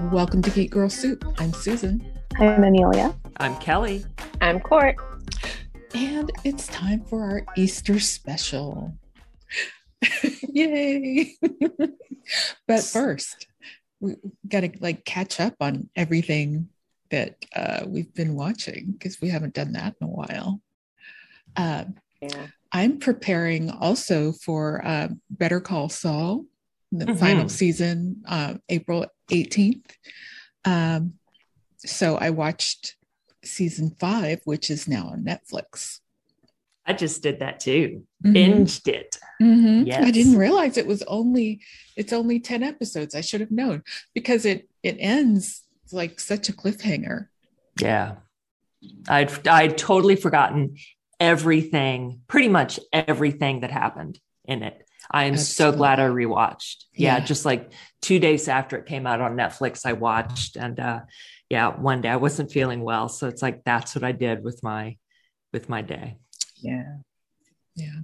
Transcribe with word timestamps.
Welcome 0.00 0.42
to 0.42 0.50
Geek 0.50 0.70
Girl 0.70 0.88
Soup. 0.88 1.24
I'm 1.38 1.52
Susan. 1.52 2.06
I'm 2.38 2.62
Amelia. 2.62 3.14
I'm 3.38 3.56
Kelly. 3.56 4.04
I'm 4.40 4.60
Court. 4.60 4.94
And 5.92 6.30
it's 6.44 6.68
time 6.68 7.04
for 7.04 7.22
our 7.24 7.42
Easter 7.56 7.98
special. 7.98 8.94
Yay! 10.52 11.34
but 12.68 12.84
first, 12.84 13.48
we 13.98 14.14
got 14.46 14.60
to 14.60 14.70
like 14.80 15.04
catch 15.04 15.40
up 15.40 15.54
on 15.60 15.90
everything 15.96 16.68
that 17.10 17.44
uh, 17.56 17.84
we've 17.86 18.14
been 18.14 18.36
watching 18.36 18.92
because 18.92 19.20
we 19.20 19.28
haven't 19.28 19.54
done 19.54 19.72
that 19.72 19.96
in 20.00 20.06
a 20.06 20.10
while. 20.10 20.60
Uh, 21.56 21.84
yeah. 22.22 22.46
I'm 22.70 22.98
preparing 22.98 23.70
also 23.70 24.30
for 24.30 24.80
uh, 24.86 25.08
Better 25.28 25.60
Call 25.60 25.88
Saul, 25.88 26.44
the 26.92 27.06
mm-hmm. 27.06 27.16
final 27.16 27.48
season, 27.48 28.22
uh, 28.26 28.54
April 28.68 29.06
18th. 29.30 29.84
Um, 30.64 31.14
so 31.78 32.16
I 32.16 32.30
watched 32.30 32.96
season 33.44 33.94
five, 33.98 34.40
which 34.44 34.70
is 34.70 34.88
now 34.88 35.08
on 35.08 35.24
Netflix. 35.24 36.00
I 36.86 36.94
just 36.94 37.22
did 37.22 37.40
that 37.40 37.60
too. 37.60 38.04
Mm-hmm. 38.24 38.36
Binged 38.36 38.88
it. 38.88 39.18
Mm-hmm. 39.42 39.86
Yes. 39.86 40.04
I 40.04 40.10
didn't 40.10 40.38
realize 40.38 40.76
it 40.76 40.86
was 40.86 41.02
only 41.02 41.60
it's 41.96 42.14
only 42.14 42.40
10 42.40 42.62
episodes. 42.62 43.14
I 43.14 43.20
should 43.20 43.40
have 43.40 43.50
known 43.50 43.82
because 44.14 44.46
it 44.46 44.68
it 44.82 44.96
ends 44.98 45.62
like 45.92 46.18
such 46.18 46.48
a 46.48 46.52
cliffhanger. 46.52 47.28
Yeah. 47.78 48.16
I'd 49.06 49.46
I'd 49.46 49.76
totally 49.76 50.16
forgotten 50.16 50.76
everything, 51.20 52.22
pretty 52.26 52.48
much 52.48 52.80
everything 52.92 53.60
that 53.60 53.70
happened 53.70 54.18
in 54.46 54.62
it. 54.62 54.87
I 55.10 55.24
am 55.24 55.36
so 55.36 55.72
glad 55.72 56.00
I 56.00 56.08
rewatched. 56.08 56.84
Yeah, 56.92 57.18
yeah, 57.18 57.24
just 57.24 57.44
like 57.44 57.72
two 58.02 58.18
days 58.18 58.48
after 58.48 58.76
it 58.76 58.86
came 58.86 59.06
out 59.06 59.20
on 59.20 59.36
Netflix, 59.36 59.86
I 59.86 59.94
watched 59.94 60.56
and 60.56 60.78
uh 60.78 61.00
yeah, 61.48 61.68
one 61.68 62.02
day 62.02 62.10
I 62.10 62.16
wasn't 62.16 62.52
feeling 62.52 62.82
well. 62.82 63.08
So 63.08 63.26
it's 63.26 63.42
like 63.42 63.64
that's 63.64 63.94
what 63.94 64.04
I 64.04 64.12
did 64.12 64.44
with 64.44 64.62
my 64.62 64.96
with 65.52 65.68
my 65.68 65.82
day. 65.82 66.18
Yeah. 66.56 66.96
Yeah. 67.74 68.00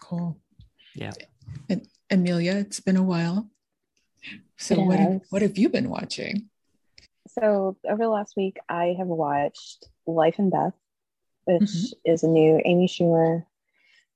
Cool. 0.00 0.38
Yeah. 0.94 1.12
And 1.68 1.86
Amelia, 2.10 2.52
it's 2.52 2.80
been 2.80 2.96
a 2.96 3.02
while. 3.02 3.50
So 4.56 4.80
what 4.80 4.98
have, 4.98 5.20
what 5.30 5.42
have 5.42 5.58
you 5.58 5.68
been 5.68 5.90
watching? 5.90 6.48
So 7.28 7.76
over 7.86 8.04
the 8.04 8.08
last 8.08 8.34
week 8.36 8.56
I 8.68 8.94
have 8.98 9.08
watched 9.08 9.86
Life 10.06 10.36
and 10.38 10.50
Beth, 10.50 10.72
which 11.44 11.62
mm-hmm. 11.62 12.10
is 12.12 12.22
a 12.22 12.28
new 12.28 12.60
Amy 12.64 12.88
Schumer 12.88 13.44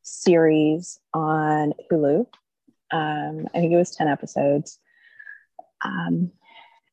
series 0.03 0.99
on 1.13 1.75
Hulu. 1.91 2.27
Um, 2.91 3.49
I 3.55 3.59
think 3.59 3.73
it 3.73 3.77
was 3.77 3.95
10 3.95 4.09
episodes. 4.09 4.79
Um, 5.85 6.33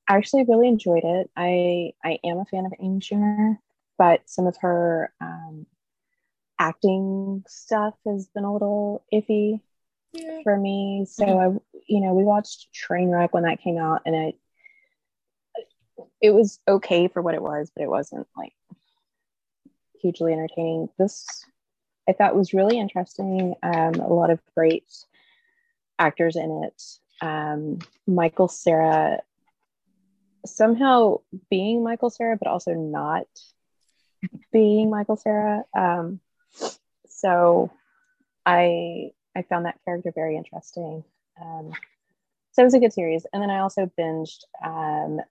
I 0.08 0.16
actually 0.16 0.46
really 0.48 0.68
enjoyed 0.68 1.04
it. 1.04 1.30
I 1.36 1.92
I 2.04 2.20
am 2.24 2.38
a 2.38 2.46
fan 2.46 2.66
of 2.66 2.74
Amy 2.80 3.00
Schumer, 3.00 3.58
but 3.98 4.22
some 4.26 4.48
of 4.48 4.56
her 4.62 5.12
um, 5.20 5.66
acting 6.60 7.44
stuff 7.48 7.94
has 8.06 8.28
been 8.28 8.46
a 8.46 8.54
little 8.54 9.04
iffy 9.14 9.60
yeah. 10.14 10.40
for 10.44 10.58
me. 10.58 11.06
So 11.10 11.26
mm-hmm. 11.26 11.58
I, 11.58 11.80
you 11.88 12.02
know, 12.02 12.14
we 12.14 12.24
watched 12.24 12.70
Trainwreck 12.74 13.30
when 13.32 13.44
that 13.44 13.62
came 13.62 13.78
out, 13.78 14.04
and 14.06 14.16
it 14.16 14.36
it 16.22 16.32
was 16.32 16.60
okay 16.68 17.08
for 17.08 17.22
what 17.22 17.36
it 17.36 17.42
was, 17.42 17.72
but 17.76 17.84
it 17.84 17.90
wasn't 17.90 18.28
like 18.38 18.54
hugely 20.00 20.32
entertaining. 20.32 20.90
This 20.98 21.26
I 22.08 22.14
thought 22.14 22.36
was 22.36 22.54
really 22.54 22.80
interesting. 22.80 23.56
Um, 23.64 23.96
a 23.96 24.14
lot 24.14 24.30
of 24.30 24.40
great 24.56 24.88
actors 26.00 26.36
in 26.36 26.64
it. 26.64 26.84
Um, 27.22 27.80
Michael 28.06 28.48
Cera 28.48 29.22
somehow 30.46 31.18
being 31.50 31.84
Michael 31.84 32.10
Cera, 32.10 32.38
but 32.38 32.48
also 32.48 32.74
not 32.74 33.28
being 34.52 34.90
Michael 34.90 35.18
Cera. 35.18 35.64
Um, 35.78 36.20
so 37.08 37.72
I 38.46 39.12
I 39.36 39.44
found 39.44 39.66
that 39.66 39.80
character 39.86 40.12
very 40.14 40.38
interesting. 40.38 41.04
Um, 41.40 41.72
so 42.52 42.64
it 42.64 42.66
was 42.66 42.74
a 42.74 42.80
good 42.80 42.94
series. 42.94 43.26
And 43.32 43.42
then 43.42 43.50
I 43.50 43.60
also 43.60 43.92
binged. 44.00 44.40
Um, 44.64 45.22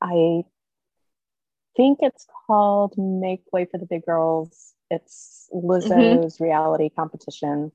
I 0.00 0.44
think 1.76 1.98
it's 2.00 2.26
called 2.46 2.96
Make 2.96 3.42
Way 3.52 3.66
for 3.66 3.78
the 3.78 3.86
Big 3.86 4.06
Girls. 4.06 4.72
It's 4.92 5.48
Lizzo's 5.54 6.36
mm-hmm. 6.36 6.44
reality 6.44 6.90
competition. 6.90 7.72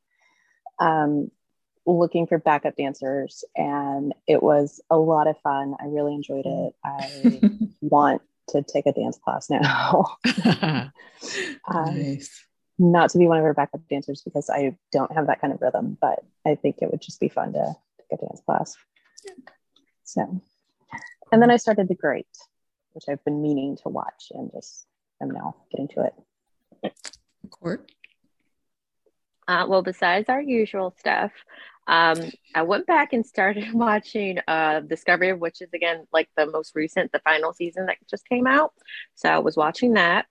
Um, 0.80 1.32
looking 1.88 2.28
for 2.28 2.38
backup 2.38 2.76
dancers 2.76 3.44
and 3.56 4.14
it 4.28 4.44
was 4.44 4.82
a 4.90 4.98
lot 4.98 5.28
of 5.28 5.40
fun. 5.40 5.74
I 5.80 5.86
really 5.86 6.14
enjoyed 6.14 6.46
it. 6.46 6.74
I 6.84 7.42
want 7.82 8.22
to 8.50 8.62
take 8.62 8.86
a 8.86 8.92
dance 8.92 9.18
class 9.18 9.50
now. 9.50 10.18
um, 10.46 10.92
nice. 11.68 12.44
Not 12.78 13.10
to 13.12 13.18
be 13.18 13.28
one 13.28 13.38
of 13.38 13.44
her 13.44 13.54
backup 13.54 13.82
dancers 13.90 14.22
because 14.22 14.50
I 14.50 14.78
don't 14.92 15.14
have 15.14 15.28
that 15.28 15.42
kind 15.42 15.54
of 15.54 15.62
rhythm, 15.62 15.98
but 16.00 16.20
I 16.46 16.56
think 16.56 16.78
it 16.82 16.92
would 16.92 17.02
just 17.02 17.20
be 17.20 17.30
fun 17.30 17.54
to 17.54 17.76
take 18.00 18.20
a 18.20 18.26
dance 18.26 18.42
class. 18.46 18.76
So, 20.04 20.42
and 21.32 21.42
then 21.42 21.50
I 21.50 21.58
started 21.58 21.88
The 21.88 21.96
Great, 21.96 22.28
which 22.92 23.06
I've 23.10 23.24
been 23.26 23.42
meaning 23.42 23.78
to 23.78 23.90
watch 23.90 24.32
and 24.32 24.52
just 24.52 24.86
am 25.22 25.32
now 25.32 25.56
getting 25.72 25.88
to 25.90 26.06
it. 26.06 26.14
Court. 27.50 27.92
Uh, 29.48 29.66
well, 29.68 29.82
besides 29.82 30.28
our 30.30 30.42
usual 30.42 30.94
stuff, 30.98 31.32
um, 31.88 32.18
I 32.54 32.64
went 32.64 32.86
back 32.86 33.14
and 33.14 33.26
started 33.26 33.72
watching 33.74 34.40
uh, 34.48 34.82
Discovery 34.82 35.30
of 35.30 35.40
Witches 35.40 35.70
again, 35.74 36.06
like 36.12 36.30
the 36.36 36.46
most 36.46 36.76
recent, 36.76 37.12
the 37.12 37.20
final 37.20 37.54
season 37.54 37.86
that 37.86 37.98
just 38.10 38.28
came 38.28 38.46
out. 38.46 38.74
So 39.16 39.30
I 39.30 39.40
was 39.40 39.56
watching 39.56 39.94
that. 39.94 40.26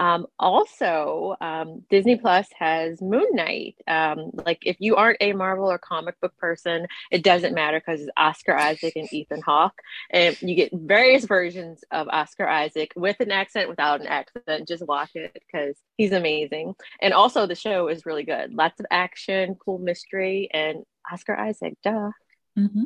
Um, 0.00 0.26
also, 0.38 1.36
um, 1.42 1.82
Disney 1.90 2.16
Plus 2.16 2.48
has 2.58 3.02
Moon 3.02 3.26
Knight. 3.32 3.76
Um, 3.86 4.30
like, 4.32 4.60
if 4.64 4.78
you 4.80 4.96
aren't 4.96 5.18
a 5.20 5.34
Marvel 5.34 5.70
or 5.70 5.76
comic 5.76 6.18
book 6.22 6.34
person, 6.38 6.86
it 7.12 7.22
doesn't 7.22 7.54
matter 7.54 7.78
because 7.78 8.00
it's 8.00 8.10
Oscar 8.16 8.56
Isaac 8.56 8.94
and 8.96 9.12
Ethan 9.12 9.42
Hawke, 9.42 9.78
and 10.10 10.40
you 10.40 10.54
get 10.54 10.72
various 10.72 11.26
versions 11.26 11.84
of 11.90 12.08
Oscar 12.08 12.48
Isaac 12.48 12.94
with 12.96 13.20
an 13.20 13.30
accent, 13.30 13.68
without 13.68 14.00
an 14.00 14.06
accent. 14.06 14.66
Just 14.66 14.86
watch 14.86 15.10
it 15.14 15.34
because 15.34 15.76
he's 15.98 16.12
amazing. 16.12 16.76
And 17.02 17.12
also, 17.12 17.46
the 17.46 17.54
show 17.54 17.88
is 17.88 18.06
really 18.06 18.24
good. 18.24 18.54
Lots 18.54 18.80
of 18.80 18.86
action, 18.90 19.54
cool 19.62 19.78
mystery, 19.78 20.48
and 20.50 20.78
Oscar 21.12 21.36
Isaac. 21.36 21.76
Duh. 21.84 22.12
Mm-hmm. 22.58 22.84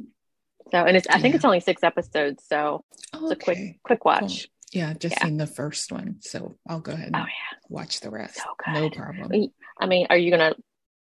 So, 0.73 0.79
and 0.79 0.97
it's 0.97 1.07
I 1.07 1.21
think 1.21 1.35
yeah. 1.35 1.37
it's 1.37 1.45
only 1.45 1.61
six 1.61 1.85
episodes, 1.85 2.43
so 2.45 2.85
it's 3.13 3.23
okay. 3.23 3.33
a 3.33 3.37
quick 3.37 3.83
quick 3.85 4.05
watch. 4.05 4.49
Cool. 4.49 4.54
Yeah, 4.75 4.91
I've 4.91 4.99
just 4.99 5.15
yeah. 5.19 5.27
seen 5.27 5.37
the 5.37 5.47
first 5.47 5.93
one, 5.93 6.17
so 6.21 6.57
I'll 6.69 6.81
go 6.81 6.93
ahead 6.93 7.07
and 7.07 7.17
oh, 7.17 7.21
yeah. 7.21 7.59
watch 7.69 8.01
the 8.01 8.11
rest. 8.11 8.39
So 8.39 8.73
no 8.73 8.91
problem. 8.91 9.51
I 9.79 9.87
mean, 9.87 10.09
are 10.11 10.17
you 10.17 10.33
gonna 10.33 10.57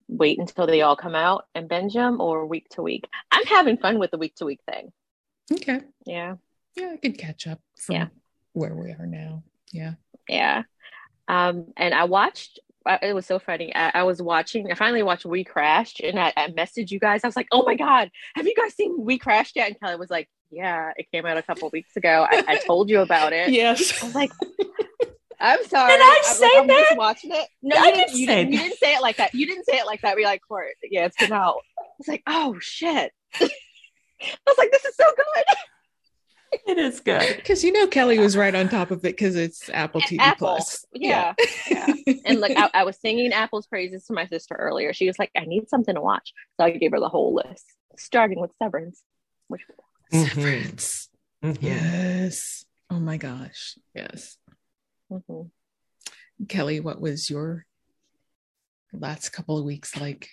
wait 0.10 0.38
until 0.40 0.68
they 0.68 0.82
all 0.82 0.98
come 0.98 1.16
out 1.16 1.46
and 1.56 1.70
binge 1.70 1.94
them, 1.94 2.20
or 2.20 2.46
week 2.46 2.68
to 2.72 2.82
week? 2.82 3.08
I'm 3.32 3.46
having 3.46 3.78
fun 3.78 3.98
with 3.98 4.12
the 4.12 4.18
week 4.18 4.36
to 4.36 4.46
week 4.46 4.60
thing. 4.70 4.92
Okay. 5.52 5.80
Yeah. 6.06 6.36
Yeah, 6.76 6.92
I 6.94 6.98
could 6.98 7.18
catch 7.18 7.48
up 7.48 7.62
from 7.78 7.96
yeah. 7.96 8.08
where 8.52 8.76
we 8.76 8.92
are 8.92 9.06
now. 9.06 9.44
Yeah. 9.72 9.94
Yeah. 10.28 10.64
Um, 11.30 11.68
and 11.78 11.94
I 11.94 12.04
watched 12.04 12.60
it 13.02 13.16
was 13.16 13.26
so 13.26 13.40
funny. 13.40 13.76
I, 13.76 13.92
I, 13.96 14.04
was 14.04 14.22
watching, 14.22 14.72
I 14.72 14.76
finally 14.76 15.02
watched 15.02 15.26
We 15.26 15.44
Crashed 15.44 16.02
and 16.02 16.20
I, 16.20 16.32
I, 16.38 16.50
messaged 16.50 16.92
you 16.92 17.00
guys. 17.00 17.24
I 17.24 17.28
was 17.28 17.36
like, 17.36 17.48
oh 17.52 17.64
my 17.64 17.76
God, 17.76 18.12
have 18.36 18.46
you 18.46 18.54
guys 18.54 18.76
seen 18.76 18.96
We 19.00 19.18
Crashed 19.18 19.56
yet? 19.56 19.70
And 19.70 19.80
Kelly 19.80 19.96
was 19.96 20.12
like, 20.12 20.30
yeah, 20.52 20.92
it 20.98 21.12
came 21.12 21.26
out 21.26 21.38
a 21.38 21.44
couple 21.44 21.70
weeks 21.72 21.96
ago. 21.96 22.26
I, 22.30 22.44
I, 22.48 22.58
told 22.58 22.90
you 22.90 23.02
about 23.02 23.34
it. 23.34 23.50
Yes. 23.50 24.02
I 24.02 24.06
was 24.06 24.16
like, 24.16 24.32
I'm 25.40 25.64
sorry. 25.68 25.92
Did 25.92 26.02
I 26.02 26.22
say 26.24 26.50
I'm, 26.56 26.68
that? 26.68 26.86
Just 26.90 26.98
watching 26.98 27.32
it. 27.34 27.48
No, 27.62 27.76
I 27.78 27.88
you, 27.88 27.94
didn't, 27.94 28.16
you, 28.16 28.28
didn't, 28.28 28.54
you 28.54 28.60
didn't 28.60 28.78
say 28.78 28.96
it 28.96 29.02
like 29.02 29.18
that. 29.18 29.34
You 29.34 29.46
didn't 29.48 29.66
say 29.66 29.78
it 29.78 29.86
like 29.86 30.02
that. 30.02 30.16
We 30.16 30.26
like, 30.26 30.42
Court, 30.48 30.74
yeah, 30.84 31.06
it's 31.06 31.18
come 31.18 31.32
out. 31.32 31.58
I 31.78 31.84
was 31.98 32.08
like, 32.08 32.24
oh 32.28 32.58
shit. 32.60 33.12
I 33.42 33.50
was 34.48 34.58
like, 34.58 34.72
this 34.72 34.86
is 34.86 34.96
so 34.96 35.06
good. 35.16 35.44
it 36.68 36.78
is 36.78 37.00
good 37.02 37.36
because 37.36 37.64
you 37.64 37.72
know 37.72 37.88
Kelly 37.88 38.18
was 38.20 38.38
right 38.38 38.56
on 38.56 38.70
top 38.70 38.92
of 38.92 39.00
it 39.00 39.16
because 39.16 39.36
it's 39.36 39.70
Apple 39.70 40.02
TV 40.02 40.20
Apple. 40.20 40.48
Plus. 40.48 40.86
Yeah, 40.94 41.34
yeah. 41.70 41.94
yeah. 42.06 42.14
and 42.26 42.40
look, 42.40 42.52
I, 42.56 42.70
I, 42.74 42.84
was 42.84 42.98
singing 43.00 43.34
Apple's 43.34 43.68
praises 43.68 44.06
to 44.06 44.14
my 44.14 44.26
sister 44.28 44.56
earlier. 44.56 44.94
She 44.94 45.08
was 45.08 45.20
like, 45.20 45.32
"I 45.36 45.46
need 45.46 45.70
something 45.70 45.96
to 45.96 46.02
watch," 46.02 46.34
so 46.58 46.66
I 46.66 46.72
gave 46.72 46.92
her 46.92 47.00
the 47.00 47.10
whole 47.10 47.36
list, 47.36 47.66
starting 47.98 48.40
with 48.40 48.52
Severance. 48.62 49.02
Which 49.48 49.62
mm-hmm. 50.14 50.26
Severance, 50.26 51.10
mm-hmm. 51.44 51.66
yes. 51.66 52.66
Oh 52.90 53.00
my 53.00 53.18
gosh, 53.18 53.78
yes. 53.94 54.38
Mm-hmm. 55.12 56.46
Kelly, 56.48 56.80
what 56.80 57.00
was 57.00 57.30
your 57.30 57.66
last 58.94 59.30
couple 59.30 59.58
of 59.58 59.66
weeks 59.66 59.98
like? 59.98 60.30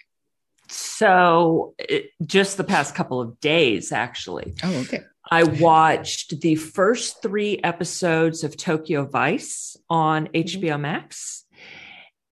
So, 0.68 1.74
it, 1.78 2.10
just 2.24 2.56
the 2.56 2.64
past 2.64 2.94
couple 2.94 3.20
of 3.20 3.38
days, 3.40 3.92
actually. 3.92 4.54
Oh, 4.62 4.80
okay. 4.80 5.00
I 5.30 5.44
watched 5.44 6.40
the 6.40 6.56
first 6.56 7.22
three 7.22 7.60
episodes 7.62 8.42
of 8.44 8.56
Tokyo 8.56 9.04
Vice 9.06 9.76
on 9.88 10.28
HBO 10.28 10.72
mm-hmm. 10.72 10.82
Max, 10.82 11.44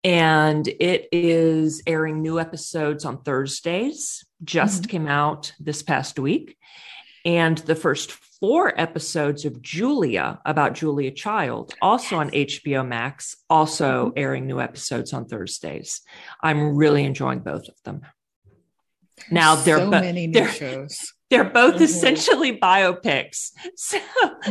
and 0.04 0.66
it 0.68 1.08
is 1.12 1.82
airing 1.86 2.22
new 2.22 2.38
episodes 2.38 3.04
on 3.04 3.22
Thursdays. 3.22 4.24
Just 4.44 4.82
mm-hmm. 4.82 4.90
came 4.90 5.08
out 5.08 5.52
this 5.58 5.82
past 5.82 6.18
week. 6.18 6.56
And 7.26 7.58
the 7.58 7.74
first 7.74 8.12
four 8.12 8.72
episodes 8.80 9.44
of 9.44 9.60
Julia 9.60 10.40
about 10.46 10.74
Julia 10.74 11.10
Child, 11.10 11.74
also 11.82 12.16
on 12.16 12.30
HBO 12.30 12.86
Max, 12.86 13.36
also 13.50 14.06
Mm-hmm. 14.06 14.18
airing 14.18 14.46
new 14.46 14.60
episodes 14.60 15.12
on 15.12 15.26
Thursdays. 15.26 16.00
I'm 16.42 16.76
really 16.76 17.04
enjoying 17.04 17.40
both 17.40 17.68
of 17.68 17.74
them. 17.84 18.02
Now 19.30 19.56
they're 19.56 19.78
so 19.78 19.90
bo- 19.90 20.00
many 20.00 20.26
new 20.28 20.34
they're- 20.40 20.48
shows. 20.52 21.12
They're 21.28 21.42
both 21.42 21.74
Mhm. 21.76 21.80
essentially 21.80 22.56
biopics. 22.56 23.50
So, 23.74 23.98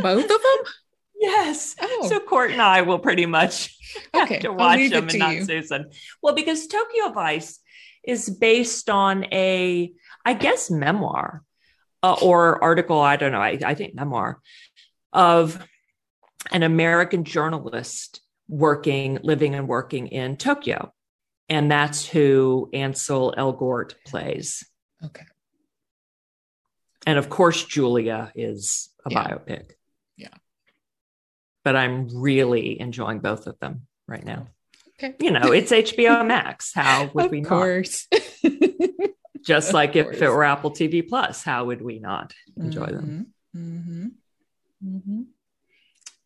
Both 0.01 0.25
of 0.25 0.27
them? 0.29 0.73
yes. 1.17 1.73
Oh, 1.81 2.07
So 2.09 2.19
Court 2.19 2.51
and 2.51 2.61
I 2.61 2.81
will 2.81 2.99
pretty 2.99 3.25
much 3.25 3.73
have 4.13 4.23
okay. 4.29 4.39
to 4.39 4.51
watch 4.51 4.89
them 4.89 5.07
and 5.07 5.19
not 5.19 5.35
you. 5.35 5.45
Susan. 5.45 5.89
Well, 6.21 6.35
because 6.35 6.67
Tokyo 6.67 7.11
Vice 7.13 7.61
is 8.03 8.29
based 8.29 8.89
on 8.89 9.23
a, 9.31 9.93
I 10.25 10.33
guess, 10.33 10.69
memoir 10.69 11.43
uh, 12.05 12.15
or 12.21 12.63
article. 12.63 12.99
I 12.99 13.15
don't 13.15 13.31
know. 13.31 13.41
I, 13.41 13.57
I 13.65 13.73
think 13.73 13.95
memoir 13.95 14.39
of 15.13 15.65
an 16.51 16.63
American 16.63 17.23
journalist 17.23 18.21
working, 18.47 19.19
living, 19.23 19.55
and 19.55 19.67
working 19.67 20.07
in 20.07 20.37
Tokyo, 20.37 20.93
and 21.49 21.71
that's 21.71 22.05
who 22.05 22.69
Ansel 22.73 23.33
Elgort 23.37 23.93
plays. 24.05 24.63
Okay. 25.03 25.23
And 27.07 27.17
of 27.17 27.29
course, 27.29 27.63
Julia 27.63 28.31
is 28.35 28.89
a 29.05 29.11
Yeah. 29.11 29.27
biopic. 29.27 29.71
Yeah. 30.17 30.29
But 31.63 31.75
I'm 31.75 32.09
really 32.13 32.79
enjoying 32.79 33.19
both 33.19 33.47
of 33.47 33.59
them 33.59 33.87
right 34.07 34.23
now. 34.23 34.47
Okay. 34.97 35.15
You 35.19 35.31
know, 35.31 35.51
it's 35.51 35.71
HBO 35.81 36.25
Max. 36.25 36.71
How 36.73 37.09
would 37.13 37.31
we 37.31 37.41
know? 37.41 37.49
of 37.49 37.97
we 38.11 38.19
not? 38.61 39.09
Just 39.45 39.73
like 39.73 39.95
if 39.95 40.21
it 40.21 40.29
were 40.29 40.43
Apple 40.43 40.71
TV 40.71 41.07
Plus, 41.07 41.43
how 41.43 41.65
would 41.65 41.81
we 41.81 41.99
not 41.99 42.33
enjoy 42.57 42.87
them? 42.87 43.27
hmm 43.53 44.07
hmm 44.83 45.21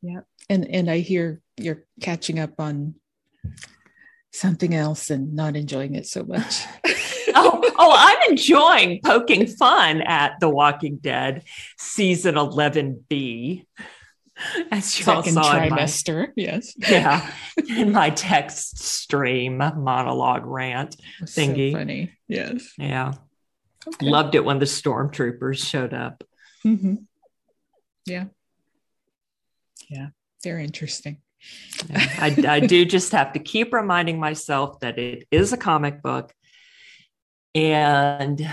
Yeah. 0.02 0.22
And 0.50 0.66
and 0.68 0.90
I 0.90 1.00
hear 1.00 1.42
you're 1.58 1.84
catching 2.02 2.40
up 2.40 2.60
on 2.60 2.96
something 4.32 4.74
else 4.74 5.10
and 5.10 5.34
not 5.34 5.56
enjoying 5.56 5.96
it 5.96 6.08
so 6.08 6.24
much. 6.24 6.64
oh, 7.36 7.62
oh, 7.78 7.96
I'm 7.96 8.32
enjoying 8.32 9.02
poking 9.04 9.48
fun 9.48 10.02
at 10.02 10.40
The 10.40 10.50
Walking 10.50 10.98
Dead 10.98 11.44
season 11.78 12.36
11B. 12.36 13.66
As 14.72 15.00
you 15.00 15.12
all 15.12 15.22
Second 15.24 15.34
saw 15.34 15.58
in 15.62 15.70
my, 15.70 15.78
trimester. 15.80 16.28
Yes. 16.36 16.74
yeah, 16.78 17.30
in 17.70 17.92
my 17.92 18.10
text 18.10 18.80
stream 18.80 19.58
monologue 19.58 20.46
rant. 20.46 20.96
So 21.26 21.42
Thingy. 21.42 21.72
funny. 21.74 22.12
Yes. 22.28 22.74
Yeah. 22.78 23.14
Okay. 23.88 24.10
Loved 24.10 24.36
it 24.36 24.46
when 24.46 24.60
the 24.60 24.66
stormtroopers 24.66 25.66
showed 25.66 25.94
up. 25.94 26.24
hmm 26.64 26.96
Yeah. 28.06 28.26
Yeah. 29.90 30.08
They're 30.44 30.60
interesting. 30.60 31.18
Yeah. 31.90 31.98
I, 32.20 32.44
I 32.48 32.60
do 32.60 32.86
just 32.96 33.12
have 33.14 33.34
to 33.34 33.40
keep 33.40 33.74
reminding 33.74 34.20
myself 34.20 34.80
that 34.82 35.00
it 35.00 35.28
is 35.32 35.54
a 35.54 35.58
comic 35.58 36.02
book. 36.02 36.34
And 37.56 38.48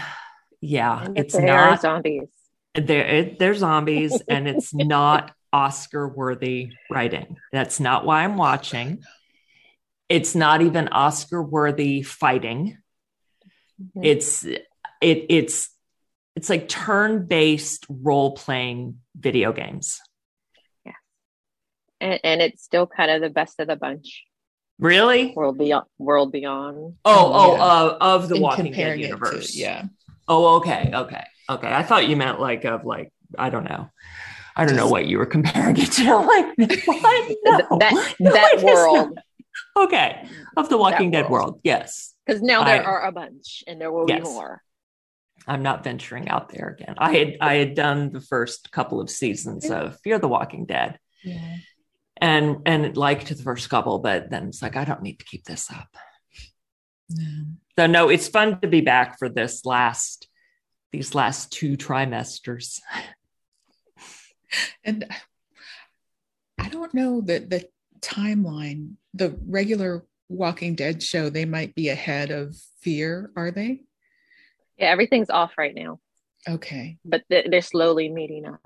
yeah, 0.61 1.05
And 1.05 1.19
it's 1.19 1.37
not 1.37 1.81
zombies. 1.83 2.29
there 2.75 3.07
it, 3.07 3.39
they're 3.39 3.55
zombies 3.55 4.23
and 4.29 4.49
it's 4.49 4.73
not 4.73 5.33
Oscar 5.53 6.09
worthy 6.09 6.73
writing. 6.91 7.37
That's 7.53 7.81
not 7.81 8.05
why 8.05 8.25
I'm 8.25 8.37
watching. 8.37 9.03
It's 10.09 10.37
not 10.37 10.63
even 10.63 10.87
Oscar 10.87 11.43
worthy 11.43 12.03
fighting. 12.03 12.79
Mhm. 13.83 14.05
It's 14.07 14.45
it 14.45 14.67
it's 15.03 15.69
it's 16.37 16.49
like 16.49 16.69
turn-based 16.69 17.87
role-playing 17.89 19.01
video 19.17 19.53
games. 19.53 20.01
Yeah. 20.85 20.93
And, 22.01 22.21
and 22.23 22.41
it's 22.41 22.63
still 22.63 22.87
kind 22.87 23.11
of 23.11 23.21
the 23.21 23.31
best 23.31 23.59
of 23.59 23.67
the 23.67 23.75
bunch. 23.75 24.23
Really? 24.79 25.33
World 25.35 25.59
beyond, 25.59 25.87
world 25.99 26.31
beyond. 26.31 26.77
Oh, 27.05 27.33
oh, 27.35 27.57
Yeah. 27.57 27.63
uh, 27.65 27.99
of 28.01 28.29
the 28.29 28.35
And 28.37 28.43
Walking 28.45 28.65
Dead 28.67 28.75
comparing 28.75 29.01
it 29.01 29.03
to- 29.03 29.09
universe. 29.09 29.57
yeah. 29.57 29.87
Oh, 30.29 30.57
okay, 30.59 30.93
okay, 30.95 31.25
okay. 31.51 31.73
I 31.73 31.83
thought 31.83 32.07
you 32.09 32.15
meant 32.17 32.39
like 32.41 32.65
of 32.65 32.85
like 32.85 33.13
I 33.37 33.51
don't 33.51 33.65
know. 33.65 33.91
I 34.57 34.65
don't 34.65 34.77
know 34.77 34.89
what 34.89 35.07
you 35.07 35.19
were 35.19 35.27
comparing 35.27 35.77
it 35.77 35.93
to. 35.93 36.17
Like 36.17 36.57
what? 36.87 37.37
No. 37.45 37.79
That 37.79 38.15
that 38.21 38.63
world, 38.63 39.19
Okay, 39.77 40.27
of 40.57 40.69
the 40.69 40.79
Walking 40.79 41.11
Dead 41.11 41.29
world. 41.31 41.45
world. 41.51 41.61
Yes, 41.65 42.15
because 42.25 42.41
now 42.43 42.65
there 42.65 42.83
I- 42.83 42.85
are 42.85 43.07
a 43.07 43.13
bunch, 43.13 43.63
and 43.67 43.81
there 43.81 43.93
will 43.93 44.07
Yes. 44.09 44.21
be 44.21 44.25
more. 44.25 44.63
I'm 45.47 45.63
not 45.63 45.85
venturing 45.85 46.29
out 46.29 46.49
there 46.49 46.69
again. 46.79 46.95
I 46.99 47.13
had 47.17 47.37
I 47.41 47.55
had 47.55 47.75
done 47.75 48.11
the 48.11 48.21
first 48.21 48.71
couple 48.73 49.01
of 49.01 49.11
seasons 49.11 49.71
of 49.71 49.99
Fear 50.01 50.19
the 50.19 50.29
Walking 50.29 50.65
Dead, 50.67 50.99
Yeah. 51.23 51.57
and 52.17 52.57
and 52.67 52.97
liked 52.97 53.29
the 53.29 53.43
first 53.43 53.69
couple, 53.71 53.99
but 54.01 54.31
then 54.31 54.49
it's 54.49 54.63
like 54.63 54.77
I 54.77 54.85
don't 54.85 55.03
need 55.03 55.19
to 55.21 55.25
keep 55.27 55.45
this 55.45 55.71
up. 55.71 55.89
No. 57.11 57.45
So 57.79 57.87
no, 57.87 58.09
it's 58.09 58.27
fun 58.29 58.61
to 58.63 58.69
be 58.69 58.81
back 58.81 59.19
for 59.19 59.29
this 59.29 59.65
last 59.65 60.27
these 60.93 61.15
last 61.15 61.53
two 61.53 61.77
trimesters. 61.77 62.81
And 64.85 65.07
I 66.59 66.69
don't 66.69 66.95
know 66.95 67.21
that 67.23 67.51
the 67.51 67.69
timeline, 68.01 68.95
the 69.15 69.37
regular 69.47 70.05
Walking 70.29 70.75
Dead 70.75 71.03
show, 71.03 71.31
they 71.31 71.45
might 71.45 71.75
be 71.75 71.89
ahead 71.89 72.31
of 72.31 72.57
Fear, 72.81 73.31
are 73.37 73.51
they? 73.51 73.83
Yeah, 74.77 74.87
everything's 74.91 75.31
off 75.31 75.53
right 75.59 75.75
now, 75.75 76.01
Okay. 76.49 76.99
but 77.05 77.23
they- 77.29 77.47
they're 77.51 77.63
slowly 77.63 78.09
meeting 78.09 78.47
up. 78.47 78.61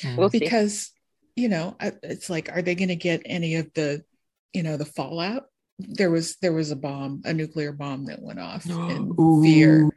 Mm. 0.00 0.16
We'll 0.16 0.30
see. 0.30 0.38
Because, 0.38 0.92
you 1.36 1.48
know, 1.48 1.76
it's 1.80 2.30
like, 2.30 2.50
are 2.54 2.62
they 2.62 2.74
going 2.74 2.88
to 2.88 2.96
get 2.96 3.22
any 3.24 3.56
of 3.56 3.72
the, 3.74 4.04
you 4.52 4.62
know, 4.62 4.76
the 4.76 4.84
fallout? 4.84 5.46
There 5.78 6.10
was 6.10 6.36
there 6.42 6.52
was 6.52 6.70
a 6.70 6.76
bomb, 6.76 7.22
a 7.24 7.32
nuclear 7.32 7.72
bomb 7.72 8.04
that 8.06 8.20
went 8.22 8.38
off 8.38 8.66
in 8.66 9.14
Ooh. 9.18 9.42
Fear. 9.42 9.90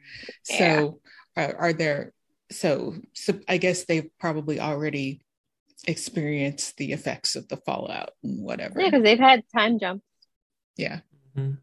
Yeah. 0.50 0.58
So 0.58 1.02
are, 1.36 1.56
are 1.58 1.74
there 1.74 2.14
so 2.54 2.96
so 3.14 3.40
I 3.48 3.58
guess 3.58 3.86
they've 3.86 4.10
probably 4.20 4.60
already 4.60 5.22
experienced 5.86 6.78
the 6.78 6.94
effects 6.94 7.36
of 7.36 7.48
the 7.50 7.58
fallout 7.58 8.12
and 8.24 8.42
whatever. 8.44 8.80
Yeah, 8.80 8.90
because 8.90 9.04
they've 9.04 9.20
had 9.20 9.44
time 9.54 9.80
jumps. 9.80 10.06
Yeah. 10.78 11.00
Mhm. 11.38 11.58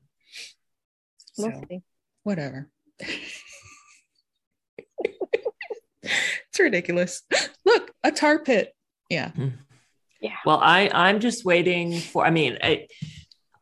We'll 1.39 1.51
So 1.53 1.63
see. 1.71 1.81
whatever. 2.23 2.69
it's 6.03 6.59
ridiculous. 6.59 7.23
Look, 7.65 7.93
a 8.03 8.13
tar 8.13 8.39
pit. 8.41 8.75
Yeah. 9.09 9.33
Yeah. 10.21 10.37
Well, 10.45 10.61
I 10.63 10.91
I'm 10.93 11.21
just 11.21 11.45
waiting 11.45 11.99
for. 11.99 12.25
I 12.27 12.31
mean, 12.31 12.59
I 12.63 12.87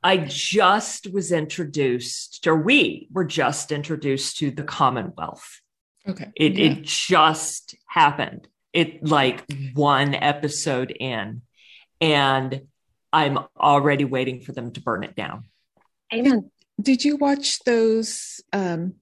I 0.02 0.16
just 0.18 1.12
was 1.12 1.32
introduced, 1.32 2.46
or 2.46 2.56
we 2.56 3.08
were 3.12 3.24
just 3.24 3.72
introduced 3.72 4.38
to 4.38 4.50
the 4.50 4.64
Commonwealth. 4.64 5.60
Okay. 6.08 6.30
It 6.34 6.56
Yeah. 6.58 6.70
it 6.72 6.82
just 6.84 7.74
happened. 7.86 8.48
It 8.72 9.04
like 9.04 9.44
one 9.74 10.14
episode 10.14 10.90
in, 10.90 11.42
and 12.00 12.62
I'm 13.12 13.38
already 13.56 14.04
waiting 14.04 14.40
for 14.40 14.52
them 14.52 14.72
to 14.72 14.80
burn 14.80 15.04
it 15.04 15.16
down. 15.16 15.44
Amen. 16.12 16.50
Did 16.80 17.04
you 17.04 17.16
watch 17.16 17.60
those 17.60 18.40
um 18.52 18.94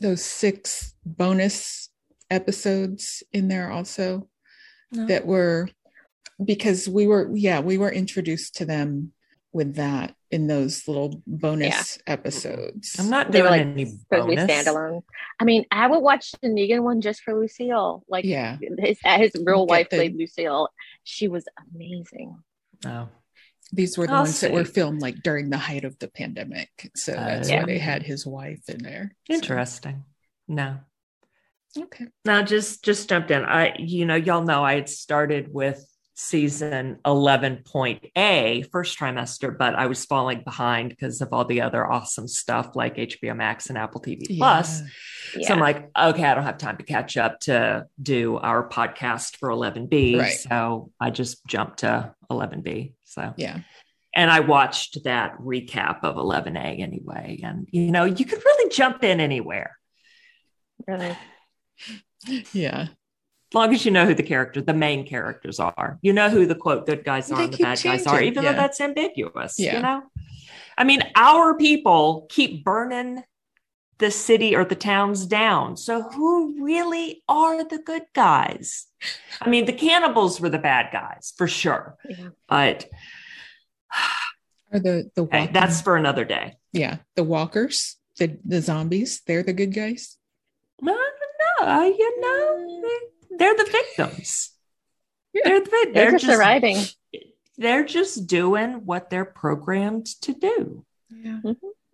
those 0.00 0.22
six 0.24 0.94
bonus 1.04 1.90
episodes 2.30 3.22
in 3.32 3.48
there 3.48 3.70
also 3.70 4.28
No. 4.92 5.06
that 5.06 5.26
were 5.26 5.68
because 6.44 6.88
we 6.88 7.06
were 7.06 7.30
yeah, 7.34 7.60
we 7.60 7.78
were 7.78 7.90
introduced 7.90 8.56
to 8.56 8.64
them 8.64 9.12
with 9.52 9.74
that 9.76 10.14
in 10.30 10.46
those 10.46 10.86
little 10.86 11.22
bonus 11.26 11.98
episodes. 12.06 12.96
I'm 12.98 13.08
not 13.10 13.32
They 13.32 13.38
doing 13.40 13.50
like 13.50 13.60
any 13.62 13.84
supposed 13.86 14.24
to 14.24 14.28
be 14.28 14.36
bonus. 14.36 14.50
standalone. 14.50 15.02
I 15.40 15.44
mean, 15.44 15.64
I 15.70 15.86
would 15.86 16.00
watch 16.00 16.32
the 16.42 16.48
Negan 16.48 16.82
one 16.82 17.00
just 17.00 17.22
for 17.22 17.34
Lucille. 17.34 18.04
Like 18.08 18.24
yeah. 18.24 18.58
his 18.78 18.98
his 19.02 19.32
real 19.42 19.64
Get 19.66 19.70
wife 19.70 19.88
the- 19.90 19.96
played 19.96 20.16
Lucille. 20.16 20.68
She 21.04 21.28
was 21.28 21.44
amazing. 21.74 22.36
Oh, 22.84 23.08
These 23.72 23.96
were 23.96 24.06
the 24.06 24.12
I'll 24.12 24.22
ones 24.22 24.40
that 24.40 24.52
were 24.52 24.64
filmed 24.64 25.00
like 25.00 25.22
during 25.22 25.48
the 25.50 25.58
height 25.58 25.84
of 25.84 25.98
the 25.98 26.08
pandemic. 26.08 26.68
So 26.94 27.12
oh, 27.12 27.16
that's 27.16 27.48
Yeah. 27.48 27.60
why 27.60 27.66
they 27.66 27.78
had 27.78 28.02
his 28.02 28.26
wife 28.26 28.68
in 28.68 28.82
there. 28.82 29.12
So, 29.28 29.34
interesting. 29.34 30.04
No, 30.46 30.78
okay. 31.78 32.06
Now 32.24 32.42
just 32.42 32.84
just 32.84 33.08
jumped 33.08 33.30
in. 33.30 33.44
I 33.44 33.74
you 33.78 34.04
know 34.06 34.14
y'all 34.14 34.42
know 34.44 34.62
I 34.64 34.74
had 34.74 34.88
started 34.88 35.52
with 35.52 35.84
season 36.20 36.98
11.a 37.06 38.62
first 38.72 38.98
trimester 38.98 39.56
but 39.56 39.76
I 39.76 39.86
was 39.86 40.04
falling 40.04 40.42
behind 40.42 40.88
because 40.88 41.20
of 41.20 41.28
all 41.32 41.44
the 41.44 41.60
other 41.60 41.86
awesome 41.88 42.26
stuff 42.26 42.74
like 42.74 42.96
HBO 42.96 43.36
Max 43.36 43.68
and 43.68 43.78
Apple 43.78 44.00
TV 44.00 44.36
Plus. 44.36 44.82
Yeah. 45.36 45.46
So 45.46 45.54
I'm 45.54 45.60
like, 45.60 45.88
okay, 45.96 46.24
I 46.24 46.34
don't 46.34 46.42
have 46.42 46.58
time 46.58 46.76
to 46.78 46.82
catch 46.82 47.16
up 47.16 47.38
to 47.42 47.86
do 48.02 48.36
our 48.36 48.68
podcast 48.68 49.36
for 49.36 49.48
11B. 49.50 50.18
Right. 50.18 50.32
So 50.32 50.90
I 50.98 51.10
just 51.10 51.46
jumped 51.46 51.78
to 51.80 52.12
11B. 52.28 52.94
So 53.04 53.32
Yeah. 53.36 53.60
and 54.12 54.28
I 54.28 54.40
watched 54.40 55.04
that 55.04 55.38
recap 55.38 56.00
of 56.02 56.16
11A 56.16 56.80
anyway. 56.80 57.38
And 57.44 57.68
you 57.70 57.92
know, 57.92 58.06
you 58.06 58.24
could 58.24 58.44
really 58.44 58.70
jump 58.74 59.04
in 59.04 59.20
anywhere. 59.20 59.78
Really. 60.86 61.16
Yeah. 62.52 62.88
As 63.50 63.54
long 63.54 63.72
as 63.74 63.84
you 63.86 63.90
know 63.90 64.04
who 64.04 64.14
the 64.14 64.22
character, 64.22 64.60
the 64.60 64.74
main 64.74 65.06
characters 65.06 65.58
are, 65.58 65.98
you 66.02 66.12
know 66.12 66.28
who 66.28 66.44
the 66.44 66.54
quote 66.54 66.84
good 66.86 67.02
guys 67.04 67.30
are 67.32 67.38
They 67.38 67.44
and 67.44 67.52
the 67.52 67.56
keep 67.56 67.64
bad 67.66 67.82
guys 67.82 68.06
are, 68.06 68.20
even 68.22 68.42
yeah. 68.44 68.52
though 68.52 68.58
that's 68.58 68.80
ambiguous. 68.80 69.58
Yeah. 69.58 69.76
You 69.76 69.82
know, 69.82 70.02
I 70.76 70.84
mean, 70.84 71.02
our 71.16 71.56
people 71.56 72.26
keep 72.28 72.62
burning 72.62 73.24
the 73.98 74.10
city 74.10 74.54
or 74.54 74.64
the 74.64 74.74
towns 74.76 75.26
down. 75.26 75.76
So 75.78 76.02
who 76.02 76.62
really 76.64 77.22
are 77.28 77.64
the 77.64 77.78
good 77.78 78.04
guys? 78.14 78.86
I 79.40 79.48
mean, 79.48 79.64
the 79.64 79.72
cannibals 79.72 80.40
were 80.40 80.50
the 80.50 80.58
bad 80.58 80.90
guys 80.92 81.32
for 81.36 81.48
sure, 81.48 81.96
Yeah. 82.08 82.28
but 82.48 82.86
Are 84.72 84.78
the 84.80 85.10
the 85.14 85.26
hey, 85.32 85.48
that's 85.50 85.80
for 85.80 85.96
another 85.96 86.26
day. 86.26 86.58
yeah 86.74 86.98
the 87.16 87.24
walkers 87.24 87.96
the 88.18 88.38
the 88.44 88.60
zombies 88.60 89.22
they're 89.26 89.42
the 89.42 89.54
good 89.54 89.72
guys. 89.74 90.18
No, 90.82 90.92
no, 90.92 91.64
no, 91.66 91.82
you 91.84 92.20
know, 92.20 92.66
mm. 92.68 92.82
they- 92.82 93.17
they're 93.30 93.54
the 93.56 93.68
victims. 93.70 94.50
They're, 95.34 95.60
the, 95.60 95.70
They're, 95.70 95.92
they're 95.92 96.10
just 96.12 96.24
surviving. 96.26 96.76
they're 97.56 97.84
just 97.84 98.26
doing 98.26 98.84
what 98.86 99.10
they're 99.10 99.24
programmed 99.24 100.06
to 100.22 100.32
do. 100.32 100.84
Yeah. 101.10 101.40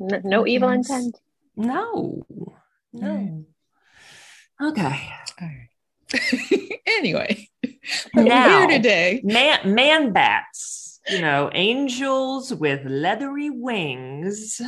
N- 0.00 0.23
no 0.25 0.47
evil 0.47 0.71
intent. 0.71 1.17
No, 1.57 2.26
no. 2.93 3.45
Okay. 4.62 5.11
All 5.41 5.49
right. 5.49 6.81
anyway, 6.87 7.49
but 7.62 8.23
Now- 8.23 8.67
we're 8.67 8.76
today. 8.76 9.21
Man, 9.25 9.75
man 9.75 10.12
bats, 10.12 11.00
you 11.09 11.21
know, 11.21 11.50
angels 11.53 12.53
with 12.55 12.85
leathery 12.87 13.50
wings. 13.50 14.61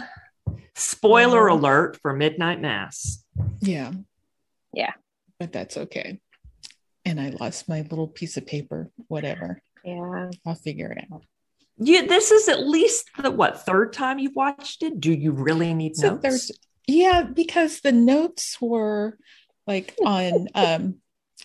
Spoiler 0.74 1.42
Mhm. 1.48 1.52
alert 1.52 1.98
for 2.02 2.12
Midnight 2.12 2.60
Mass. 2.60 3.24
Yeah. 3.60 3.92
Yeah. 4.74 4.92
But 5.40 5.52
that's 5.52 5.76
okay. 5.76 6.20
And 7.06 7.18
I 7.20 7.30
lost 7.40 7.68
my 7.68 7.80
little 7.82 8.08
piece 8.08 8.36
of 8.36 8.46
paper. 8.46 8.90
Whatever. 9.08 9.62
Yeah. 9.84 10.30
I'll 10.44 10.54
figure 10.56 10.90
it 10.92 11.04
out. 11.12 11.22
You, 11.78 12.06
this 12.06 12.30
is 12.30 12.48
at 12.48 12.66
least 12.66 13.08
the 13.22 13.30
what 13.30 13.64
third 13.64 13.92
time 13.92 14.18
you've 14.18 14.34
watched 14.36 14.82
it. 14.82 14.98
Do 15.00 15.12
you 15.12 15.30
really 15.32 15.72
need 15.72 15.96
So 15.96 16.10
notes? 16.10 16.22
there's 16.22 16.50
yeah, 16.88 17.22
because 17.22 17.80
the 17.80 17.92
notes 17.92 18.58
were 18.60 19.16
like 19.66 19.94
on 20.04 20.48
um 20.54 20.96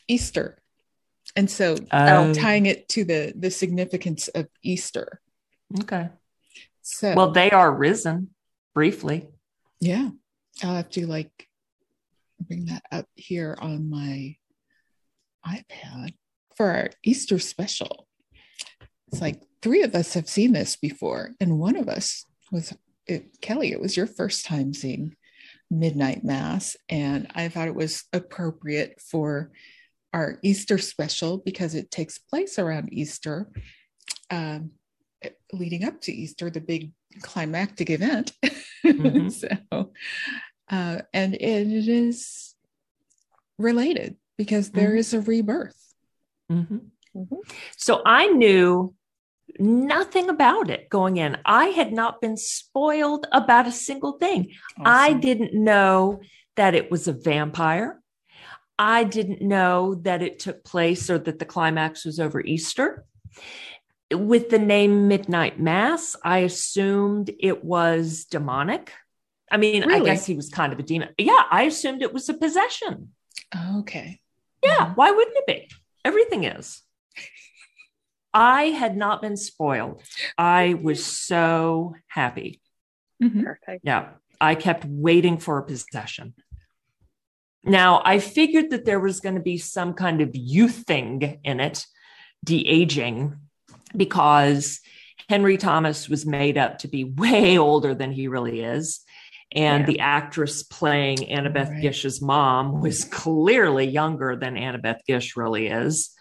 Easter. 0.08 0.58
And 1.36 1.50
so 1.50 1.76
Oh, 1.92 2.34
tying 2.34 2.66
it 2.66 2.90
to 2.90 3.04
the 3.06 3.34
the 3.38 3.52
significance 3.52 4.28
of 4.30 4.48
Easter. 4.64 5.22
okay. 5.82 6.10
So 6.82 7.14
Well, 7.14 7.32
they 7.32 7.52
are 7.52 7.72
risen 7.72 8.30
briefly. 8.74 9.28
Yeah. 9.80 10.10
I'll 10.64 10.76
have 10.76 10.90
to 10.92 11.06
like 11.08 11.48
bring 12.40 12.66
that 12.66 12.84
up 12.92 13.06
here 13.16 13.56
on 13.60 13.90
my 13.90 14.36
iPad 15.46 16.14
for 16.56 16.70
our 16.72 16.90
Easter 17.04 17.40
special. 17.40 18.08
It's 19.12 19.22
like 19.22 19.42
three 19.62 19.84
of 19.84 19.96
us 19.96 20.14
have 20.14 20.30
seen 20.30 20.54
this 20.54 20.76
before, 20.76 21.32
and 21.40 21.60
one 21.60 21.76
of 21.76 21.90
us 21.90 22.26
was 22.52 22.74
it, 23.08 23.42
Kelly. 23.42 23.72
It 23.72 23.82
was 23.82 23.98
your 23.98 24.08
first 24.08 24.46
time 24.46 24.74
seeing 24.74 25.16
Midnight 25.70 26.24
Mass, 26.24 26.76
and 26.90 27.28
I 27.36 27.50
thought 27.50 27.68
it 27.68 27.76
was 27.76 28.04
appropriate 28.14 29.02
for 29.02 29.52
our 30.14 30.40
Easter 30.44 30.78
special 30.78 31.38
because 31.38 31.76
it 31.76 31.92
takes 31.92 32.18
place 32.18 32.60
around 32.60 32.94
Easter, 32.94 33.50
um, 34.30 34.72
leading 35.54 35.84
up 35.84 36.02
to 36.02 36.12
Easter, 36.12 36.50
the 36.50 36.62
big 36.62 36.92
climactic 37.22 37.90
event. 37.90 38.34
Mhm. 38.86 39.32
so, 39.72 39.92
uh, 40.70 41.02
and 41.14 41.36
it 41.36 41.88
is 41.88 42.56
related 43.58 44.18
because 44.42 44.72
there 44.72 44.94
Mhm. 44.94 44.98
is 44.98 45.14
a 45.14 45.22
rebirth. 45.22 45.94
Mhm. 46.52 46.90
Mhm. 47.16 47.38
So 47.78 48.02
I 48.06 48.28
knew 48.28 48.96
nothing 49.60 50.30
about 50.30 50.72
it 50.72 50.90
going 50.90 51.18
in. 51.18 51.38
I 51.46 51.66
had 51.66 51.94
not 51.94 52.22
been 52.22 52.38
spoiled 52.38 53.28
about 53.32 53.68
a 53.68 53.72
single 53.72 54.14
thing. 54.14 54.54
I 54.84 55.14
didn't 55.14 55.54
know 55.54 56.22
that 56.56 56.74
it 56.74 56.90
was 56.90 57.08
a 57.08 57.14
vampire. 57.14 58.02
I 58.80 59.04
didn't 59.04 59.44
know 59.44 59.94
that 60.08 60.24
it 60.24 60.40
took 60.40 60.64
place 60.64 61.08
or 61.12 61.20
that 61.20 61.38
the 61.38 61.46
climax 61.46 62.04
was 62.04 62.20
over 62.20 62.42
Easter. 62.42 63.06
With 64.12 64.50
the 64.50 64.58
name 64.58 65.08
Midnight 65.08 65.60
Mass, 65.60 66.16
I 66.24 66.40
assumed 66.40 67.30
it 67.40 67.64
was 67.64 68.26
demonic. 68.26 68.92
I 69.52 69.58
mean, 69.58 69.84
I 69.84 70.00
guess 70.00 70.26
he 70.26 70.34
was 70.34 70.50
kind 70.50 70.74
of 70.74 70.80
a 70.80 70.84
demon. 70.84 71.10
Yeah, 71.18 71.44
I 71.52 71.64
assumed 71.64 72.02
it 72.02 72.14
was 72.14 72.28
a 72.30 72.34
possession. 72.34 73.14
Okay. 73.76 74.21
Yeah, 74.64 74.94
why 74.96 75.12
wouldn't 75.12 75.38
it 75.38 75.48
be? 75.48 75.70
Everything 76.06 76.44
is. 76.44 76.82
I 78.34 78.66
had 78.66 78.96
not 78.96 79.22
been 79.22 79.38
spoiled. 79.38 80.02
I 80.38 80.76
was 80.82 81.06
so 81.06 81.96
happy. 82.08 82.62
Mhm. 83.22 83.44
Perfect. 83.44 83.82
Yeah, 83.84 84.10
I 84.40 84.56
kept 84.56 84.86
waiting 84.86 85.38
for 85.38 85.58
a 85.58 85.64
possession. 85.66 86.34
Now, 87.64 88.02
I 88.04 88.20
figured 88.20 88.72
that 88.72 88.86
there 88.86 89.00
was 89.00 89.20
going 89.20 89.36
to 89.36 89.42
be 89.42 89.58
some 89.58 89.94
kind 89.94 90.22
of 90.22 90.32
youth 90.34 90.84
thing 90.88 91.40
in 91.44 91.60
it, 91.60 91.86
de 92.44 92.68
aging, 92.68 93.36
because 93.96 94.80
Henry 95.30 95.58
Thomas 95.58 96.10
was 96.10 96.26
made 96.26 96.58
up 96.58 96.80
to 96.80 96.88
be 96.88 97.04
way 97.24 97.58
older 97.58 97.94
than 97.94 98.12
he 98.12 98.28
really 98.28 98.62
is. 98.62 99.02
And 99.54 99.82
Yeah. 99.82 99.86
the 99.88 100.00
actress 100.00 100.64
playing 100.64 101.18
Annabeth 101.20 101.70
Right. 101.70 101.82
Gish's 101.82 102.22
mom 102.22 102.82
was 102.82 103.04
clearly 103.06 103.86
younger 103.86 104.36
than 104.36 104.56
Annabeth 104.56 105.00
Gish 105.06 105.36
really 105.36 105.68
is. 105.68 106.16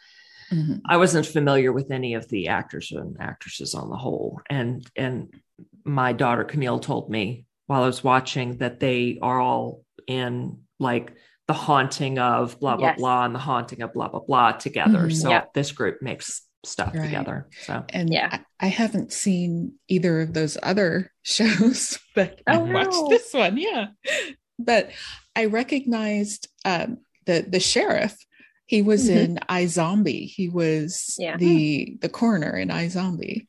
Mhm. 0.50 0.80
I 0.84 0.96
wasn't 0.96 1.26
familiar 1.26 1.72
with 1.72 1.92
any 1.92 2.14
of 2.14 2.28
the 2.28 2.48
actors 2.48 2.90
and 2.90 3.16
actresses 3.20 3.74
on 3.74 3.88
the 3.88 3.96
whole. 3.96 4.40
And 4.50 4.84
and 4.96 5.32
my 5.84 6.12
daughter 6.12 6.42
Camille 6.44 6.80
told 6.80 7.08
me 7.08 7.44
while 7.66 7.84
I 7.84 7.86
was 7.86 8.02
watching 8.02 8.56
that 8.58 8.80
they 8.80 9.18
are 9.22 9.40
all 9.40 9.84
in 10.08 10.58
like 10.80 11.12
the 11.46 11.52
haunting 11.54 12.18
of 12.18 12.58
blah 12.58 12.76
blah 12.76 12.88
Yes. 12.88 12.98
blah 12.98 13.24
and 13.24 13.34
the 13.34 13.38
haunting 13.38 13.82
of 13.82 13.92
blah 13.92 14.08
blah 14.08 14.20
blah 14.26 14.52
together. 14.52 15.06
Mhm. 15.06 15.14
So 15.14 15.30
Yeah. 15.30 15.44
this 15.54 15.70
group 15.70 16.02
makes 16.02 16.42
stuff 16.64 16.94
Right. 16.94 17.04
together. 17.04 17.48
So 17.62 17.84
And 17.88 18.12
Yeah. 18.12 18.28
I, 18.60 18.66
I 18.66 18.68
haven't 18.68 19.12
seen 19.12 19.74
either 19.88 20.20
of 20.20 20.34
those 20.34 20.58
other 20.62 21.12
shows, 21.22 21.98
but 22.14 22.40
I 22.46 22.56
Oh, 22.56 22.64
watched 22.64 22.90
no. 22.92 23.08
this 23.08 23.32
one. 23.32 23.56
Yeah. 23.56 23.88
But 24.58 24.90
I 25.34 25.46
recognized 25.46 26.48
um, 26.64 26.98
the 27.26 27.44
the 27.48 27.60
sheriff. 27.60 28.16
He 28.66 28.82
was 28.82 29.08
Mhm. 29.08 29.38
in 29.50 29.68
Zombie. 29.68 30.26
He 30.26 30.48
was 30.48 31.14
Yeah. 31.18 31.36
the 31.36 31.96
the 32.00 32.08
coroner 32.08 32.56
in 32.56 32.68
iZombie. 32.68 33.46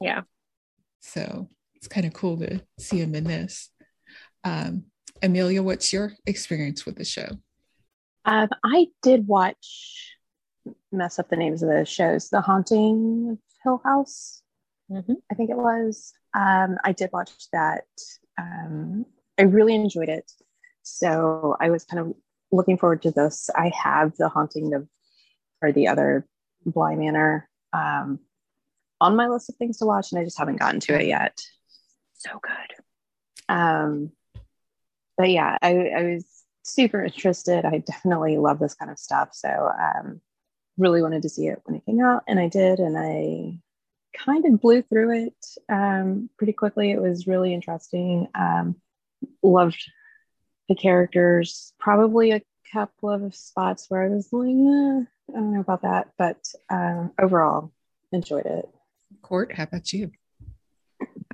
Yeah. 0.00 0.22
So 1.00 1.48
it's 1.76 1.88
kind 1.88 2.06
of 2.06 2.12
cool 2.12 2.38
to 2.38 2.60
see 2.78 2.98
him 3.00 3.14
in 3.14 3.24
this. 3.24 3.70
Um, 4.44 4.86
Amelia, 5.22 5.62
what's 5.62 5.92
your 5.92 6.12
experience 6.26 6.84
with 6.86 6.96
the 6.96 7.04
show? 7.04 7.28
Um, 8.24 8.48
I 8.64 8.88
did 9.02 9.26
watch, 9.26 10.16
mess 10.92 11.18
up 11.18 11.28
the 11.28 11.36
names 11.36 11.62
of 11.62 11.68
the 11.68 11.84
shows, 11.84 12.28
The 12.30 12.40
Haunting 12.40 13.30
of 13.32 13.38
Hill 13.62 13.80
House, 13.84 14.42
Mhm. 14.90 15.16
I 15.30 15.34
think 15.34 15.50
it 15.50 15.56
was. 15.56 16.12
Um, 16.34 16.78
I 16.84 16.92
did 16.92 17.10
watch 17.12 17.32
that. 17.52 17.84
Um, 18.38 19.04
I 19.38 19.42
really 19.42 19.74
enjoyed 19.74 20.08
it. 20.08 20.30
So 20.82 21.56
I 21.60 21.70
was 21.70 21.84
kind 21.84 22.00
of 22.00 22.14
looking 22.50 22.78
forward 22.78 23.02
to 23.02 23.10
this. 23.10 23.50
I 23.54 23.68
have 23.70 24.16
The 24.16 24.28
Haunting 24.28 24.72
of, 24.74 24.88
or 25.60 25.72
the 25.72 25.88
other 25.88 26.26
Bly 26.64 26.94
Manor 26.94 27.48
um, 27.72 28.20
on 29.00 29.16
my 29.16 29.28
list 29.28 29.50
of 29.50 29.56
things 29.56 29.78
to 29.78 29.86
watch, 29.86 30.12
and 30.12 30.20
I 30.20 30.24
just 30.24 30.38
haven't 30.38 30.56
gotten 30.56 30.80
to 30.80 30.98
it 31.00 31.06
yet. 31.06 31.38
So 32.14 32.40
good. 32.40 33.54
Um, 33.54 34.12
but 35.16 35.30
yeah, 35.30 35.58
I, 35.60 35.88
I 35.88 36.02
was 36.14 36.26
super 36.62 37.04
interested. 37.04 37.64
I 37.64 37.78
definitely 37.78 38.38
love 38.38 38.58
this 38.58 38.74
kind 38.74 38.90
of 38.90 38.98
stuff. 38.98 39.30
So 39.32 39.48
um, 39.48 40.20
really 40.78 41.02
wanted 41.02 41.22
to 41.22 41.28
see 41.28 41.48
it 41.48 41.60
when 41.64 41.76
it 41.76 41.84
came 41.84 42.00
out, 42.00 42.22
and 42.26 42.38
I 42.38 42.48
did, 42.48 42.78
and 42.78 42.96
I 42.96 43.58
kind 44.16 44.44
of 44.46 44.60
blew 44.60 44.82
through 44.82 45.26
it 45.26 45.46
um, 45.68 46.30
pretty 46.38 46.52
quickly. 46.52 46.90
It 46.90 47.00
was 47.00 47.26
really 47.26 47.52
interesting. 47.52 48.28
Um, 48.34 48.76
loved 49.42 49.82
the 50.68 50.74
characters. 50.74 51.72
Probably 51.78 52.32
a 52.32 52.42
couple 52.72 53.10
of 53.10 53.34
spots 53.34 53.86
where 53.88 54.04
I 54.04 54.08
was 54.08 54.28
like, 54.32 54.48
eh, 54.48 55.04
I 55.30 55.38
don't 55.38 55.52
know 55.52 55.60
about 55.60 55.82
that, 55.82 56.08
but 56.18 56.38
um, 56.70 57.12
overall 57.20 57.72
enjoyed 58.12 58.46
it. 58.46 58.68
Court, 59.22 59.52
how 59.54 59.64
about 59.64 59.92
you? 59.92 60.10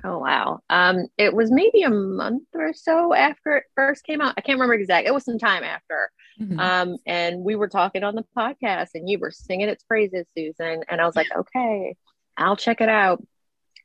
Oh 0.05 0.19
wow. 0.19 0.59
Um, 0.69 1.07
it 1.17 1.33
was 1.33 1.49
maybe 1.51 1.81
a 1.81 1.89
month 1.89 2.43
or 2.53 2.73
so 2.73 3.11
after 3.13 3.57
it 3.57 3.63
first 3.75 4.03
came 4.05 4.21
out. 4.21 4.35
I 4.37 4.41
can't 4.41 4.57
remember 4.59 4.75
exact. 4.75 5.07
It 5.07 5.13
was 5.13 5.25
some 5.25 5.39
time 5.39 5.63
after. 5.63 6.11
Mhm. 6.39 6.59
Um, 6.59 6.97
and 7.07 7.43
we 7.43 7.55
were 7.55 7.69
talking 7.69 8.03
on 8.03 8.13
the 8.13 8.25
podcast, 8.37 8.89
and 8.93 9.09
you 9.09 9.17
were 9.17 9.31
singing 9.31 9.67
its 9.67 9.83
praises, 9.83 10.27
Susan. 10.37 10.83
And 10.87 11.01
I 11.01 11.05
was 11.05 11.15
like, 11.15 11.27
okay, 11.35 11.95
I'll 12.37 12.55
check 12.55 12.81
it 12.81 12.89
out. 12.89 13.25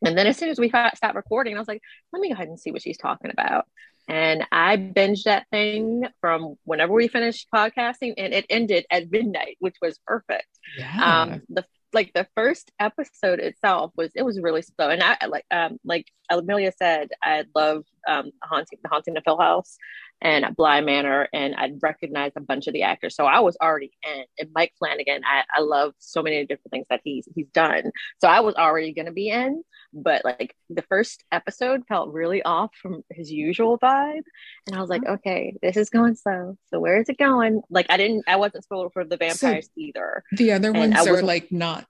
And 0.05 0.17
then 0.17 0.27
as 0.27 0.37
soon 0.37 0.50
as 0.50 0.59
we 0.59 0.69
stopped 0.69 1.15
recording, 1.15 1.57
I 1.57 1.59
was 1.59 1.69
like, 1.69 1.83
let 2.12 2.21
me 2.21 2.29
go 2.29 2.35
ahead 2.35 2.49
and 2.49 2.61
see 2.61 2.71
what 2.71 2.83
she's 2.83 2.99
talking 2.99 3.31
about. 3.31 3.67
And 4.09 4.45
I 4.50 4.77
binged 4.77 5.25
that 5.25 5.47
thing 5.50 6.07
from 6.21 6.57
whenever 6.65 6.93
we 6.93 7.09
finished 7.09 7.49
podcasting, 7.55 8.15
and 8.19 8.35
it 8.35 8.45
ended 8.50 8.85
at 8.91 9.11
midnight, 9.11 9.57
which 9.61 9.77
was 9.81 9.99
perfect. 10.07 10.49
Yeah. 10.77 11.23
Um, 11.23 11.43
the 11.49 11.65
like 11.92 12.12
the 12.14 12.26
first 12.37 12.70
episode 12.78 13.40
itself 13.40 13.92
was 13.97 14.11
it 14.14 14.23
was 14.23 14.40
really 14.40 14.62
slow, 14.62 14.90
and 14.90 15.02
I 15.02 15.16
like 15.26 15.47
um 15.50 15.78
like 15.85 16.06
Amelia 16.30 16.73
said, 16.76 17.11
I 17.23 17.44
love 17.54 17.85
um 18.09 18.30
haunting 18.42 18.78
the 18.83 18.88
haunting 18.88 19.16
of 19.16 19.23
Hill 19.25 19.38
House, 19.38 19.76
and 20.23 20.54
Bly 20.54 20.80
Manor, 20.80 21.28
and 21.33 21.54
I'd 21.54 21.83
recognize 21.83 22.33
a 22.37 22.40
bunch 22.40 22.66
of 22.66 22.75
the 22.75 22.83
actors. 22.83 23.14
So 23.14 23.25
I 23.25 23.40
was 23.40 23.57
already 23.61 23.92
in. 24.04 24.25
And 24.38 24.50
Mike 24.54 24.73
Flanagan, 24.78 25.23
I, 25.25 25.42
I 25.54 25.61
love 25.62 25.95
so 25.99 26.23
many 26.23 26.45
different 26.45 26.71
things 26.71 26.87
that 26.90 27.00
he's 27.04 27.26
he's 27.35 27.49
done. 27.49 27.90
So 28.21 28.28
I 28.28 28.40
was 28.40 28.54
already 28.54 28.92
going 28.92 29.07
to 29.07 29.12
be 29.12 29.30
in. 29.30 29.62
But 29.92 30.25
like 30.25 30.54
the 30.69 30.83
first 30.83 31.25
episode 31.33 31.83
felt 31.88 32.12
really 32.12 32.42
off 32.42 32.71
from 32.80 33.02
his 33.11 33.30
usual 33.33 33.78
vibe, 33.78 34.23
and 34.66 34.76
I 34.76 34.80
was 34.80 34.90
like, 34.90 35.04
okay, 35.04 35.57
this 35.62 35.76
is 35.76 35.90
going 35.90 36.14
slow. 36.14 36.57
So 36.71 36.78
where 36.78 37.00
is 37.00 37.09
it 37.09 37.19
going? 37.19 37.62
Like 37.71 37.87
I 37.88 37.97
didn't, 37.97 38.25
I 38.28 38.37
wasn't 38.37 38.64
spoiled 38.64 38.92
for 38.92 39.04
the 39.04 39.16
vampires 39.16 39.66
so 39.66 39.71
either. 39.76 40.23
The 40.33 40.52
other 40.52 40.73
ones 40.73 40.95
are 41.07 41.23
like 41.23 41.50
not 41.50 41.87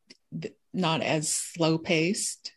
not 0.73 1.03
as 1.03 1.29
slow 1.29 1.79
paced. 1.79 2.53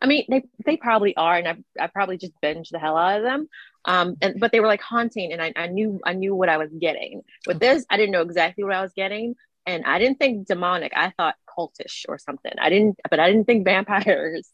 I 0.00 0.06
mean, 0.06 0.24
they 0.28 0.44
they 0.64 0.76
probably 0.76 1.16
are, 1.16 1.36
and 1.36 1.48
I 1.48 1.84
I 1.84 1.86
probably 1.88 2.16
just 2.16 2.32
binge 2.40 2.70
the 2.70 2.78
hell 2.78 2.96
out 2.96 3.18
of 3.18 3.22
them. 3.24 3.48
Um, 3.84 4.16
and 4.20 4.38
but 4.38 4.52
they 4.52 4.60
were 4.60 4.66
like 4.66 4.82
haunting, 4.82 5.32
and 5.32 5.42
I, 5.42 5.52
I 5.56 5.66
knew 5.66 6.00
I 6.04 6.14
knew 6.14 6.34
what 6.34 6.48
I 6.48 6.56
was 6.56 6.70
getting. 6.78 7.22
With 7.46 7.60
this, 7.60 7.84
I 7.90 7.96
didn't 7.96 8.12
know 8.12 8.22
exactly 8.22 8.64
what 8.64 8.74
I 8.74 8.82
was 8.82 8.92
getting, 8.94 9.34
and 9.66 9.84
I 9.84 9.98
didn't 9.98 10.18
think 10.18 10.46
demonic. 10.46 10.92
I 10.94 11.12
thought 11.16 11.36
cultish 11.46 12.04
or 12.08 12.18
something. 12.18 12.52
I 12.58 12.70
didn't, 12.70 12.98
but 13.08 13.20
I 13.20 13.30
didn't 13.30 13.46
think 13.46 13.64
vampires. 13.66 14.48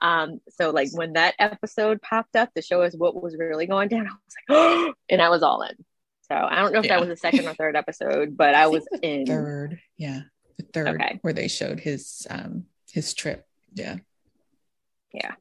Um, 0.00 0.40
so 0.50 0.70
like 0.70 0.90
when 0.92 1.14
that 1.14 1.34
episode 1.38 2.00
popped 2.00 2.36
up 2.36 2.54
to 2.54 2.62
show 2.62 2.82
us 2.82 2.94
what 2.94 3.20
was 3.20 3.36
really 3.36 3.66
going 3.66 3.88
down, 3.88 4.06
I 4.06 4.10
was 4.10 4.34
like, 4.48 4.56
oh, 4.56 4.94
and 5.08 5.20
I 5.20 5.28
was 5.28 5.42
all 5.42 5.62
in. 5.62 5.74
So 6.30 6.36
I 6.36 6.56
don't 6.56 6.72
know 6.72 6.80
if 6.80 6.84
yeah. 6.84 6.94
that 6.94 7.00
was 7.00 7.08
the 7.08 7.16
second 7.16 7.46
or 7.46 7.54
third 7.54 7.74
episode, 7.74 8.36
but 8.36 8.54
I, 8.54 8.64
I 8.64 8.66
was 8.66 8.86
in 9.02 9.26
third. 9.26 9.80
Yeah, 9.96 10.20
the 10.56 10.64
third 10.72 10.88
okay. 10.88 11.18
where 11.22 11.32
they 11.32 11.48
showed 11.48 11.80
his 11.80 12.26
um 12.28 12.64
his 12.92 13.14
trip. 13.14 13.46
Yeah. 13.72 13.96
Yeah. 15.12 15.34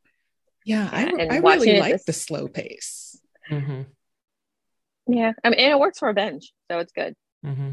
Yeah, 0.66 0.90
I, 0.92 1.06
I 1.30 1.38
really 1.38 1.80
like 1.80 1.94
this... 1.94 2.04
the 2.04 2.14
slow 2.14 2.50
pace. 2.50 3.18
Mm-hmm. 3.50 3.84
Yeah, 5.08 5.32
I 5.42 5.50
mean, 5.50 5.60
and 5.60 5.72
it 5.72 5.80
works 5.80 6.00
for 6.00 6.10
a 6.10 6.14
binge, 6.14 6.52
so 6.70 6.80
it's 6.80 6.92
good. 6.92 7.16
Mm-hmm. 7.46 7.70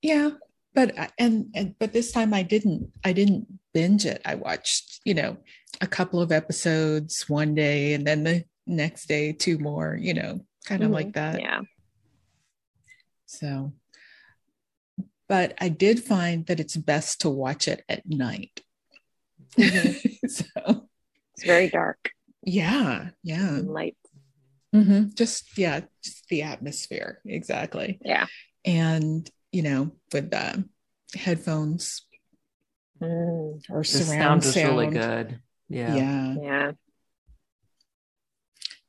Yeah, 0.00 0.30
but 0.74 0.94
and 1.18 1.48
and 1.54 1.74
but 1.78 1.92
this 1.92 2.12
time 2.12 2.32
I 2.32 2.42
didn't 2.42 2.90
I 3.04 3.12
didn't 3.12 3.46
binge 3.74 4.06
it. 4.06 4.22
I 4.24 4.36
watched 4.36 5.00
you 5.04 5.12
know 5.12 5.36
a 5.82 5.86
couple 5.86 6.22
of 6.22 6.32
episodes 6.32 7.24
one 7.28 7.54
day, 7.54 7.92
and 7.92 8.06
then 8.06 8.24
the 8.24 8.44
next 8.66 9.08
day 9.08 9.32
two 9.32 9.58
more. 9.58 9.98
You 10.00 10.14
know, 10.14 10.40
kind 10.64 10.82
of 10.82 10.86
mm-hmm. 10.86 10.94
like 10.94 11.12
that. 11.14 11.40
Yeah. 11.40 11.60
So, 13.26 13.74
but 15.28 15.54
I 15.60 15.68
did 15.68 16.02
find 16.02 16.46
that 16.46 16.60
it's 16.60 16.76
best 16.76 17.20
to 17.22 17.28
watch 17.28 17.68
it 17.68 17.84
at 17.90 18.08
night. 18.08 18.62
Mm-hmm. 19.58 20.26
so 20.28 20.85
it's 21.36 21.44
very 21.44 21.68
dark. 21.68 22.12
Yeah, 22.42 23.10
yeah. 23.22 23.60
Light. 23.62 23.96
Mm-hmm. 24.74 25.10
Just 25.14 25.58
yeah, 25.58 25.80
just 26.02 26.28
the 26.28 26.42
atmosphere 26.42 27.20
exactly. 27.24 27.98
Yeah, 28.04 28.26
and 28.64 29.28
you 29.52 29.62
know 29.62 29.92
with 30.12 30.30
the 30.30 30.64
headphones 31.14 32.02
mm. 33.00 33.60
or 33.70 33.84
surround 33.84 34.42
sound, 34.42 34.44
is 34.44 34.54
sound. 34.54 34.78
really 34.78 34.90
good. 34.90 35.40
Yeah, 35.68 35.94
yeah, 35.94 36.34
yeah. 36.40 36.72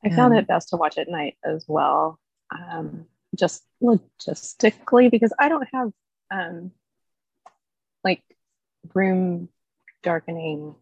I 0.04 0.10
found 0.10 0.36
it 0.36 0.46
best 0.46 0.70
to 0.70 0.76
watch 0.76 0.96
at 0.96 1.08
night 1.08 1.36
as 1.44 1.64
well, 1.66 2.18
um, 2.50 3.06
just 3.36 3.64
logistically 3.82 5.10
because 5.10 5.32
I 5.38 5.48
don't 5.48 5.68
have 5.72 5.90
um, 6.30 6.70
like 8.04 8.22
room 8.94 9.48
darkening 10.02 10.76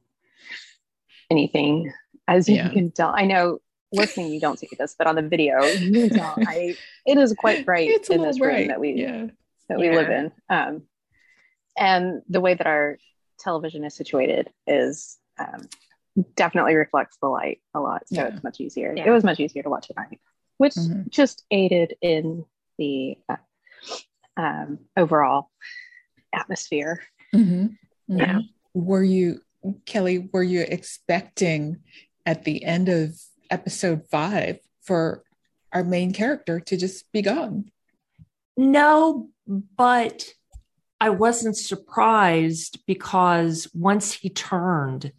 anything, 1.30 1.92
as 2.28 2.48
yeah. 2.48 2.66
you 2.66 2.70
can 2.70 2.90
tell. 2.90 3.12
I 3.14 3.26
know 3.26 3.58
listening 3.92 4.32
you 4.32 4.40
don't 4.40 4.58
see 4.58 4.68
this, 4.78 4.94
but 4.98 5.06
on 5.06 5.14
the 5.14 5.22
video 5.22 5.62
you 5.64 6.08
can 6.08 6.18
tell 6.18 6.34
I 6.46 6.76
it 7.06 7.18
is 7.18 7.34
quite 7.34 7.64
bright 7.64 7.88
it's 7.88 8.10
in 8.10 8.22
this 8.22 8.38
bright. 8.38 8.58
room 8.58 8.68
that 8.68 8.80
we 8.80 8.92
yeah. 8.92 9.26
that 9.68 9.78
we 9.78 9.90
live 9.90 10.10
in. 10.10 10.32
Um, 10.48 10.82
and 11.78 12.22
the 12.28 12.40
way 12.40 12.54
that 12.54 12.66
our 12.66 12.98
television 13.38 13.84
is 13.84 13.94
situated 13.94 14.50
is 14.66 15.18
um, 15.38 15.68
definitely 16.34 16.74
reflects 16.74 17.18
the 17.20 17.28
light 17.28 17.60
a 17.74 17.80
lot, 17.80 18.08
so 18.08 18.16
yeah. 18.16 18.28
it's 18.28 18.42
much 18.42 18.60
easier. 18.60 18.94
It 18.96 19.10
was 19.10 19.24
much 19.24 19.40
easier 19.40 19.62
to 19.62 19.68
watch 19.68 19.90
at 19.90 19.96
night, 19.96 20.20
which 20.58 20.74
mm-hmm. 20.74 21.02
just 21.10 21.44
aided 21.50 21.94
in 22.00 22.44
the 22.78 23.18
uh, 23.28 23.36
um, 24.36 24.78
overall 24.96 25.50
atmosphere. 26.34 27.02
Mm-hmm. 27.34 28.18
Yeah. 28.18 28.40
Were 28.74 29.02
you 29.02 29.40
Kelly, 29.84 30.28
were 30.32 30.42
you 30.42 30.64
expecting 30.66 31.78
at 32.24 32.44
the 32.44 32.64
end 32.64 32.88
of 32.88 33.18
episode 33.50 34.06
five 34.10 34.58
for 34.82 35.22
our 35.72 35.84
main 35.84 36.12
character 36.12 36.60
to 36.60 36.76
just 36.76 37.10
be 37.12 37.22
gone? 37.22 37.70
No, 38.56 39.28
but 39.46 40.28
I 41.00 41.10
wasn't 41.10 41.56
surprised 41.56 42.80
because 42.86 43.68
once 43.74 44.12
he 44.12 44.30
turned, 44.30 45.12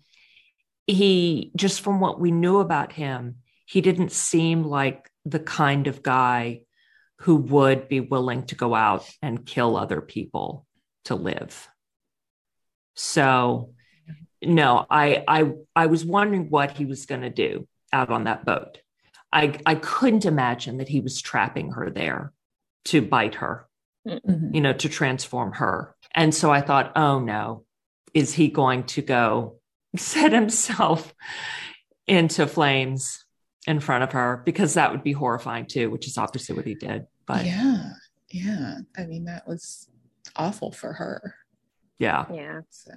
he 0.88 1.52
just 1.56 1.82
from 1.82 2.00
what 2.00 2.20
we 2.20 2.32
knew 2.32 2.60
about 2.60 2.94
him, 2.94 3.36
he 3.66 3.82
didn't 3.82 4.12
seem 4.12 4.64
like 4.64 5.10
the 5.26 5.40
kind 5.40 5.88
of 5.88 6.02
guy 6.02 6.62
who 7.22 7.36
would 7.36 7.88
be 7.88 8.00
willing 8.00 8.46
to 8.46 8.56
go 8.56 8.74
out 8.74 9.08
and 9.22 9.46
kill 9.46 9.76
other 9.76 10.02
people 10.02 10.66
to 11.06 11.16
live. 11.16 11.68
So 12.96 13.74
no, 14.44 14.86
I 14.90 15.24
I 15.28 15.52
I 15.76 15.86
was 15.88 16.06
wondering 16.06 16.50
what 16.50 16.72
he 16.72 16.86
was 16.86 17.06
going 17.06 17.22
to 17.22 17.30
do 17.30 17.68
out 17.92 18.10
on 18.10 18.26
that 18.26 18.46
boat. 18.46 18.80
I 19.32 19.60
I 19.66 19.76
couldn't 19.76 20.26
imagine 20.26 20.78
that 20.78 20.90
he 20.90 21.02
was 21.02 21.22
trapping 21.22 21.72
her 21.72 21.90
there 21.90 22.34
to 22.86 23.02
bite 23.02 23.36
her, 23.36 23.68
mm-hmm. 24.08 24.54
you 24.54 24.62
know, 24.62 24.74
to 24.74 24.90
transform 24.90 25.54
her. 25.54 25.96
And 26.14 26.34
so 26.34 26.52
I 26.52 26.62
thought, 26.62 26.94
oh 26.96 27.20
no, 27.20 27.66
is 28.14 28.34
he 28.34 28.48
going 28.48 28.84
to 28.84 29.02
go 29.02 29.60
set 29.96 30.32
himself 30.32 31.14
into 32.06 32.48
flames 32.48 33.26
in 33.66 33.80
front 33.80 34.04
of 34.04 34.12
her? 34.14 34.42
Because 34.46 34.76
that 34.76 34.92
would 34.92 35.04
be 35.04 35.14
horrifying 35.14 35.66
too, 35.66 35.90
which 35.90 36.08
is 36.08 36.18
obviously 36.18 36.56
what 36.56 36.66
he 36.66 36.76
did. 36.76 37.08
But 37.26 37.46
yeah, 37.46 37.92
yeah. 38.30 38.78
I 38.98 39.06
mean, 39.06 39.26
that 39.26 39.48
was 39.48 39.90
awful 40.36 40.72
for 40.72 40.94
her. 40.94 41.36
Yeah. 42.00 42.26
Yeah. 42.32 42.62
So 42.70 42.92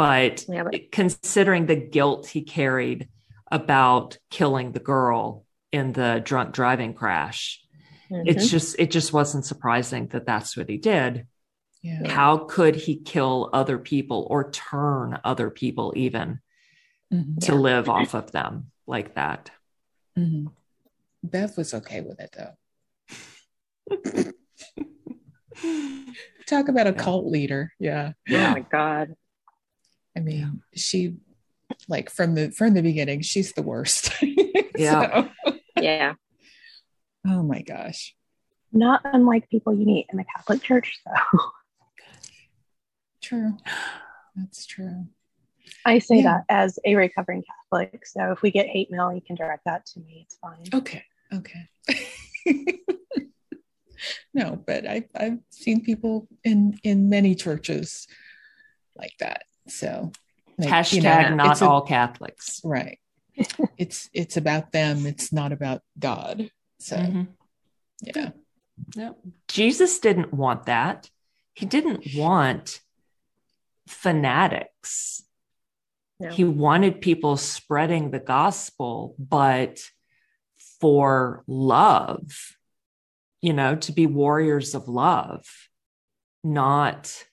but, 0.00 0.44
yeah, 0.48 0.62
but 0.62 0.90
considering 0.90 1.66
the 1.66 1.76
guilt 1.76 2.26
he 2.26 2.40
carried 2.42 3.10
about 3.50 4.16
killing 4.30 4.72
the 4.72 4.80
girl 4.80 5.44
in 5.72 5.92
the 5.92 6.22
drunk 6.24 6.54
driving 6.54 6.94
crash, 6.94 7.62
mm-hmm. 8.10 8.26
it's 8.26 8.48
just 8.48 8.76
it 8.78 8.90
just 8.90 9.12
wasn't 9.12 9.44
surprising 9.44 10.06
that 10.08 10.24
that's 10.24 10.56
what 10.56 10.70
he 10.70 10.78
did. 10.78 11.26
Yeah. 11.82 12.08
How 12.08 12.38
could 12.38 12.76
he 12.76 12.96
kill 12.96 13.50
other 13.52 13.76
people 13.78 14.26
or 14.30 14.50
turn 14.50 15.18
other 15.22 15.50
people 15.50 15.92
even 15.96 16.40
mm-hmm. 17.12 17.36
to 17.40 17.52
yeah. 17.52 17.58
live 17.58 17.90
off 17.90 18.14
of 18.14 18.32
them 18.32 18.70
like 18.86 19.16
that? 19.16 19.50
Mm-hmm. 20.18 20.46
Bev 21.22 21.58
was 21.58 21.74
okay 21.74 22.00
with 22.00 22.20
it 22.20 22.34
though. 22.36 22.54
Talk 26.46 26.68
about 26.68 26.86
a 26.86 26.90
yeah. 26.90 26.96
cult 26.96 27.26
leader. 27.26 27.74
Yeah. 27.78 28.12
Oh 28.30 28.50
my 28.50 28.60
God. 28.60 29.14
I 30.20 30.22
mean, 30.22 30.60
she 30.74 31.16
like 31.88 32.10
from 32.10 32.34
the 32.34 32.50
from 32.50 32.74
the 32.74 32.82
beginning, 32.82 33.22
she's 33.22 33.52
the 33.52 33.62
worst. 33.62 34.12
yeah. 34.76 35.28
So. 35.46 35.54
Yeah. 35.80 36.14
Oh 37.26 37.42
my 37.42 37.62
gosh. 37.62 38.14
Not 38.70 39.00
unlike 39.04 39.48
people 39.48 39.74
you 39.74 39.86
meet 39.86 40.06
in 40.12 40.18
the 40.18 40.24
Catholic 40.24 40.62
Church, 40.62 41.00
though. 41.06 41.40
True. 43.22 43.56
That's 44.36 44.66
true. 44.66 45.06
I 45.84 45.98
say 45.98 46.16
yeah. 46.16 46.22
that 46.22 46.44
as 46.48 46.78
a 46.84 46.94
recovering 46.96 47.42
Catholic. 47.42 48.06
So 48.06 48.32
if 48.32 48.42
we 48.42 48.50
get 48.50 48.66
hate 48.66 48.90
mail, 48.90 49.12
you 49.12 49.20
can 49.20 49.36
direct 49.36 49.64
that 49.64 49.86
to 49.86 50.00
me. 50.00 50.26
It's 50.26 50.36
fine. 50.36 50.64
Okay. 50.74 51.04
Okay. 51.32 51.68
no, 54.34 54.62
but 54.66 54.86
I've 54.86 55.08
I've 55.14 55.38
seen 55.50 55.82
people 55.82 56.28
in 56.44 56.78
in 56.82 57.08
many 57.08 57.34
churches 57.34 58.06
like 58.96 59.12
that. 59.20 59.44
So 59.70 60.12
like, 60.58 60.68
hashtag 60.68 60.92
you 60.94 61.02
know, 61.02 61.34
not 61.34 61.62
all 61.62 61.82
a, 61.84 61.86
Catholics. 61.86 62.60
Right. 62.64 62.98
it's 63.78 64.10
it's 64.12 64.36
about 64.36 64.72
them. 64.72 65.06
It's 65.06 65.32
not 65.32 65.52
about 65.52 65.82
God. 65.98 66.50
So 66.78 66.96
mm-hmm. 66.96 67.22
yeah. 68.02 68.30
No. 68.96 69.16
Jesus 69.48 69.98
didn't 69.98 70.32
want 70.32 70.66
that. 70.66 71.10
He 71.54 71.66
didn't 71.66 72.14
want 72.14 72.80
fanatics 73.86 75.22
No. 76.20 76.28
He 76.28 76.44
wanted 76.44 77.00
people 77.00 77.38
spreading 77.38 78.10
the 78.10 78.20
gospel, 78.20 79.14
but 79.18 79.80
for 80.80 81.42
love, 81.46 82.56
you 83.40 83.54
know, 83.54 83.76
to 83.76 83.92
be 83.92 84.04
warriors 84.06 84.74
of 84.74 84.86
love, 84.86 85.46
not 86.44 87.24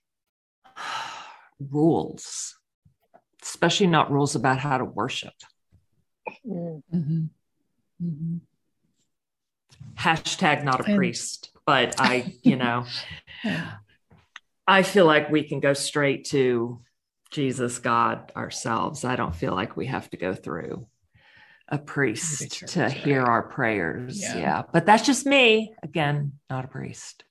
rules, 1.60 2.58
especially 3.42 3.88
not 3.88 4.12
rules 4.12 4.36
about 4.36 4.60
how 4.60 4.78
to 4.78 4.86
worship. 4.86 5.34
Mm. 6.46 6.84
Mhm. 6.94 7.30
Mhm. 8.02 8.40
Hashtag 9.96 10.64
not 10.64 10.82
a 10.82 10.96
priest, 10.96 11.52
but 11.66 12.00
I, 12.00 12.36
you 12.44 12.56
know, 12.56 12.86
I 14.68 14.84
feel 14.84 15.06
like 15.06 15.30
we 15.30 15.44
can 15.48 15.60
go 15.60 15.74
straight 15.74 16.26
to 16.26 16.82
Jesus, 17.32 17.80
God 17.80 18.32
ourselves. 18.36 19.04
I 19.04 19.16
don't 19.16 19.36
feel 19.36 19.54
like 19.54 19.76
we 19.76 19.88
have 19.88 20.10
to 20.12 20.18
go 20.18 20.34
through 20.34 20.88
a 21.70 21.78
priest 21.78 22.70
to 22.70 22.90
hear 22.90 23.22
right. 23.22 23.30
our 23.30 23.44
prayers. 23.44 24.22
Yeah. 24.22 24.38
Yeah. 24.38 24.64
But 24.72 24.86
that's 24.86 25.06
just 25.06 25.26
me. 25.26 25.74
Again, 25.84 26.34
not 26.50 26.66
a 26.66 26.68
priest 26.70 27.24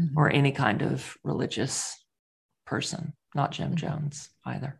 Mhm. 0.00 0.12
or 0.16 0.30
any 0.30 0.52
kind 0.52 0.80
of 0.82 1.18
religious 1.22 2.02
person, 2.64 3.12
not 3.34 3.52
Jim. 3.52 3.76
Jones 3.76 4.28
either. 4.44 4.78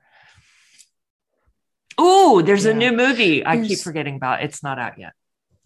Oh, 1.99 2.43
there's 2.43 2.65
a 2.65 2.75
new 2.75 2.93
movie 2.93 3.45
I 3.47 3.63
keep 3.63 3.79
forgetting 3.79 4.17
about. 4.17 4.43
It's 4.43 4.63
not 4.63 4.79
out 4.79 4.99
yet. 4.99 5.13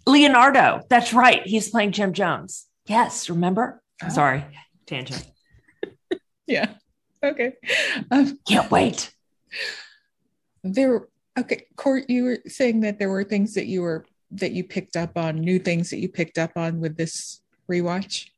Leonardo. 0.07 0.83
That's 0.89 1.13
right. 1.13 1.43
He's 1.47 1.71
playing 1.71 1.93
Jim 1.93 2.13
Jones. 2.13 2.67
Yes. 2.87 3.29
Remember? 3.31 3.83
Oh. 4.03 4.09
Sorry. 4.09 4.45
Tangent. 4.87 5.25
Yeah. 6.49 6.75
Okay. 7.25 7.55
Um, 8.09 8.39
Can't 8.47 8.71
wait. 8.71 9.13
there. 10.63 11.09
Okay, 11.37 11.67
Court. 11.75 12.05
You 12.09 12.23
were 12.23 12.39
saying 12.47 12.81
that 12.83 13.01
there 13.01 13.11
were 13.11 13.25
things 13.25 13.55
that 13.55 13.67
you 13.67 13.83
were 13.83 14.07
that 14.31 14.53
you 14.53 14.63
picked 14.63 14.97
up 14.97 15.19
on, 15.19 15.41
new 15.41 15.59
things 15.59 15.91
that 15.91 15.99
you 15.99 16.09
picked 16.09 16.39
up 16.39 16.53
on 16.55 16.79
with 16.79 16.97
this 16.97 17.41
rewatch. 17.69 18.29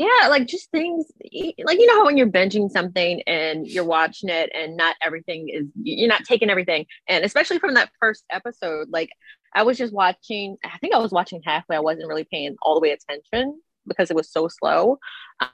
Yeah, 0.00 0.28
like 0.28 0.46
just 0.46 0.70
things 0.70 1.12
like 1.20 1.78
you 1.78 1.86
know 1.86 1.96
how 1.96 2.06
when 2.06 2.16
you're 2.16 2.26
binging 2.26 2.70
something 2.70 3.20
and 3.26 3.66
you're 3.66 3.84
watching 3.84 4.30
it 4.30 4.50
and 4.54 4.74
not 4.74 4.96
everything 5.02 5.50
is 5.50 5.66
you're 5.82 6.08
not 6.08 6.24
taking 6.24 6.48
everything 6.48 6.86
and 7.06 7.22
especially 7.22 7.58
from 7.58 7.74
that 7.74 7.90
first 8.00 8.24
episode 8.30 8.88
like 8.90 9.10
I 9.54 9.62
was 9.62 9.76
just 9.76 9.92
watching 9.92 10.56
I 10.64 10.78
think 10.78 10.94
I 10.94 10.98
was 10.98 11.12
watching 11.12 11.42
halfway 11.44 11.76
I 11.76 11.80
wasn't 11.80 12.08
really 12.08 12.24
paying 12.24 12.56
all 12.62 12.76
the 12.76 12.80
way 12.80 12.92
attention 12.92 13.60
because 13.86 14.10
it 14.10 14.16
was 14.16 14.32
so 14.32 14.48
slow 14.48 14.98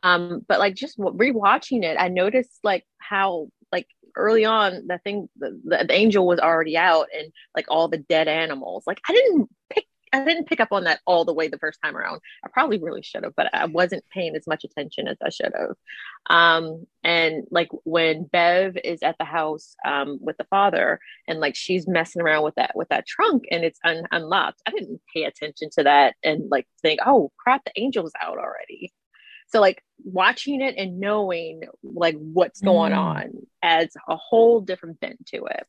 um 0.04 0.42
but 0.46 0.60
like 0.60 0.76
just 0.76 0.96
rewatching 0.96 1.82
it 1.82 1.96
I 1.98 2.06
noticed 2.06 2.60
like 2.62 2.84
how 2.98 3.48
like 3.72 3.88
early 4.14 4.44
on 4.44 4.86
the 4.86 4.98
thing 4.98 5.28
the, 5.36 5.60
the, 5.64 5.86
the 5.88 5.92
angel 5.92 6.24
was 6.24 6.38
already 6.38 6.76
out 6.76 7.08
and 7.12 7.32
like 7.56 7.66
all 7.68 7.88
the 7.88 7.98
dead 7.98 8.28
animals 8.28 8.84
like 8.86 9.00
I 9.08 9.12
didn't 9.12 9.48
pick 9.70 9.86
I 10.16 10.24
didn't 10.24 10.46
pick 10.48 10.60
up 10.60 10.72
on 10.72 10.84
that 10.84 11.00
all 11.06 11.24
the 11.24 11.32
way 11.34 11.48
the 11.48 11.58
first 11.58 11.78
time 11.82 11.96
around. 11.96 12.20
I 12.44 12.48
probably 12.48 12.78
really 12.78 13.02
should 13.02 13.24
have, 13.24 13.34
but 13.36 13.48
I 13.54 13.66
wasn't 13.66 14.04
paying 14.12 14.34
as 14.36 14.46
much 14.46 14.64
attention 14.64 15.08
as 15.08 15.16
I 15.22 15.30
should 15.30 15.52
have. 15.56 15.76
Um, 16.28 16.86
and 17.04 17.44
like 17.50 17.68
when 17.84 18.24
Bev 18.24 18.76
is 18.82 19.02
at 19.02 19.16
the 19.18 19.24
house 19.24 19.76
um, 19.84 20.18
with 20.20 20.36
the 20.38 20.44
father, 20.44 20.98
and 21.28 21.38
like 21.40 21.54
she's 21.54 21.86
messing 21.86 22.22
around 22.22 22.44
with 22.44 22.54
that 22.56 22.72
with 22.74 22.88
that 22.88 23.06
trunk, 23.06 23.44
and 23.50 23.64
it's 23.64 23.78
un- 23.84 24.06
unlocked. 24.10 24.60
I 24.66 24.70
didn't 24.70 25.00
pay 25.14 25.24
attention 25.24 25.70
to 25.78 25.84
that, 25.84 26.14
and 26.24 26.50
like 26.50 26.66
think, 26.82 27.00
oh 27.06 27.32
crap, 27.38 27.64
the 27.64 27.78
angel's 27.82 28.12
out 28.20 28.38
already. 28.38 28.92
So 29.48 29.60
like 29.60 29.82
watching 30.04 30.60
it 30.60 30.74
and 30.76 30.98
knowing 30.98 31.62
like 31.84 32.16
what's 32.18 32.60
going 32.60 32.92
Mm. 32.92 32.98
on 32.98 33.32
adds 33.62 33.96
a 34.08 34.16
whole 34.16 34.60
different 34.60 34.98
bent 34.98 35.24
to 35.26 35.44
it. 35.46 35.66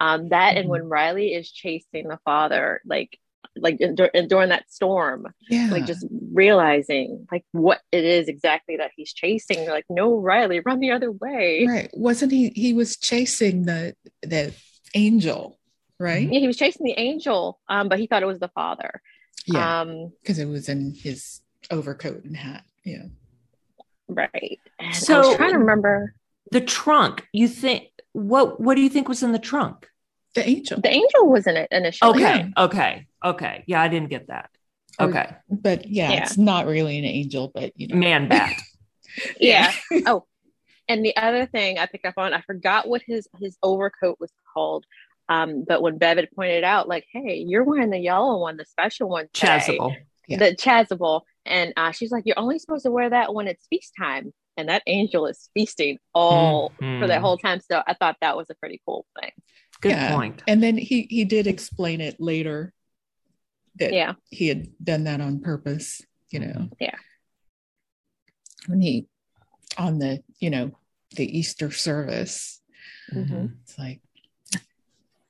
Um, 0.00 0.30
that 0.30 0.56
and 0.56 0.66
Mhm. 0.66 0.70
when 0.70 0.88
Riley 0.88 1.34
is 1.34 1.50
chasing 1.50 2.08
the 2.08 2.18
father, 2.24 2.80
like 2.86 3.18
like 3.56 3.80
in, 3.80 3.96
and 4.14 4.28
during 4.28 4.50
that 4.50 4.70
storm, 4.70 5.26
Yeah. 5.50 5.68
like 5.70 5.84
just 5.86 6.06
realizing 6.32 7.26
like 7.32 7.44
what 7.52 7.80
it 7.92 8.04
is 8.04 8.28
exactly 8.28 8.76
that 8.76 8.92
he's 8.96 9.12
chasing. 9.12 9.58
They're 9.58 9.70
like, 9.72 9.86
no, 9.90 10.16
Riley, 10.20 10.60
run 10.60 10.78
the 10.80 10.92
other 10.92 11.10
way. 11.10 11.66
right. 11.68 11.90
Wasn't 11.92 12.30
he? 12.32 12.50
He 12.50 12.72
was 12.72 12.96
chasing 12.96 13.62
the 13.64 13.94
the 14.22 14.54
angel, 14.94 15.58
right? 15.98 16.30
Yeah, 16.30 16.38
he 16.40 16.46
was 16.46 16.56
chasing 16.56 16.84
the 16.86 16.98
angel, 16.98 17.58
um, 17.68 17.88
but 17.88 17.98
he 17.98 18.06
thought 18.06 18.22
it 18.22 18.26
was 18.26 18.38
the 18.40 18.48
father. 18.48 19.02
Yeah, 19.46 19.80
Um, 19.80 20.12
because 20.20 20.38
it 20.38 20.46
was 20.46 20.68
in 20.68 20.94
his 20.94 21.40
overcoat 21.70 22.24
and 22.24 22.36
hat. 22.36 22.64
Yeah. 22.84 23.04
right. 24.08 24.60
And 24.78 24.88
I 24.88 24.92
So- 24.92 25.28
was 25.28 25.36
trying 25.36 25.52
to 25.52 25.58
remember. 25.58 26.14
The 26.50 26.60
trunk. 26.62 27.26
You 27.32 27.46
think 27.48 27.88
what? 28.12 28.60
What 28.60 28.74
do 28.76 28.80
you 28.82 28.88
think 28.88 29.08
was 29.08 29.22
in 29.22 29.32
the 29.32 29.38
trunk? 29.38 29.88
The 30.34 30.48
angel. 30.48 30.80
The 30.80 30.90
angel 30.90 31.28
was 31.28 31.46
in 31.46 31.56
it 31.56 31.68
initially. 31.70 32.10
Okay. 32.24 32.52
Okay. 32.56 33.06
Okay. 33.24 33.64
Yeah, 33.66 33.80
I 33.82 33.88
didn't 33.88 34.10
get 34.10 34.28
that. 34.28 34.50
Or- 35.00 35.08
Okay. 35.08 35.26
But 35.48 35.88
yeah, 35.88 36.10
Yeah. 36.12 36.22
it's 36.24 36.36
not 36.38 36.66
really 36.66 36.98
an 36.98 37.04
angel, 37.04 37.50
but 37.54 37.72
you 37.76 37.88
know. 37.88 37.96
Man 37.96 38.28
bat. 38.28 38.54
Yeah. 39.40 39.72
oh, 40.06 40.26
and 40.88 41.04
the 41.04 41.16
other 41.16 41.46
thing 41.46 41.78
I 41.78 41.86
picked 41.86 42.06
up 42.06 42.14
on, 42.18 42.32
I 42.32 42.40
forgot 42.42 42.86
what 42.88 43.02
his 43.04 43.26
his 43.40 43.56
overcoat 43.62 44.18
was 44.20 44.30
called. 44.54 44.84
Um, 45.28 45.64
but 45.66 45.82
when 45.82 45.98
Bev 45.98 46.16
had 46.18 46.28
pointed 46.36 46.62
out, 46.64 46.88
like, 46.88 47.04
hey, 47.12 47.44
you're 47.46 47.64
wearing 47.64 47.90
the 47.90 47.98
yellow 47.98 48.38
one, 48.38 48.56
the 48.56 48.64
special 48.64 49.08
one, 49.08 49.26
today. 49.32 49.58
Chasuble. 49.58 49.96
Yeah. 50.28 50.38
the 50.38 50.54
chasuble, 50.54 51.22
and 51.46 51.72
uh, 51.76 51.90
she's 51.90 52.10
like, 52.12 52.24
you're 52.26 52.38
only 52.38 52.58
supposed 52.58 52.84
to 52.84 52.90
wear 52.90 53.10
that 53.10 53.34
when 53.34 53.48
it's 53.48 53.66
feast 53.68 53.92
time, 53.98 54.32
and 54.56 54.68
that 54.68 54.82
angel 54.86 55.26
is 55.26 55.48
feasting 55.54 55.98
all 56.14 56.72
for 56.78 57.06
that 57.06 57.20
whole 57.22 57.38
time. 57.38 57.60
So 57.60 57.82
I 57.86 57.94
thought 57.94 58.16
that 58.20 58.36
was 58.36 58.48
a 58.50 58.54
pretty 58.54 58.80
cool 58.86 59.04
thing. 59.20 59.30
Good 59.80 59.90
Yeah. 59.92 60.14
point. 60.14 60.42
And 60.48 60.62
then 60.62 60.76
he 60.76 61.02
he 61.08 61.24
did 61.24 61.46
explain 61.46 62.00
it 62.00 62.20
later 62.20 62.72
that 63.76 63.92
Yeah, 63.92 64.14
he 64.30 64.48
had 64.48 64.66
done 64.82 65.04
that 65.04 65.20
on 65.20 65.40
purpose, 65.40 66.02
you 66.30 66.40
know. 66.40 66.68
Yeah. 66.80 66.96
When 68.66 68.80
he 68.80 69.06
on 69.76 69.98
the, 69.98 70.22
you 70.40 70.50
know, 70.50 70.72
the 71.14 71.38
Easter 71.38 71.70
service, 71.70 72.60
Mhm. 73.12 73.54
it's 73.62 73.78
like, 73.78 74.00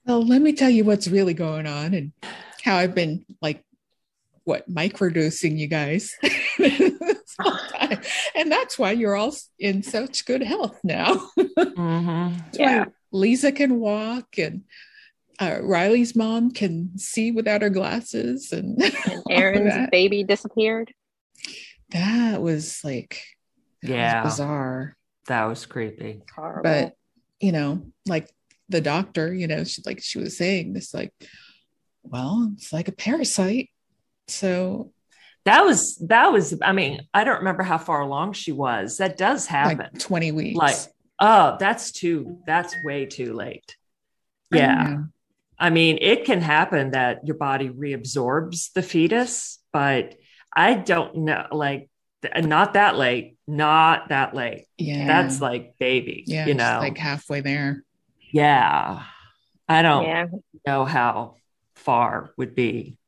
well, 0.07 0.25
let 0.25 0.41
me 0.41 0.53
tell 0.55 0.71
you 0.71 0.85
what's 0.85 1.09
really 1.09 1.35
going 1.35 1.67
on 1.67 1.93
and 1.93 2.13
how 2.65 2.77
I've 2.77 2.95
been 2.95 3.27
like 3.43 3.63
what 4.45 4.69
microdosing 4.71 5.59
you 5.59 5.67
guys. 5.67 6.17
this 6.59 7.37
whole 7.39 7.59
time. 7.69 8.01
and 8.35 8.51
that's 8.51 8.79
why 8.79 8.93
you're 8.93 9.15
all 9.15 9.37
in 9.59 9.83
such 9.83 10.25
good 10.25 10.43
health 10.43 10.81
now. 10.83 11.15
Mhm. 11.37 12.43
Yeah. 12.55 12.87
Why 13.11 13.19
Lisa 13.19 13.53
can 13.53 13.79
walk 13.81 14.39
and 14.39 14.63
uh, 15.41 15.59
Riley's 15.63 16.17
mom 16.17 16.51
can 16.51 16.99
see 16.99 17.31
without 17.31 17.63
her 17.63 17.71
glasses 17.71 18.53
and, 18.53 18.81
and 19.07 19.23
Aaron's 19.31 19.89
baby 19.91 20.25
disappeared. 20.25 20.93
that 21.91 22.41
was 22.43 22.81
like 22.85 23.23
that 23.83 23.91
was 23.91 23.97
Yeah. 23.97 24.23
bizarre 24.23 24.97
That 25.29 25.45
was 25.45 25.65
creepy. 25.67 26.23
Horrible. 26.35 26.63
but 26.63 26.95
you 27.41 27.53
know 27.53 27.83
like 28.07 28.29
the 28.69 28.81
doctor 28.81 29.33
you 29.33 29.47
know 29.47 29.63
she 29.65 29.81
like 29.87 30.03
she 30.03 30.19
was 30.19 30.37
saying 30.37 30.73
this 30.73 30.93
like 30.93 31.13
well 32.03 32.51
it's 32.55 32.73
like 32.73 32.89
a 32.89 32.93
parasite 32.93 33.71
so 34.27 34.91
That 35.45 35.65
was 35.65 35.97
that 36.09 36.33
was. 36.33 36.59
I 36.61 36.73
mean, 36.73 37.01
I 37.15 37.25
don't 37.25 37.39
remember 37.39 37.63
how 37.63 37.79
far 37.79 38.03
along 38.03 38.35
she 38.35 38.53
was. 38.53 38.99
That 38.99 39.17
does 39.17 39.47
happen. 39.47 39.79
like 39.79 39.99
20 39.99 40.33
weeks 40.33 40.59
Like, 40.59 40.77
oh, 41.21 41.57
that's 41.59 41.93
too. 41.93 42.39
That's 42.47 42.75
way 42.85 43.07
too 43.07 43.33
late. 43.35 43.77
I 44.53 44.57
don't 44.59 44.67
Yeah. 44.69 44.83
know. 44.91 45.05
I 45.59 45.71
mean, 45.71 45.99
it 46.01 46.25
can 46.25 46.41
happen 46.41 46.93
that 46.93 47.27
your 47.27 47.37
body 47.37 47.69
reabsorbs 47.69 48.73
the 48.73 48.83
fetus, 48.83 49.59
but 49.73 50.15
I 50.55 50.75
don't 50.75 51.17
know. 51.19 51.47
Like, 51.51 51.91
not 52.37 52.75
that 52.75 52.97
late. 52.97 53.37
Not 53.47 54.09
that 54.11 54.35
late. 54.35 54.67
yeah 54.77 55.07
That's 55.07 55.41
like 55.41 55.75
baby. 55.79 56.25
yeah 56.27 56.47
you 56.47 56.55
know. 56.55 56.79
like 56.81 56.99
halfway 56.99 57.41
there 57.41 57.85
yeah. 58.31 59.03
I 59.69 59.83
don't 59.83 60.05
yeah, 60.05 60.27
know 60.67 60.85
how 60.85 61.35
far 61.77 62.31
would 62.37 62.55
be 62.55 62.99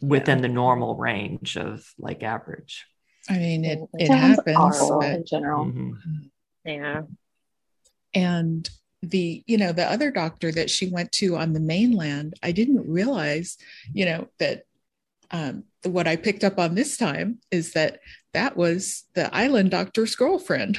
within 0.00 0.40
the 0.42 0.48
normal 0.48 0.96
range 0.96 1.56
of 1.56 1.84
like 1.98 2.22
average. 2.22 2.86
i 3.28 3.36
mean 3.38 3.64
it 3.64 3.80
it 3.98 4.06
sounds 4.08 4.36
happens 4.36 4.56
horrible 4.56 5.00
but 5.00 5.10
in 5.14 5.24
general. 5.26 5.64
Mhm. 5.66 6.30
Yeah, 6.68 7.02
and 8.14 8.68
the 9.02 9.42
you 9.46 9.56
know 9.56 9.72
the 9.72 9.84
other 9.88 10.10
doctor 10.10 10.50
that 10.52 10.68
she 10.68 10.90
went 10.90 11.12
to 11.12 11.36
on 11.36 11.52
the 11.52 11.60
mainland 11.60 12.34
i 12.42 12.50
didn't 12.50 12.90
realize 12.90 13.56
you 13.92 14.04
know 14.04 14.26
that 14.40 14.64
um 15.30 15.62
the, 15.82 15.90
what 15.90 16.08
i 16.08 16.16
picked 16.16 16.42
up 16.42 16.58
on 16.58 16.74
this 16.74 16.96
time 16.96 17.38
is 17.52 17.74
that 17.74 18.00
that 18.34 18.56
was 18.56 19.04
the 19.14 19.32
island 19.34 19.70
doctor's 19.70 20.14
girlfriend 20.16 20.78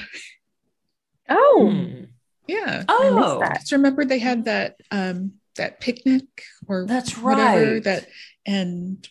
Oh, 1.29 1.69
Hmm. 1.71 2.03
yeah 2.47 2.83
Oh, 2.89 3.39
that. 3.39 3.59
just 3.61 3.71
remember 3.71 4.03
they 4.03 4.19
had 4.19 4.45
that 4.45 4.75
um 4.91 5.33
that 5.55 5.79
picnic 5.79 6.25
or 6.67 6.85
That's 6.87 7.17
whatever 7.17 7.73
right. 7.75 7.83
that 7.83 8.07
and 8.45 9.07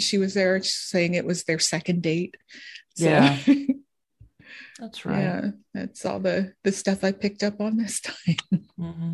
she 0.00 0.16
was 0.18 0.34
there 0.34 0.62
saying 0.62 1.14
it 1.14 1.24
was 1.26 1.44
their 1.44 1.58
second 1.58 2.02
date 2.02 2.36
So- 2.96 3.04
Yeah. 3.10 3.38
That's 4.78 5.04
right. 5.04 5.20
Yeah, 5.20 5.50
that's 5.74 6.06
all 6.06 6.20
the 6.20 6.52
the 6.64 6.72
stuff 6.72 7.02
I 7.04 7.12
picked 7.12 7.42
up 7.42 7.60
on 7.60 7.76
this 7.76 8.00
time. 8.00 8.36
hmm 8.76 9.12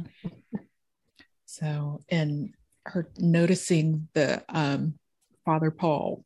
So, 1.47 2.01
and 2.09 2.55
her 2.87 3.09
noticing 3.19 4.09
the 4.15 4.45
um, 4.49 4.99
Father 5.45 5.71
Paul 5.71 6.25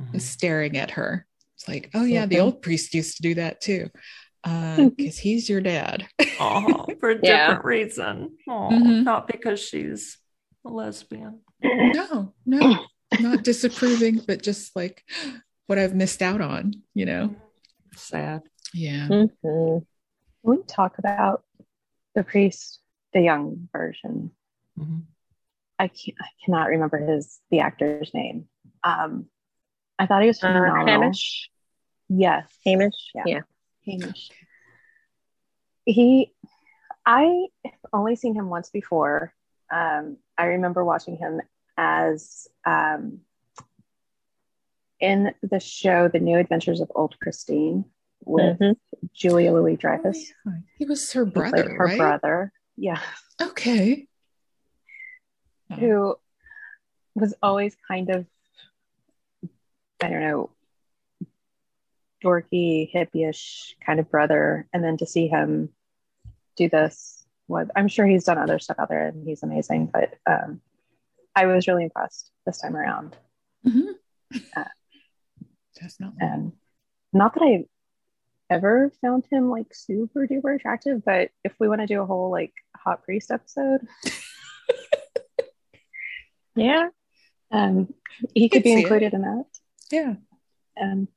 Mhm. 0.00 0.20
staring 0.22 0.78
at 0.78 0.92
her. 0.92 1.26
It's 1.54 1.68
like, 1.68 1.90
oh 1.94 2.04
yeah, 2.04 2.24
the 2.24 2.40
old 2.40 2.62
priest 2.62 2.94
used 2.94 3.16
to 3.18 3.22
do 3.22 3.34
that 3.34 3.60
too, 3.60 3.90
because 4.42 5.18
he's 5.18 5.48
your 5.50 5.60
dad. 5.60 6.08
Oh, 6.40 6.86
for 6.98 7.10
a 7.10 7.14
Yeah. 7.22 7.46
different 7.46 7.64
reason. 7.64 8.38
Oh, 8.48 8.70
Mhm. 8.72 9.04
not 9.04 9.26
because 9.28 9.60
she's 9.60 10.16
a 10.64 10.70
lesbian. 10.70 11.40
no, 11.62 12.32
no, 12.46 12.86
not 13.20 13.42
disapproving, 13.42 14.20
but 14.26 14.42
just 14.42 14.74
like 14.74 15.04
what 15.66 15.78
I've 15.78 15.94
missed 15.94 16.22
out 16.22 16.40
on. 16.40 16.72
You 16.94 17.04
know? 17.06 17.36
Sad. 17.94 18.42
Yeah. 18.74 19.08
Mhm. 19.08 19.86
We 20.42 20.62
talk 20.64 20.98
about 20.98 21.44
the 22.14 22.24
priest, 22.24 22.80
the 23.12 23.20
young 23.20 23.68
version. 23.72 24.32
Mhm. 24.78 25.02
I 25.78 25.88
can't, 25.88 26.16
I 26.20 26.28
cannot 26.44 26.68
remember 26.68 26.98
his 26.98 27.40
the 27.50 27.60
actor's 27.60 28.12
name. 28.14 28.48
Um, 28.84 29.28
I 29.98 30.06
thought 30.06 30.22
he 30.22 30.28
was 30.28 30.42
Uh. 30.42 30.84
Hamish. 30.86 31.50
Yes, 32.08 32.58
Hamish. 32.64 33.10
Yeah. 33.14 33.22
Yeah. 33.26 33.40
Hamish. 33.86 34.30
He, 35.84 36.34
I 37.04 37.48
have 37.64 37.74
only 37.92 38.16
seen 38.16 38.34
him 38.34 38.48
once 38.48 38.70
before. 38.70 39.34
Um, 39.70 40.18
I 40.38 40.44
remember 40.44 40.84
watching 40.84 41.16
him 41.16 41.40
as 41.76 42.46
um, 42.64 43.20
in 45.00 45.34
the 45.42 45.58
show 45.60 46.08
The 46.08 46.20
New 46.20 46.38
Adventures 46.38 46.80
of 46.80 46.92
Old 46.94 47.18
Christine 47.20 47.84
with 48.24 48.58
Mhm. 48.58 48.76
Julia 49.12 49.52
Louis 49.52 49.76
Dreyfus. 49.76 50.32
Oh, 50.46 50.50
yeah. 50.52 50.60
He 50.78 50.84
was 50.84 51.12
her 51.12 51.24
He 51.24 51.30
brother, 51.30 51.74
her 51.76 51.86
right? 51.86 51.98
brother. 51.98 52.52
Yeah. 52.76 53.00
Okay. 53.40 54.08
Oh. 55.70 55.74
who 55.76 56.16
was 57.14 57.34
always 57.42 57.74
kind 57.88 58.10
of 58.10 58.26
I 60.02 60.08
don't 60.08 60.20
know 60.20 60.50
dorky 62.22 62.92
hippie-ish 62.92 63.76
kind 63.84 63.98
of 63.98 64.10
brother 64.10 64.68
and 64.72 64.84
then 64.84 64.96
to 64.98 65.06
see 65.06 65.28
him 65.28 65.70
do 66.56 66.68
this 66.68 67.24
was 67.48 67.68
I'm 67.74 67.88
sure 67.88 68.06
he's 68.06 68.24
done 68.24 68.38
other 68.38 68.58
stuff 68.58 68.78
out 68.78 68.88
there 68.88 69.06
and 69.08 69.26
he's 69.26 69.42
amazing 69.42 69.86
but 69.92 70.14
um 70.26 70.60
I 71.34 71.46
was 71.46 71.66
really 71.66 71.84
impressed 71.84 72.30
this 72.46 72.58
time 72.60 72.76
around 72.76 73.16
Mhm. 73.66 73.94
Uh, 74.56 74.64
Definitely. 75.80 76.18
and 76.20 76.52
not 77.12 77.34
that 77.34 77.42
I 77.42 77.64
ever 78.52 78.92
found 79.00 79.24
him 79.30 79.48
like 79.50 79.66
super 79.74 80.26
duper 80.26 80.54
attractive 80.56 81.02
but 81.04 81.30
if 81.44 81.52
we 81.58 81.68
want 81.68 81.80
to 81.80 81.86
do 81.86 82.00
a 82.02 82.06
whole 82.06 82.30
like 82.30 82.52
hot 82.76 83.02
priest 83.04 83.30
episode 83.30 83.80
Yeah. 86.54 86.88
um 87.50 87.92
he 88.34 88.48
could 88.48 88.58
Could 88.58 88.64
be 88.64 88.70
see 88.70 88.74
it. 88.78 88.82
included 88.82 89.14
in 89.14 89.22
that 89.22 89.44
Yeah. 89.90 90.14
Um, 90.80 91.08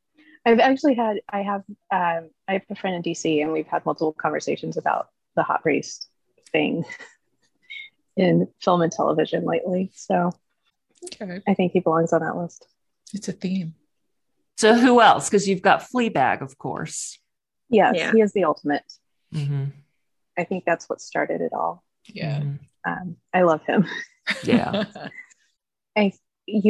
I've 0.46 0.60
actually 0.60 0.94
had, 0.96 1.18
I 1.30 1.42
have, 1.42 1.64
um, 1.92 2.30
I 2.48 2.54
have 2.54 2.62
a 2.70 2.76
friend 2.76 2.96
in 2.98 3.02
DC, 3.02 3.42
and 3.42 3.52
we've 3.52 3.66
had 3.68 3.84
multiple 3.86 4.14
conversations 4.14 4.78
about 4.78 5.08
the 5.36 5.42
hot 5.44 5.64
priest 5.64 6.08
thing 6.52 6.84
in 8.18 8.48
film 8.62 8.82
and 8.82 8.92
television 8.92 9.44
lately. 9.46 9.92
So 9.96 10.32
Okay. 11.06 11.42
I 11.48 11.54
think 11.56 11.72
he 11.72 11.80
belongs 11.80 12.14
on 12.14 12.22
that 12.22 12.36
list. 12.38 12.68
It's 13.14 13.28
a 13.28 13.32
theme. 13.32 13.74
So 14.58 14.74
who 14.76 15.02
else? 15.02 15.30
Because 15.30 15.48
you've 15.48 15.62
got 15.64 15.82
Fleabag, 15.84 16.42
of 16.42 16.58
course. 16.58 17.18
Yes, 17.76 17.96
Yeah. 17.98 18.12
he 18.14 18.22
is 18.22 18.32
the 18.34 18.46
ultimate. 18.46 18.86
Mhm. 19.34 19.72
I 20.38 20.44
think 20.46 20.64
that's 20.66 20.88
what 20.90 21.02
started 21.02 21.42
it 21.42 21.52
all. 21.54 21.84
Yeah. 22.06 22.40
Mhm. 22.40 22.60
Um, 22.86 23.18
I 23.34 23.42
love 23.44 23.64
him. 23.66 23.86
Yeah. 24.44 24.84
I, 25.98 26.12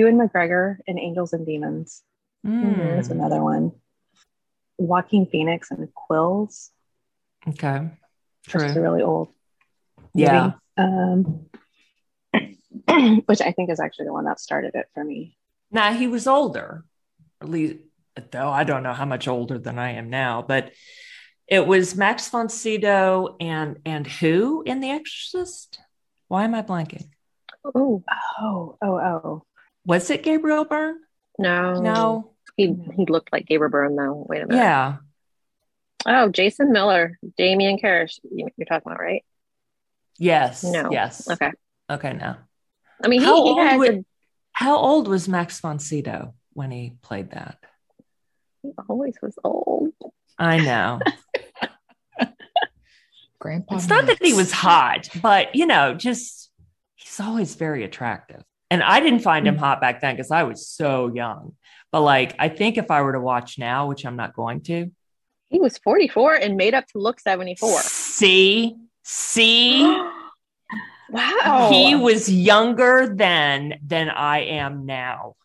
and 0.07 0.19
McGregor 0.19 0.77
and 0.87 0.99
Angels 0.99 1.31
and 1.33 1.45
Demons 1.45 2.03
Mm. 2.45 2.99
is 2.99 3.09
another 3.09 3.41
one. 3.43 3.71
Joaquin 4.77 5.25
Phoenix 5.25 5.71
and 5.71 5.87
Quills, 5.95 6.69
Okay. 7.47 7.79
which 8.45 8.55
is 8.55 8.61
a 8.63 8.73
True. 8.73 8.81
really 8.83 9.01
old 9.01 9.29
Yeah. 10.13 10.53
um, 10.77 11.49
which 13.25 13.41
I 13.41 13.51
think 13.51 13.69
is 13.69 13.79
actually 13.79 14.05
the 14.05 14.13
one 14.13 14.25
that 14.25 14.39
started 14.39 14.75
it 14.75 14.87
for 14.93 15.03
me. 15.03 15.37
Now 15.71 15.93
he 15.93 16.07
was 16.07 16.27
older, 16.27 16.83
at 17.41 17.49
least, 17.49 17.77
though 18.31 18.49
I 18.49 18.63
don't 18.63 18.83
know 18.83 18.93
how 18.93 19.05
much 19.05 19.27
older 19.27 19.57
than 19.59 19.77
I 19.79 19.91
am 19.93 20.09
now, 20.09 20.41
but 20.41 20.71
it 21.47 21.65
was 21.67 21.95
Max 21.95 22.27
von 22.29 22.49
Sydow 22.49 23.35
and 23.39 23.79
and 23.85 24.07
who 24.07 24.63
in 24.65 24.79
The 24.79 24.89
Exorcist? 24.91 25.79
Why 26.27 26.43
am 26.43 26.55
I 26.55 26.61
blanking? 26.61 27.07
Oh 27.63 28.03
Oh, 28.39 28.77
oh, 28.81 28.99
oh. 28.99 29.43
Was 29.85 30.09
it 30.09 30.23
Gabriel 30.23 30.65
Byrne? 30.65 30.99
no. 31.37 31.81
No. 31.81 32.31
He 32.57 32.73
he 32.95 33.05
looked 33.05 33.31
like 33.33 33.45
Gabriel 33.47 33.69
Byrne 33.71 33.95
though. 33.95 34.25
Wait 34.29 34.41
a 34.43 34.47
minute. 34.47 34.61
Yeah. 34.61 34.97
Oh, 36.07 36.29
Jason 36.29 36.71
Miller, 36.71 37.17
Damien 37.37 37.77
Karras. 37.79 38.19
you- 38.23 38.47
You're 38.57 38.65
talking 38.65 38.83
about 38.91 38.99
right? 38.99 39.23
Yes. 40.17 40.63
No. 40.63 40.89
Yes. 40.91 41.27
Okay. 41.29 41.51
Okay. 41.89 42.13
Now, 42.13 42.37
I 43.03 43.07
mean, 43.07 43.19
he, 43.19 43.25
How 43.25 43.35
he 43.35 43.41
old 43.49 43.59
has 43.59 43.77
would- 43.79 43.95
a, 43.95 44.05
how 44.53 44.77
old 44.77 45.07
was 45.07 45.27
Max 45.27 45.59
von 45.59 45.79
Sydow 45.79 46.33
when 46.53 46.71
he 46.71 46.95
played 47.01 47.31
that? 47.31 47.57
He 48.65 48.71
always 48.89 49.15
was 49.21 49.37
old. 49.43 49.91
I 50.37 50.57
know. 50.57 50.99
Grandpa. 53.39 53.75
it's 53.75 53.87
not 53.87 54.07
that 54.07 54.17
he 54.21 54.33
was 54.33 54.51
hot, 54.51 55.07
but 55.21 55.55
you 55.55 55.65
know, 55.67 55.93
just 55.93 56.49
he's 56.95 57.19
always 57.19 57.55
very 57.55 57.83
attractive. 57.83 58.43
And 58.71 58.81
I 58.81 58.99
didn't 58.99 59.19
find 59.19 59.47
him 59.47 59.55
mm. 59.55 59.59
hot 59.59 59.79
back 59.79 60.01
then 60.01 60.15
because 60.15 60.31
I 60.31 60.43
was 60.43 60.67
so 60.67 61.11
young. 61.13 61.53
But 61.91 62.01
like, 62.01 62.35
I 62.39 62.49
think 62.49 62.77
if 62.77 62.89
I 62.89 63.01
were 63.03 63.13
to 63.13 63.19
watch 63.19 63.59
now, 63.59 63.87
which 63.87 64.05
I'm 64.05 64.15
not 64.15 64.33
going 64.33 64.61
to, 64.61 64.91
He 65.49 65.59
was 65.59 65.77
44 65.77 66.35
and 66.35 66.57
made 66.57 66.73
up 66.73 66.87
to 66.87 66.97
look 66.97 67.19
74. 67.19 67.81
see, 67.81 68.75
see, 69.03 69.83
wow. 71.09 71.69
he 71.71 71.95
was 71.95 72.29
younger 72.29 73.13
then 73.15 73.75
than 73.85 74.09
I 74.09 74.39
am 74.39 74.85
now. 74.85 75.35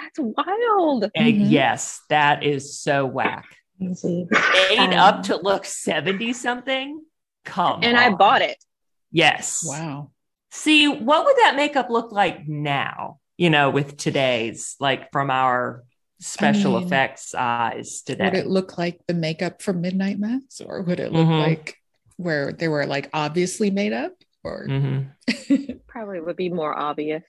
That's 0.00 0.18
wild. 0.18 1.10
And 1.14 1.34
Mhm. 1.34 1.50
yes, 1.50 2.02
that 2.08 2.42
is 2.42 2.78
so 2.78 3.06
whack. 3.06 3.44
Easy. 3.80 4.26
Made 4.70 4.94
Um, 4.94 4.98
up 4.98 5.22
to 5.24 5.36
look 5.36 5.64
70 5.64 6.32
something. 6.32 7.02
Come 7.44 7.80
And 7.82 7.96
I 7.96 8.10
bought 8.10 8.42
it. 8.42 8.62
Yes. 9.10 9.62
Wow. 9.66 10.10
See, 10.50 10.86
what 10.88 11.24
would 11.24 11.36
that 11.38 11.56
makeup 11.56 11.90
look 11.90 12.12
like 12.12 12.46
now? 12.46 13.18
You 13.38 13.50
know, 13.50 13.70
with 13.70 13.96
today's, 13.96 14.76
like 14.80 15.10
from 15.12 15.30
our 15.30 15.84
special 16.20 16.74
mean, 16.76 16.84
effects 16.86 17.34
eyes 17.34 18.02
today. 18.02 18.24
Would 18.24 18.34
it 18.34 18.46
look 18.46 18.76
like 18.76 19.00
the 19.06 19.14
makeup 19.14 19.62
from 19.62 19.80
Midnight 19.80 20.18
Mass, 20.18 20.60
or 20.60 20.82
would 20.82 21.00
it 21.00 21.12
look 21.12 21.26
Mhm. 21.26 21.38
like 21.40 21.76
where 22.16 22.52
they 22.52 22.68
were 22.68 22.84
like 22.86 23.08
obviously 23.14 23.70
made 23.70 23.94
up? 23.94 24.12
Or 24.44 24.66
Mhm. 24.68 25.12
Probably 25.86 26.20
would 26.20 26.36
be 26.36 26.50
more 26.50 26.76
obvious. 26.78 27.22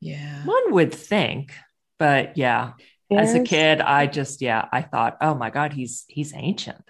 yeah. 0.00 0.44
One 0.46 0.72
would 0.72 0.92
think, 0.94 1.52
but 2.02 2.36
yeah, 2.36 2.72
as 3.16 3.32
a 3.36 3.44
kid, 3.44 3.80
I 3.80 4.08
just 4.08 4.42
yeah, 4.42 4.66
I 4.72 4.82
thought, 4.82 5.18
oh 5.20 5.36
my 5.36 5.50
god, 5.50 5.72
he's 5.72 6.04
he's 6.08 6.32
ancient. 6.34 6.82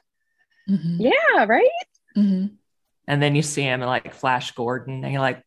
Mhm. 0.70 0.96
Yeah, 1.00 1.44
right? 1.44 1.68
Mhm. 2.16 2.54
And 3.06 3.22
then 3.22 3.34
you 3.34 3.42
see 3.42 3.60
him 3.60 3.82
like 3.82 4.14
Flash 4.14 4.52
Gordon, 4.52 5.04
and 5.04 5.12
you're 5.12 5.20
like, 5.20 5.42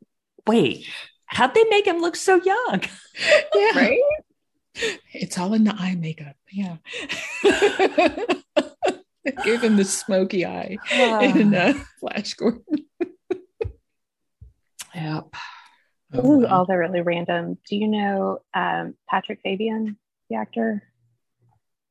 wait, 0.45 0.85
how'd 1.25 1.55
they 1.55 1.63
make 1.63 1.87
him 1.87 1.97
look 1.99 2.15
so 2.15 2.35
young? 2.35 2.81
Yeah. 3.55 3.71
Right? 3.75 3.99
It's 5.13 5.39
all 5.39 5.53
in 5.55 5.63
the 5.63 5.73
eye 5.73 5.95
makeup. 5.95 6.35
Yeah. 6.51 6.75
They 9.23 9.31
gave 9.45 9.63
him 9.63 9.77
the 9.77 9.85
smoky 9.85 10.45
eye 10.45 10.77
in 11.23 11.55
uh, 11.55 11.73
Flash 11.99 12.35
Gordon. 12.35 12.61
Yep. 14.93 15.33
This 16.15 16.25
Oh, 16.25 16.39
is 16.41 16.43
wow. 16.49 16.59
all 16.59 16.65
the 16.65 16.77
really 16.77 17.01
random. 17.01 17.57
Do 17.67 17.75
you 17.75 17.87
know 17.87 18.39
um, 18.53 18.95
Patrick 19.09 19.39
Fabian, 19.43 19.97
the 20.29 20.35
actor? 20.37 20.83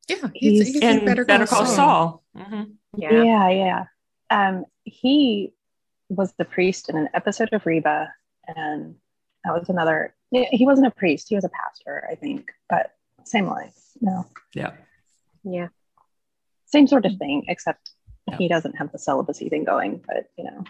Yeah, 0.08 0.28
he's, 0.34 0.58
He's 0.66 0.74
he's 0.74 0.82
In 0.82 0.98
in 1.00 1.04
Better, 1.04 1.24
Better 1.24 1.46
Call 1.46 1.58
Call 1.64 1.66
Saul. 1.66 2.22
Saul. 2.36 2.42
Mhm. 2.46 2.72
Yeah. 2.96 3.22
Yeah, 3.22 3.48
yeah. 3.50 3.84
Um, 4.30 4.64
he 4.84 5.52
was 6.08 6.32
the 6.38 6.44
priest 6.44 6.88
in 6.90 6.96
an 6.96 7.08
episode 7.14 7.52
of 7.52 7.64
Reba, 7.64 8.12
and 8.46 8.96
that 9.44 9.58
was 9.58 9.68
another. 9.68 10.14
yeah, 10.30 10.44
He 10.50 10.66
wasn't 10.66 10.86
a 10.88 10.90
priest; 10.90 11.28
he 11.28 11.34
was 11.34 11.44
a 11.44 11.48
pastor, 11.48 12.06
I 12.10 12.14
think, 12.16 12.50
but 12.68 12.94
same 13.24 13.46
life. 13.46 13.74
No, 14.00 14.26
Yeah. 14.54 14.72
Yeah. 15.44 15.68
same 16.66 16.86
sort 16.86 17.06
of 17.06 17.16
thing, 17.16 17.44
except 17.48 17.90
Yeah. 18.28 18.36
he 18.36 18.48
doesn't 18.48 18.76
have 18.76 18.92
the 18.92 18.98
celibacy 18.98 19.48
thing 19.48 19.64
going. 19.64 20.02
But 20.06 20.28
you 20.36 20.44
know, 20.44 20.64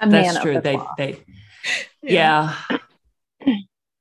a 0.00 0.08
That's 0.08 0.34
man 0.34 0.42
true. 0.42 0.56
of 0.56 0.62
the 0.62 0.68
They 0.70 0.76
cloth. 0.76 0.94
they 0.98 1.24
yeah. 2.12 2.54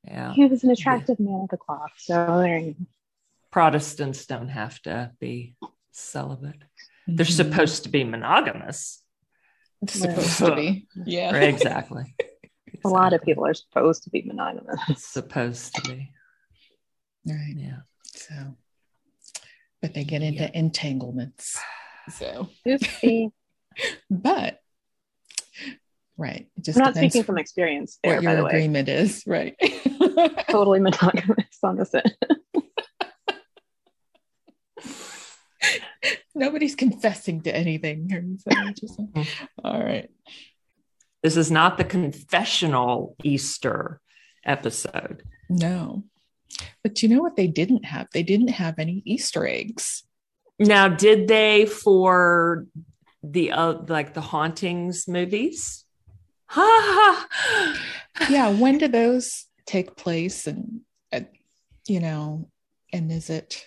Yeah. 0.05 0.33
He 0.33 0.45
was 0.45 0.63
an 0.63 0.71
attractive 0.71 1.19
man 1.19 1.41
of 1.43 1.49
the 1.49 1.57
cloth. 1.57 1.91
So 1.97 2.13
there 2.41 2.57
you 2.57 2.73
go. 2.73 2.85
Protestants 3.51 4.25
don't 4.25 4.49
have 4.49 4.81
to 4.83 5.11
be 5.19 5.55
celibate. 5.91 6.61
They're 7.07 7.25
Mhm. 7.25 7.31
supposed 7.31 7.83
to 7.83 7.89
be 7.89 8.03
monogamous. 8.03 9.01
It's 9.81 9.93
supposed 9.93 10.37
to 10.39 10.55
be. 10.55 10.87
Yeah. 11.05 11.31
Right, 11.33 11.49
exactly. 11.49 12.15
A 12.85 12.89
lot 12.89 13.13
of 13.13 13.21
people 13.21 13.45
are 13.45 13.53
supposed 13.53 14.03
to 14.03 14.09
be 14.09 14.21
monogamous. 14.23 14.79
supposed 14.97 15.75
to 15.75 15.81
be. 15.83 16.11
Right. 17.25 17.53
Yeah. 17.55 17.81
So, 18.05 18.57
but 19.81 19.93
they 19.93 20.03
get 20.03 20.21
into 20.21 20.43
Yeah. 20.43 20.51
entanglements. 20.53 21.59
So, 22.09 22.49
but 24.09 24.59
right. 26.17 26.47
It 26.57 26.63
just 26.63 26.77
I'm 26.77 26.83
not 26.85 26.93
depends 26.93 27.13
speaking 27.13 27.25
from 27.25 27.37
experience 27.37 27.99
there, 28.03 28.15
what 28.15 28.23
by 28.25 28.31
your 28.31 28.37
the 28.37 28.43
way. 28.45 28.49
agreement 28.51 28.89
is. 28.89 29.23
Right. 29.27 29.55
Totally 30.49 30.79
monogamous 30.79 31.57
on 31.63 31.77
this 31.77 31.93
end. 31.93 32.15
Nobody's 36.35 36.75
confessing 36.75 37.41
to 37.43 37.55
anything. 37.55 38.09
here, 38.09 38.23
so 38.39 38.51
just- 38.79 38.99
all 39.63 39.81
right. 39.83 40.09
This 41.21 41.37
is 41.37 41.49
not 41.49 41.77
the 41.77 41.85
confessional 41.85 43.15
Easter 43.23 44.01
episode. 44.45 45.23
No. 45.49 46.03
But 46.83 47.01
you 47.01 47.07
know 47.09 47.21
what 47.21 47.37
they 47.37 47.47
didn't 47.47 47.85
have? 47.85 48.07
They 48.13 48.23
didn't 48.23 48.49
have 48.49 48.77
any 48.77 49.01
Easter 49.05 49.47
eggs. 49.47 50.03
Now, 50.59 50.89
did 50.89 51.27
they 51.29 51.65
for 51.65 52.65
the 53.23 53.51
uh, 53.53 53.75
like 53.87 54.13
the 54.13 54.21
hauntings 54.21 55.07
movies? 55.07 55.82
Ha 56.47 57.27
ha. 57.27 58.27
Yeah. 58.29 58.49
When 58.49 58.77
do 58.77 58.87
those 58.87 59.47
take 59.65 59.95
place? 59.95 60.47
And, 60.47 60.81
uh, 61.11 61.21
you 61.87 61.99
know, 61.99 62.49
and 62.91 63.11
is 63.11 63.29
it 63.29 63.65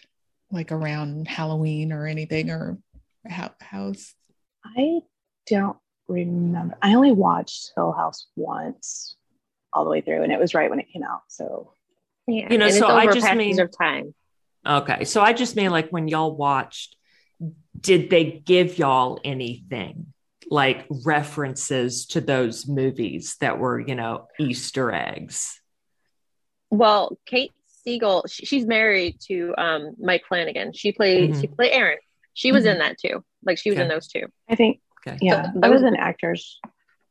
like 0.50 0.70
around 0.72 1.26
Halloween 1.28 1.92
or 1.92 2.06
anything? 2.06 2.50
Or 2.50 2.78
how, 3.28 3.52
how's, 3.60 4.14
I 4.64 5.00
don't 5.46 5.76
remember. 6.08 6.76
I 6.82 6.94
only 6.94 7.12
watched 7.12 7.72
Hill 7.74 7.92
House 7.92 8.26
once 8.36 9.16
all 9.72 9.84
the 9.84 9.90
way 9.90 10.00
through, 10.00 10.22
and 10.22 10.32
it 10.32 10.38
was 10.38 10.54
right 10.54 10.70
when 10.70 10.78
it 10.80 10.86
came 10.92 11.02
out. 11.02 11.22
So 11.28 11.72
Yeah. 12.28 12.52
You 12.52 12.58
know, 12.58 12.66
and 12.66 12.74
so 12.74 12.88
I 12.88 13.06
just 13.06 13.26
passage 13.26 13.36
mean- 13.38 13.60
of 13.60 13.70
time. 13.76 14.14
Okay, 14.66 15.04
so 15.04 15.20
I 15.22 15.32
just 15.32 15.54
mean 15.54 15.70
like 15.70 15.90
when 15.90 16.08
y'all 16.08 16.34
watched, 16.34 16.96
did 17.80 18.10
they 18.10 18.42
give 18.44 18.78
y'all 18.78 19.20
anything 19.22 20.12
like 20.50 20.86
references 21.04 22.06
to 22.06 22.20
those 22.20 22.68
movies 22.68 23.36
that 23.40 23.58
were, 23.58 23.80
you 23.80 23.94
know, 23.94 24.26
Easter 24.38 24.92
eggs? 24.92 25.60
Well, 26.70 27.18
Kate 27.26 27.52
Siegel, 27.84 28.24
she's 28.28 28.66
married 28.66 29.18
to 29.28 29.54
um, 29.58 29.94
Mike 29.98 30.22
Flanagan. 30.28 30.72
She 30.72 30.92
played 30.92 31.32
Mhm. 31.34 31.40
she 31.40 31.46
played 31.46 31.72
Erin. 31.72 31.98
She 32.34 32.52
was 32.52 32.64
Mhm. 32.64 32.72
in 32.72 32.78
that 32.78 32.98
too. 32.98 33.24
Like 33.44 33.58
she 33.58 33.70
was 33.70 33.78
in 33.78 33.88
those 33.88 34.08
two. 34.08 34.26
I 34.48 34.54
think, 34.56 34.80
Okay. 35.06 35.18
yeah, 35.22 35.52
So 35.52 35.58
other 35.62 35.74
those- 35.74 35.82
than 35.82 35.96
actors, 35.96 36.60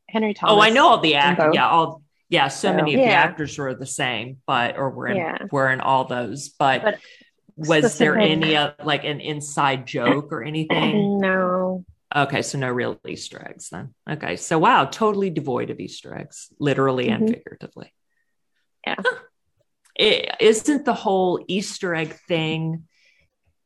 Henry 0.08 0.34
Thomas. 0.34 0.54
oh, 0.54 0.60
I 0.60 0.70
know 0.70 0.86
all 0.88 0.98
the 1.00 1.14
actors. 1.16 1.52
Yeah, 1.54 1.68
all 1.68 2.02
yeah. 2.28 2.48
So 2.48 2.68
So- 2.70 2.74
many 2.76 2.94
of 2.94 3.00
the 3.00 3.06
actors 3.06 3.56
were 3.58 3.74
the 3.74 3.86
same, 3.86 4.38
but 4.46 4.76
or 4.76 4.90
were 4.90 5.08
in 5.08 5.16
Yeah. 5.16 5.38
were 5.50 5.70
in 5.70 5.80
all 5.80 6.04
those. 6.04 6.48
But, 6.50 6.82
But 6.82 6.98
was 7.56 7.96
there 7.98 8.16
any 8.18 8.54
uh, 8.56 8.72
like 8.84 9.04
an 9.04 9.20
inside 9.20 9.86
joke 9.86 10.32
or 10.32 10.42
anything? 10.42 11.18
No. 11.20 11.84
Okay, 12.16 12.40
so 12.42 12.56
no 12.58 12.70
real 12.70 12.98
Easter 13.06 13.46
eggs 13.46 13.68
then. 13.68 13.94
Okay, 14.08 14.36
so 14.36 14.58
wow, 14.58 14.86
totally 14.86 15.28
devoid 15.30 15.68
of 15.70 15.78
Easter 15.80 16.16
eggs, 16.16 16.48
literally 16.58 17.08
and 17.08 17.24
Mhm. 17.28 17.34
figuratively. 17.34 17.92
Yeah. 18.86 18.94
Huh. 18.98 19.18
It, 19.96 20.34
isn't 20.40 20.84
the 20.84 20.94
whole 20.94 21.44
Easter 21.48 21.94
egg 21.94 22.14
thing 22.26 22.84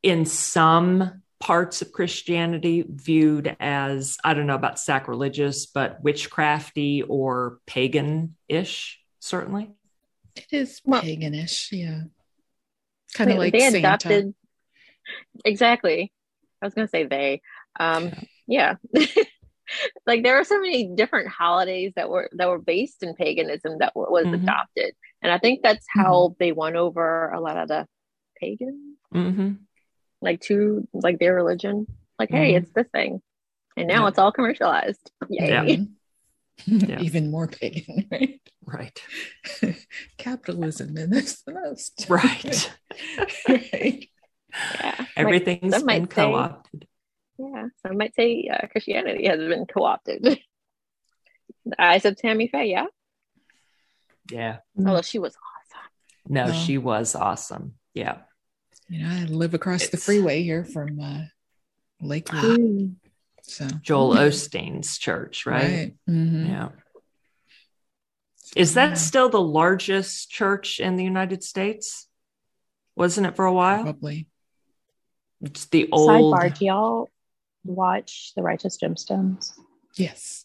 in 0.03 0.25
some 0.25 1.23
parts 1.39 1.81
of 1.83 1.93
Christianity 1.93 2.85
viewed 2.89 3.57
as, 3.61 4.17
I 4.25 4.35
don't 4.35 4.47
know 4.47 4.55
about 4.55 4.79
sacrilegious, 4.79 5.67
but 5.67 6.03
witchcrafty 6.03 7.05
or 7.09 7.59
pagan 7.67 8.37
ish, 8.49 9.01
certainly? 9.21 9.71
it 10.37 10.47
is 10.53 10.81
Well- 10.85 11.03
paganish. 11.03 11.69
Yeah. 11.73 12.03
Kind 13.15 13.31
of 13.33 13.39
like 13.39 13.53
they 13.53 13.61
Santa. 13.61 13.79
adopted 13.79 14.35
exactly. 15.45 16.13
I 16.63 16.67
was 16.67 16.75
gonna 16.75 16.89
say 16.89 17.05
they. 17.05 17.43
Um 17.79 18.05
yeah. 18.07 18.21
like 20.07 20.23
there 20.25 20.37
are 20.39 20.45
so 20.45 20.61
many 20.61 20.89
different 20.95 21.29
holidays 21.29 21.93
that 21.97 22.09
were 22.11 22.29
that 22.33 22.49
were 22.49 22.59
based 22.59 23.03
in 23.03 23.15
paganism 23.15 23.79
that 23.79 23.95
were, 23.95 24.11
was 24.11 24.27
Mhm. 24.27 24.43
adopted. 24.43 24.95
And 25.23 25.31
I 25.33 25.39
think 25.39 25.63
that's 25.63 25.87
how 25.89 26.35
they 26.41 26.51
won 26.53 26.77
over 26.77 27.31
a 27.31 27.41
lot 27.41 27.57
of 27.57 27.69
the 27.69 27.87
pagans, 28.39 28.97
hmm 29.13 29.53
like 30.23 30.41
to 30.43 30.87
like 30.93 31.19
their 31.19 31.35
religion. 31.35 31.87
Like, 32.19 32.31
hey, 32.31 32.53
Mhm. 32.53 32.57
it's 32.59 32.73
this 32.73 32.89
thing. 32.93 33.23
And 33.77 33.89
now 33.89 34.03
Yeah. 34.03 34.09
it's 34.09 34.19
all 34.19 34.33
commercialized. 34.33 35.11
Yay. 35.29 35.49
Yeah. 35.49 35.77
Yeah. 36.67 37.01
Even 37.09 37.31
more 37.31 37.47
pagan, 37.49 38.07
right? 38.13 38.39
Right. 38.67 39.03
Capitalism 40.19 40.95
and 40.99 41.11
that's 41.11 41.41
the 41.43 41.53
most. 41.55 42.05
Right. 42.11 42.71
right. 43.49 44.09
Yeah. 44.75 45.07
Everything's 45.17 45.75
some 45.75 45.87
been 45.87 46.07
co 46.07 46.35
opted. 46.35 46.87
Yeah, 47.40 47.68
some 47.83 47.96
might 47.96 48.14
say 48.14 48.48
uh, 48.53 48.66
Christianity 48.68 49.26
has 49.26 49.38
been 49.38 49.64
co-opted. 49.66 50.22
the 51.64 51.83
eyes 51.83 52.05
of 52.05 52.16
Tammy 52.16 52.48
Faye, 52.48 52.66
yeah. 52.70 52.87
Yeah. 54.31 54.59
Although 54.79 55.03
she 55.03 55.18
was 55.18 55.35
awesome. 55.35 55.90
No, 56.29 56.44
Well. 56.46 56.53
she 56.53 56.76
was 56.79 57.14
awesome. 57.14 57.74
Yeah. 57.94 58.18
You 58.88 59.03
know, 59.05 59.11
I 59.11 59.24
live 59.24 59.55
across 59.55 59.88
the 59.88 59.96
freeway 59.96 60.42
here 60.42 60.64
from 60.64 61.00
uh, 61.00 61.22
Lakewood. 62.00 62.96
So 63.42 63.66
Joel 63.83 64.14
Osteen's 64.16 64.98
church, 64.98 65.46
right? 65.46 65.62
right. 65.62 65.94
Mhm. 66.09 66.48
Yeah. 66.48 66.68
Is 68.57 68.74
that 68.74 68.90
Yeah, 68.90 68.94
still 68.94 69.29
the 69.29 69.40
largest 69.40 70.31
church 70.31 70.79
in 70.81 70.96
the 70.96 71.05
United 71.05 71.42
States? 71.42 72.09
Wasn't 72.96 73.26
it 73.26 73.37
for 73.37 73.44
a 73.46 73.53
while? 73.53 73.83
probably? 73.85 74.26
It's 75.40 75.66
the 75.66 75.88
old. 75.90 76.35
Sidebar, 76.35 76.59
do 76.59 76.64
y'all 76.66 77.09
watch 77.64 78.33
The 78.37 78.42
Righteous 78.42 78.79
Gemstones? 78.79 79.53
Yes. 79.96 80.44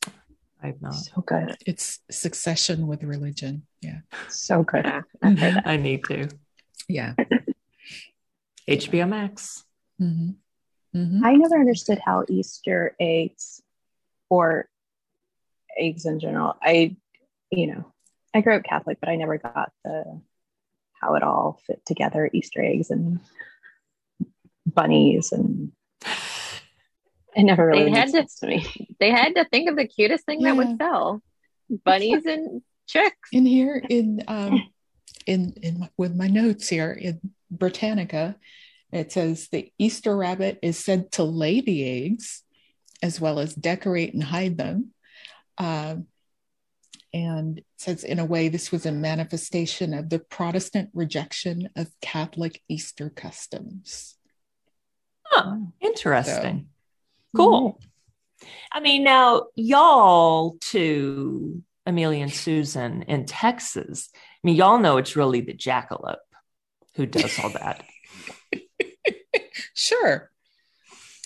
I've 0.61 0.81
not. 0.81 0.93
So 0.95 1.21
good. 1.21 1.55
It's 1.65 1.99
succession 2.09 2.87
with 2.87 3.03
religion. 3.03 3.63
Yeah. 3.81 3.99
So 4.29 4.63
good. 4.63 4.85
I've 4.85 5.03
heard 5.39 5.55
that. 5.55 5.63
I 5.67 5.77
need 5.77 6.03
to. 6.05 6.29
Yeah. 6.87 7.13
HBO 8.67 9.07
Max. 9.07 9.63
hmm 9.99 10.31
hmm 10.93 11.23
I 11.23 11.33
never 11.33 11.59
understood 11.59 11.99
how 12.03 12.23
Easter 12.27 12.95
eggs 12.99 13.61
or 14.29 14.67
eggs 15.77 16.05
in 16.05 16.19
general. 16.19 16.55
I, 16.61 16.95
you 17.51 17.67
know, 17.67 17.93
I 18.33 18.41
grew 18.41 18.55
up 18.55 18.63
Catholic, 18.63 18.97
but 18.99 19.09
I 19.09 19.17
never 19.17 19.37
got 19.37 19.71
the 19.83 20.21
how 20.99 21.15
it 21.15 21.23
all 21.23 21.59
fit 21.67 21.85
together 21.85 22.29
Easter 22.33 22.63
eggs 22.63 22.89
and 22.89 23.19
bunnies 24.65 25.31
and 25.31 25.71
it 27.35 27.43
never 27.43 27.67
really 27.67 27.85
They 27.85 27.91
had 27.91 28.09
to- 28.11 28.27
to 28.39 28.47
me. 28.47 28.65
They 28.99 29.11
had 29.11 29.35
to 29.35 29.45
think 29.45 29.69
of 29.69 29.75
the 29.75 29.87
cutest 29.87 30.25
thing 30.25 30.41
that 30.43 30.55
would 30.55 30.77
sell: 30.77 31.21
bunnies 31.83 32.25
and 32.25 32.61
chicks. 32.87 33.29
In 33.31 33.45
here, 33.45 33.81
in 33.89 34.23
um, 34.27 34.69
in 35.25 35.53
in 35.61 35.79
my, 35.79 35.89
with 35.97 36.15
my 36.15 36.27
notes 36.27 36.69
here 36.69 36.91
in 36.91 37.19
Britannica, 37.51 38.35
it 38.91 39.11
says 39.11 39.49
the 39.51 39.71
Easter 39.77 40.15
rabbit 40.15 40.59
is 40.61 40.77
said 40.79 41.11
to 41.13 41.23
lay 41.23 41.61
the 41.61 42.05
eggs, 42.05 42.43
as 43.03 43.19
well 43.19 43.39
as 43.39 43.53
decorate 43.53 44.13
and 44.13 44.23
hide 44.23 44.57
them. 44.57 44.91
Um, 45.57 46.07
and 47.13 47.61
says, 47.77 48.03
in 48.03 48.19
a 48.19 48.25
way, 48.25 48.49
this 48.49 48.73
was 48.73 48.85
a 48.85 48.91
manifestation 48.91 49.93
of 49.93 50.09
the 50.09 50.19
Protestant 50.19 50.89
rejection 50.93 51.69
of 51.77 51.89
Catholic 52.01 52.61
Easter 52.67 53.09
customs. 53.09 54.15
Huh, 55.23 55.55
interesting. 55.79 56.67
So- 57.35 57.43
Cool. 57.43 57.79
I 58.71 58.79
mean, 58.81 59.03
now 59.03 59.47
y'all 59.55 60.57
to 60.71 61.63
Amelia 61.85 62.23
and 62.23 62.33
Susan 62.33 63.03
in 63.03 63.25
Texas. 63.25 64.09
I 64.13 64.17
mean, 64.43 64.55
y'all 64.55 64.79
know 64.79 64.97
it's 64.97 65.15
really 65.15 65.41
the 65.41 65.53
jackalope 65.53 66.17
who 66.95 67.05
does 67.05 67.37
all 67.39 67.49
that. 67.51 67.83
Sure. 69.73 70.29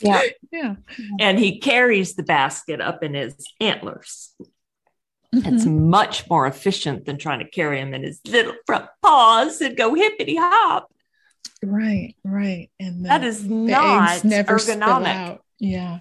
Yeah. 0.01 0.21
Yeah. 0.51 0.75
and 1.19 1.37
he 1.39 1.59
carries 1.59 2.15
the 2.15 2.23
basket 2.23 2.79
up 2.79 3.03
in 3.03 3.13
his 3.15 3.35
antlers. 3.59 4.33
It's 5.31 5.65
Mhm. 5.65 5.87
much 5.89 6.27
more 6.29 6.47
efficient 6.47 7.05
than 7.05 7.17
trying 7.17 7.39
to 7.39 7.49
carry 7.49 7.79
him 7.79 7.93
in 7.93 8.03
his 8.03 8.19
little 8.25 8.53
front 8.65 8.85
paws 9.01 9.61
and 9.61 9.75
go 9.77 9.93
hippity 9.93 10.35
hop. 10.37 10.91
Right. 11.63 12.15
Right. 12.23 12.69
And 12.79 13.03
the, 13.05 13.09
That 13.09 13.23
is 13.23 13.43
the 13.47 13.53
not 13.53 14.11
eggs 14.11 14.23
never 14.23 14.57
spill 14.59 14.77
ergonomic. 14.77 15.39
Out. 15.61 15.67
Yeah. 15.67 15.99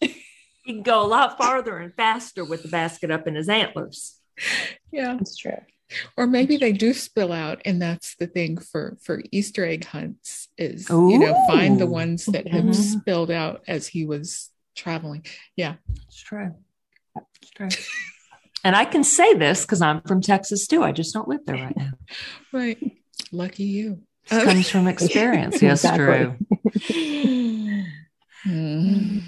He 0.00 0.74
can 0.74 0.82
go 0.82 1.02
a 1.02 1.06
lot 1.06 1.38
farther 1.38 1.78
and 1.78 1.94
faster 1.94 2.44
with 2.44 2.62
the 2.62 2.68
basket 2.68 3.10
up 3.10 3.26
in 3.26 3.34
his 3.34 3.48
antlers. 3.48 4.16
yeah 4.92 5.14
That's 5.14 5.36
true. 5.36 5.56
or 6.16 6.26
maybe 6.26 6.58
they 6.58 6.72
do 6.72 6.92
spill 6.92 7.32
out 7.32 7.62
and 7.64 7.80
that's 7.80 8.14
the 8.16 8.26
thing 8.26 8.58
for 8.58 8.98
for 9.02 9.22
easter 9.32 9.64
egg 9.64 9.86
hunts 9.86 10.48
is 10.58 10.88
you 10.90 11.18
know 11.18 11.34
find 11.48 11.80
the 11.80 11.86
ones 11.86 12.26
that 12.26 12.46
have 12.48 12.64
Mhm. 12.66 12.74
spilled 12.74 13.30
out 13.30 13.62
as 13.66 13.86
he 13.88 14.04
was 14.04 14.50
traveling 14.76 15.24
yeah 15.56 15.76
It's 16.06 16.20
true. 16.22 16.54
It's 17.40 17.50
true. 17.50 17.68
And 18.64 18.74
I 18.76 18.84
can 18.84 19.04
say 19.04 19.34
this 19.34 19.62
because 19.62 19.80
I'm 19.80 20.00
from 20.02 20.20
Texas 20.20 20.66
too. 20.66 20.82
I 20.82 20.90
just 20.92 21.14
don't 21.14 21.28
live 21.28 21.46
there 21.46 21.54
right 21.56 21.76
now. 21.76 21.92
right 22.52 22.76
lucky 23.32 23.64
you 23.64 24.02
This 24.28 24.44
comes 24.44 24.68
from 24.68 24.86
experience. 24.88 25.62
Yes, 25.62 25.84
Exactly. 25.84 26.36
true. 26.84 27.84
Hmm. 28.44 29.18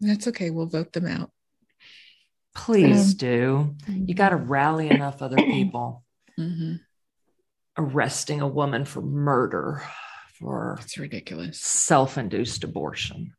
that's 0.00 0.26
okay 0.28 0.50
we'll 0.50 0.66
vote 0.66 0.92
them 0.92 1.06
out 1.06 1.30
Please 2.54 3.14
do. 3.14 3.76
You 3.86 4.14
got 4.16 4.30
to 4.30 4.36
rally 4.36 4.90
enough 4.90 5.22
other 5.22 5.36
people. 5.36 6.02
Mhm. 6.36 6.80
Arresting 7.76 8.40
a 8.40 8.48
woman 8.48 8.84
for 8.84 9.00
murder, 9.00 9.84
for 10.34 10.76
it's 10.82 10.98
ridiculous 10.98 11.60
self 11.60 12.18
induced 12.18 12.64
abortion, 12.64 13.34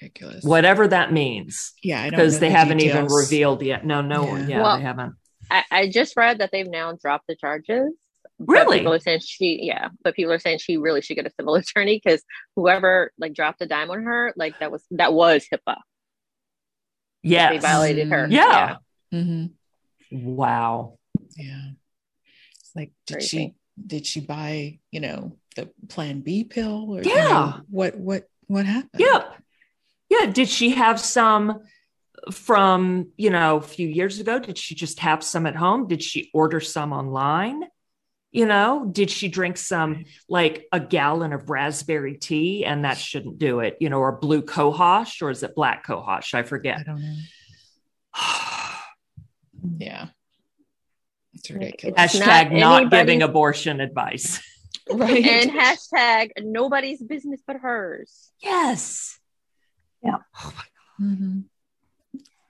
ridiculous 0.00 0.42
whatever 0.42 0.88
that 0.88 1.12
means, 1.12 1.74
yeah 1.80 2.10
because 2.10 2.40
they 2.40 2.48
the 2.48 2.56
haven't 2.56 2.80
even 2.80 3.06
revealed 3.06 3.62
yet. 3.62 3.86
No, 3.86 4.00
no, 4.00 4.24
Yeah. 4.36 4.46
yeah, 4.48 4.62
Well, 4.62 4.76
they 4.78 4.82
haven't. 4.82 5.14
I, 5.48 5.62
I 5.70 5.88
just 5.88 6.16
read 6.16 6.38
that 6.40 6.50
they've 6.50 6.66
now 6.68 6.92
dropped 7.00 7.28
the 7.28 7.36
charges. 7.36 7.92
But 8.38 8.48
Really? 8.52 8.78
people 8.78 8.92
are 8.92 8.98
saying 9.00 9.20
she, 9.24 9.60
yeah, 9.62 9.88
but 10.04 10.14
people 10.14 10.32
are 10.32 10.38
saying 10.38 10.58
she 10.58 10.76
really 10.76 11.00
should 11.00 11.14
get 11.16 11.26
a 11.26 11.30
civil 11.38 11.54
attorney 11.56 12.00
because 12.02 12.22
whoever 12.54 13.10
like 13.18 13.32
dropped 13.32 13.62
a 13.62 13.66
dime 13.66 13.90
on 13.90 14.02
her, 14.02 14.32
like 14.36 14.58
that 14.60 14.70
was 14.70 14.84
that 14.90 15.12
was 15.14 15.46
HIPAA. 15.52 15.76
They 17.22 17.30
Yes. 17.30 17.62
violated 17.62 18.08
her. 18.08 18.28
Yeah. 18.30 18.76
Mhm. 19.12 19.52
Wow. 20.12 20.98
Yeah. 21.36 21.70
It's 22.60 22.72
like, 22.76 22.92
did 23.06 23.14
Crazy. 23.14 23.26
she 23.28 23.54
did 23.86 24.06
she 24.06 24.20
buy, 24.20 24.78
you 24.90 25.00
know, 25.00 25.36
the 25.56 25.70
plan 25.88 26.20
B 26.20 26.44
pill 26.44 26.94
or 26.94 27.02
you 27.02 27.10
Yeah. 27.10 27.28
know, 27.28 27.60
what 27.70 27.96
what 27.96 28.28
what 28.46 28.66
happened? 28.66 29.00
Yep. 29.00 29.34
Yeah. 30.10 30.26
Did 30.26 30.48
she 30.48 30.70
have 30.70 31.00
some 31.00 31.60
from, 32.30 33.10
you 33.16 33.30
know, 33.30 33.56
a 33.56 33.62
few 33.62 33.88
years 33.88 34.20
ago? 34.20 34.38
Did 34.38 34.58
she 34.58 34.74
just 34.74 35.00
have 35.00 35.22
some 35.24 35.46
at 35.46 35.56
home? 35.56 35.88
Did 35.88 36.02
she 36.02 36.30
order 36.34 36.60
some 36.60 36.92
online? 36.92 37.62
You 38.36 38.44
know, 38.44 38.86
did 38.92 39.10
she 39.10 39.28
drink 39.28 39.56
some 39.56 40.04
like 40.28 40.66
a 40.70 40.78
gallon 40.78 41.32
of 41.32 41.48
raspberry 41.48 42.18
tea 42.18 42.66
and 42.66 42.84
that 42.84 42.98
shouldn't 42.98 43.38
do 43.38 43.60
it, 43.60 43.78
you 43.80 43.88
know, 43.88 43.98
or 43.98 44.12
blue 44.12 44.42
cohosh 44.42 45.22
or 45.22 45.30
is 45.30 45.42
it 45.42 45.54
black 45.54 45.86
cohosh? 45.86 46.34
I 46.34 46.40
I 46.40 46.42
forget. 46.42 46.84
don't 46.84 47.00
know. 47.00 47.16
Yeah. 49.78 50.08
It's 51.34 51.50
ridiculous. 51.50 51.94
It's 51.98 52.16
Hashtag 52.24 52.52
not 52.52 52.82
not, 52.84 52.90
giving 52.90 53.22
abortion 53.22 53.80
advice. 53.80 54.40
right. 54.90 55.24
And 55.24 55.50
hashtag 55.50 56.30
nobody's 56.38 57.02
business 57.02 57.40
but 57.46 57.56
hers. 57.56 58.30
Yes. 58.40 59.18
Yeah. 60.02 60.18
Oh 60.42 60.52
my 60.56 61.04
Mhm. 61.06 61.44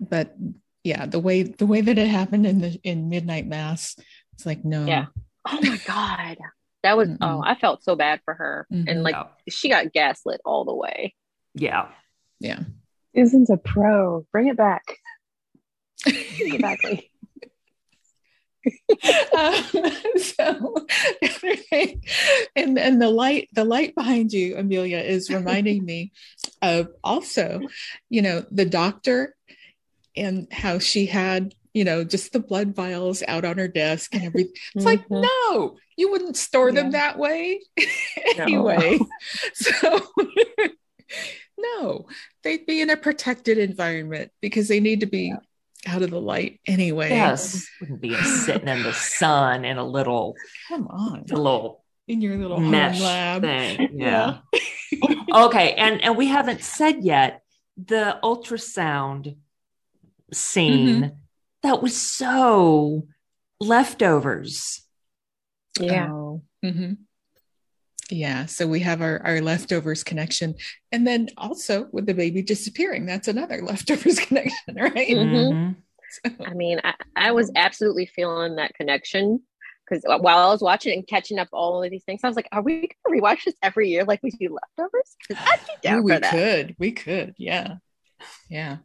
But 0.00 0.36
yeah, 0.84 1.06
the 1.06 1.20
way 1.20 1.44
the 1.44 1.66
way 1.66 1.80
that 1.80 1.96
it 1.96 2.08
happened 2.08 2.46
in 2.46 2.60
the 2.60 2.78
in 2.82 3.08
midnight 3.08 3.46
mass, 3.46 3.96
it's 4.34 4.44
like 4.44 4.64
no. 4.64 4.84
Yeah. 4.84 5.06
Oh 5.48 5.58
my 5.62 5.78
god, 5.86 6.38
that 6.82 6.96
was. 6.96 7.08
Mm-mm. 7.08 7.18
Oh, 7.20 7.42
I 7.44 7.54
felt 7.54 7.82
so 7.84 7.94
bad 7.96 8.20
for 8.24 8.34
her, 8.34 8.66
Mhm. 8.72 8.90
and 8.90 9.02
like 9.02 9.14
God. 9.14 9.28
she 9.48 9.68
got 9.68 9.92
gaslit 9.92 10.40
all 10.44 10.64
the 10.64 10.74
way. 10.74 11.14
Yeah. 11.54 11.88
Yeah. 12.40 12.60
Susan's 13.14 13.50
a 13.50 13.56
pro. 13.56 14.26
Bring 14.32 14.48
it 14.48 14.56
back. 14.56 14.82
Bring 16.04 16.54
it 16.54 16.60
back. 16.62 16.82
Lee. 16.84 17.10
um, 19.36 19.64
so 20.18 20.74
and 22.56 22.78
and 22.78 23.00
the 23.00 23.08
light 23.08 23.48
the 23.52 23.64
light 23.64 23.94
behind 23.94 24.32
you 24.32 24.56
amelia 24.56 24.98
is 24.98 25.30
reminding 25.30 25.84
me 25.84 26.10
of 26.62 26.88
also 27.04 27.60
you 28.08 28.22
know 28.22 28.44
the 28.50 28.64
doctor 28.64 29.36
and 30.16 30.48
how 30.52 30.80
she 30.80 31.06
had 31.06 31.54
you 31.76 31.84
know 31.84 32.02
just 32.04 32.32
the 32.32 32.40
blood 32.40 32.74
vials 32.74 33.22
out 33.28 33.44
on 33.44 33.58
her 33.58 33.68
desk 33.68 34.14
and 34.14 34.24
everything 34.24 34.52
it's 34.74 34.84
like 34.86 35.06
Mhm. 35.08 35.22
no 35.28 35.76
you 35.96 36.10
wouldn't 36.10 36.36
store 36.36 36.72
them 36.72 36.86
Yeah. 36.86 36.98
that 36.98 37.18
way 37.18 37.60
anyway 38.38 38.98
so 39.54 40.00
no 41.58 42.06
they'd 42.42 42.66
be 42.66 42.80
in 42.80 42.90
a 42.90 42.96
protected 42.96 43.58
environment 43.58 44.30
because 44.40 44.68
they 44.68 44.80
need 44.80 45.00
to 45.00 45.06
be 45.06 45.34
out 45.86 46.02
of 46.02 46.10
the 46.10 46.20
light 46.20 46.60
anyway 46.66 47.10
Yes. 47.10 47.66
Wouldn't 47.80 48.00
be 48.00 48.14
sitting 48.22 48.68
in 48.68 48.82
the 48.82 48.92
sun 48.92 49.64
in 49.64 49.76
a 49.78 49.84
little, 49.86 50.34
come 50.68 50.88
on 50.88 51.24
a 51.30 51.34
little 51.36 51.84
in 52.08 52.20
your 52.20 52.36
little 52.38 52.56
home 52.58 52.70
mesh 52.70 53.00
lab. 53.00 53.42
thing. 53.42 53.90
Yeah. 54.00 54.38
okay. 55.32 55.74
And 55.74 56.02
and 56.02 56.16
we 56.16 56.26
haven't 56.28 56.62
said 56.62 57.02
yet 57.04 57.42
the 57.76 58.18
ultrasound 58.22 59.36
scene 60.32 61.02
Mm-hmm. 61.02 61.14
That 61.66 61.82
was 61.82 62.00
so 62.00 63.06
leftovers. 63.60 64.82
Yeah. 65.80 66.08
Oh, 66.10 66.42
mhm. 66.64 66.98
Yeah. 68.08 68.46
So 68.46 68.68
we 68.68 68.80
have 68.80 69.02
our, 69.02 69.20
our 69.24 69.40
leftovers 69.40 70.04
connection. 70.04 70.54
And 70.92 71.04
then 71.04 71.28
also 71.36 71.88
with 71.90 72.06
the 72.06 72.14
baby 72.14 72.40
disappearing, 72.42 73.04
that's 73.04 73.26
another 73.26 73.62
leftovers 73.62 74.20
connection, 74.20 74.76
right? 74.76 75.08
Mhm. 75.08 75.76
Mhm. 76.24 76.46
I 76.46 76.54
mean, 76.54 76.80
I, 76.84 76.94
I 77.16 77.32
was 77.32 77.50
absolutely 77.56 78.06
feeling 78.06 78.56
that 78.56 78.74
connection 78.74 79.42
because 79.84 80.04
while 80.06 80.38
I 80.38 80.52
was 80.52 80.62
watching 80.62 80.92
and 80.92 81.06
catching 81.06 81.38
up 81.38 81.48
all 81.52 81.82
of 81.82 81.90
these 81.90 82.04
things, 82.04 82.20
I 82.24 82.28
was 82.28 82.36
like, 82.36 82.48
"Are 82.52 82.62
we 82.62 82.88
gonna 83.04 83.20
rewatch 83.20 83.44
this 83.44 83.54
every 83.62 83.90
year 83.90 84.04
like 84.04 84.22
we 84.22 84.30
do 84.30 84.56
leftovers? 84.56 85.16
I'd 85.30 85.60
be 85.66 85.72
down 85.82 85.98
Ooh, 85.98 86.02
we 86.02 86.12
for 86.14 86.20
that. 86.20 86.30
could. 86.30 86.76
We 86.78 86.92
could. 86.92 87.34
Yeah. 87.38 87.76
Yeah. 88.48 88.78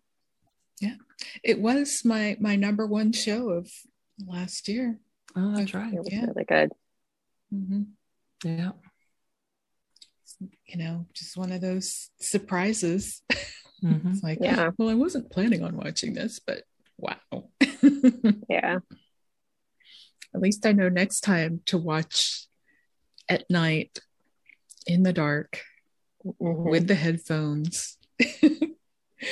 Yeah. 1.21 1.27
It 1.43 1.59
was 1.61 2.03
my 2.05 2.37
my 2.39 2.55
number 2.55 2.85
one 2.85 3.11
show 3.13 3.49
of 3.49 3.69
last 4.25 4.67
year. 4.67 4.99
Oh, 5.35 5.55
that's 5.55 5.73
right. 5.73 5.93
It 5.93 5.99
was 5.99 6.09
Yeah. 6.11 6.25
really 6.25 6.43
good. 6.45 6.71
Mm-hmm. 7.53 7.81
Yeah. 8.43 8.71
You 10.65 10.77
know, 10.77 11.05
just 11.13 11.37
one 11.37 11.51
of 11.51 11.61
those 11.61 12.09
surprises. 12.19 13.21
Mhm. 13.83 14.11
It's 14.13 14.23
like, 14.23 14.39
Yeah. 14.41 14.71
well, 14.77 14.89
I 14.89 14.93
wasn't 14.95 15.31
planning 15.31 15.63
on 15.63 15.75
watching 15.75 16.13
this, 16.13 16.39
but 16.39 16.63
wow. 16.97 17.49
Yeah. 18.49 18.79
At 20.33 20.41
least 20.41 20.65
I 20.65 20.71
know 20.71 20.87
next 20.89 21.21
time 21.21 21.61
to 21.65 21.77
watch 21.77 22.47
at 23.27 23.49
night 23.49 23.99
in 24.87 25.03
the 25.03 25.13
dark 25.13 25.61
Mhm. 26.25 26.69
with 26.69 26.87
the 26.87 26.95
headphones. 26.95 27.97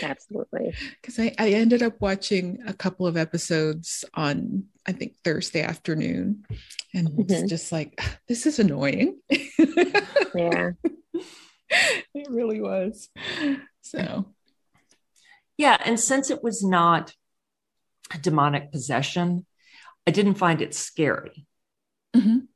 Absolutely. 0.04 0.74
Because 1.02 1.20
I, 1.20 1.34
I 1.40 1.50
ended 1.52 1.82
up 1.82 2.00
watching 2.00 2.60
a 2.68 2.74
couple 2.74 3.08
of 3.08 3.18
episodes 3.18 4.06
on, 4.14 4.66
I 4.88 4.92
think, 4.92 5.16
Thursday 5.24 5.62
afternoon. 5.62 6.46
And 6.94 7.10
it's 7.20 7.34
Mhm. 7.44 7.50
just 7.50 7.72
like, 7.72 8.00
this 8.28 8.46
is 8.46 8.60
annoying. 8.60 9.20
Yeah. 10.36 10.72
it 12.14 12.28
really 12.30 12.62
was. 12.62 13.10
So, 13.82 14.26
Yeah. 15.58 15.78
And 15.84 16.00
since 16.00 16.30
it 16.30 16.44
was 16.44 16.64
not 16.64 17.14
a 18.14 18.18
demonic 18.20 18.72
possession, 18.72 19.46
I 20.08 20.12
didn't 20.12 20.36
find 20.36 20.62
it 20.62 20.74
scary. 20.76 21.46
mhm. 22.16 22.48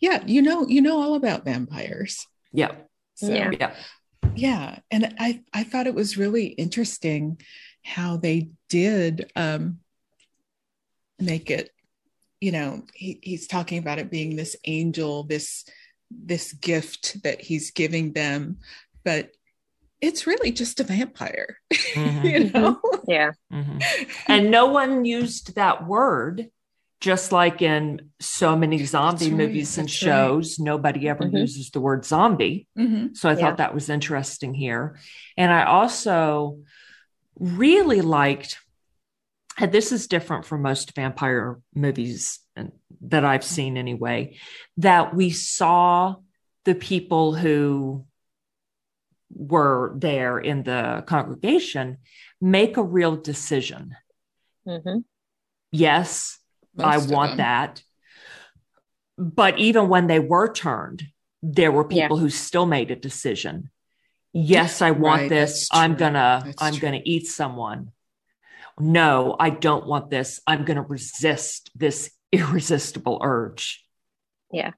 yeah, 0.00 0.22
you 0.26 0.40
know, 0.42 0.66
you 0.68 0.80
know 0.80 1.00
all 1.02 1.14
about 1.14 1.44
vampires. 1.44 2.26
Yeah. 2.52 2.76
So, 3.14 3.28
Yeah. 3.34 3.50
Yeah. 3.58 3.74
Yeah 4.34 4.78
and 4.90 5.14
i 5.18 5.40
i 5.52 5.62
thought 5.64 5.86
it 5.86 5.94
was 5.94 6.16
really 6.16 6.46
interesting 6.46 7.40
how 7.84 8.16
they 8.16 8.48
did 8.68 9.30
um 9.36 9.78
make 11.18 11.50
it 11.50 11.70
you 12.40 12.52
know 12.52 12.82
he, 12.94 13.18
he's 13.22 13.46
talking 13.46 13.78
about 13.78 13.98
it 13.98 14.10
being 14.10 14.36
this 14.36 14.56
angel 14.64 15.24
this 15.24 15.64
this 16.10 16.52
gift 16.52 17.22
that 17.22 17.40
he's 17.40 17.70
giving 17.70 18.12
them 18.12 18.58
but 19.04 19.30
it's 20.00 20.26
really 20.26 20.52
just 20.52 20.80
a 20.80 20.84
vampire 20.84 21.58
Mhm. 21.94 22.24
you 22.32 22.50
know 22.52 22.80
Yeah. 23.06 23.32
Mhm. 23.52 23.82
And 24.26 24.50
no 24.50 24.66
one 24.66 25.04
used 25.04 25.54
that 25.54 25.86
word, 25.86 26.50
just 27.04 27.32
like 27.32 27.60
in 27.60 28.10
so 28.18 28.56
many 28.56 28.82
zombie 28.86 29.28
right, 29.28 29.36
movies 29.36 29.76
and 29.76 29.86
that's 29.86 30.02
right. 30.02 30.08
shows. 30.08 30.58
Nobody 30.58 31.06
ever 31.06 31.26
Mhm. 31.26 31.40
uses 31.40 31.70
the 31.70 31.80
word 31.80 32.06
zombie. 32.06 32.66
Mhm. 32.78 33.14
So 33.14 33.28
I 33.28 33.32
Yeah. 33.32 33.40
thought 33.40 33.58
that 33.58 33.74
was 33.74 33.90
interesting 33.90 34.54
here. 34.54 34.98
And 35.36 35.52
I 35.52 35.64
also 35.64 36.60
really 37.38 38.00
liked, 38.00 38.58
and 39.58 39.70
this 39.70 39.92
is 39.92 40.06
different 40.06 40.46
from 40.46 40.62
most 40.62 40.94
vampire 40.94 41.60
movies 41.74 42.40
that 43.02 43.24
I've 43.26 43.44
seen 43.44 43.76
anyway, 43.76 44.38
that 44.78 45.14
we 45.14 45.28
saw 45.28 46.16
the 46.64 46.74
people 46.74 47.34
who 47.34 48.06
were 49.30 49.92
there 49.98 50.38
in 50.38 50.62
the 50.62 51.04
congregation 51.06 51.98
make 52.40 52.78
a 52.78 52.82
real 52.82 53.16
decision 53.16 53.94
hmm 54.64 54.98
Yes, 55.70 56.38
Most 56.76 56.86
I 57.10 57.12
want 57.14 57.30
them. 57.32 57.36
that. 57.38 57.82
But 59.16 59.58
even 59.58 59.88
when 59.88 60.06
they 60.06 60.18
were 60.18 60.52
turned, 60.52 61.04
there 61.42 61.70
were 61.70 61.86
Yeah. 61.88 62.04
people 62.04 62.18
who 62.18 62.30
still 62.30 62.66
made 62.66 62.90
a 62.90 62.96
decision. 62.96 63.70
Yes, 64.32 64.82
I 64.82 64.90
want 64.90 65.22
Right, 65.22 65.28
this. 65.28 65.68
I'm 65.70 65.94
gonna 65.94 66.42
That's 66.44 66.62
I'm 66.62 66.72
true. 66.74 66.80
gonna 66.80 67.02
eat 67.04 67.26
someone. 67.26 67.92
No, 68.80 69.36
I 69.38 69.50
don't 69.50 69.86
want 69.86 70.10
this. 70.10 70.40
I'm 70.46 70.64
gonna 70.64 70.82
resist 70.82 71.70
this 71.76 72.10
irresistible 72.32 73.20
urge. 73.22 73.84
Yeah. 74.50 74.72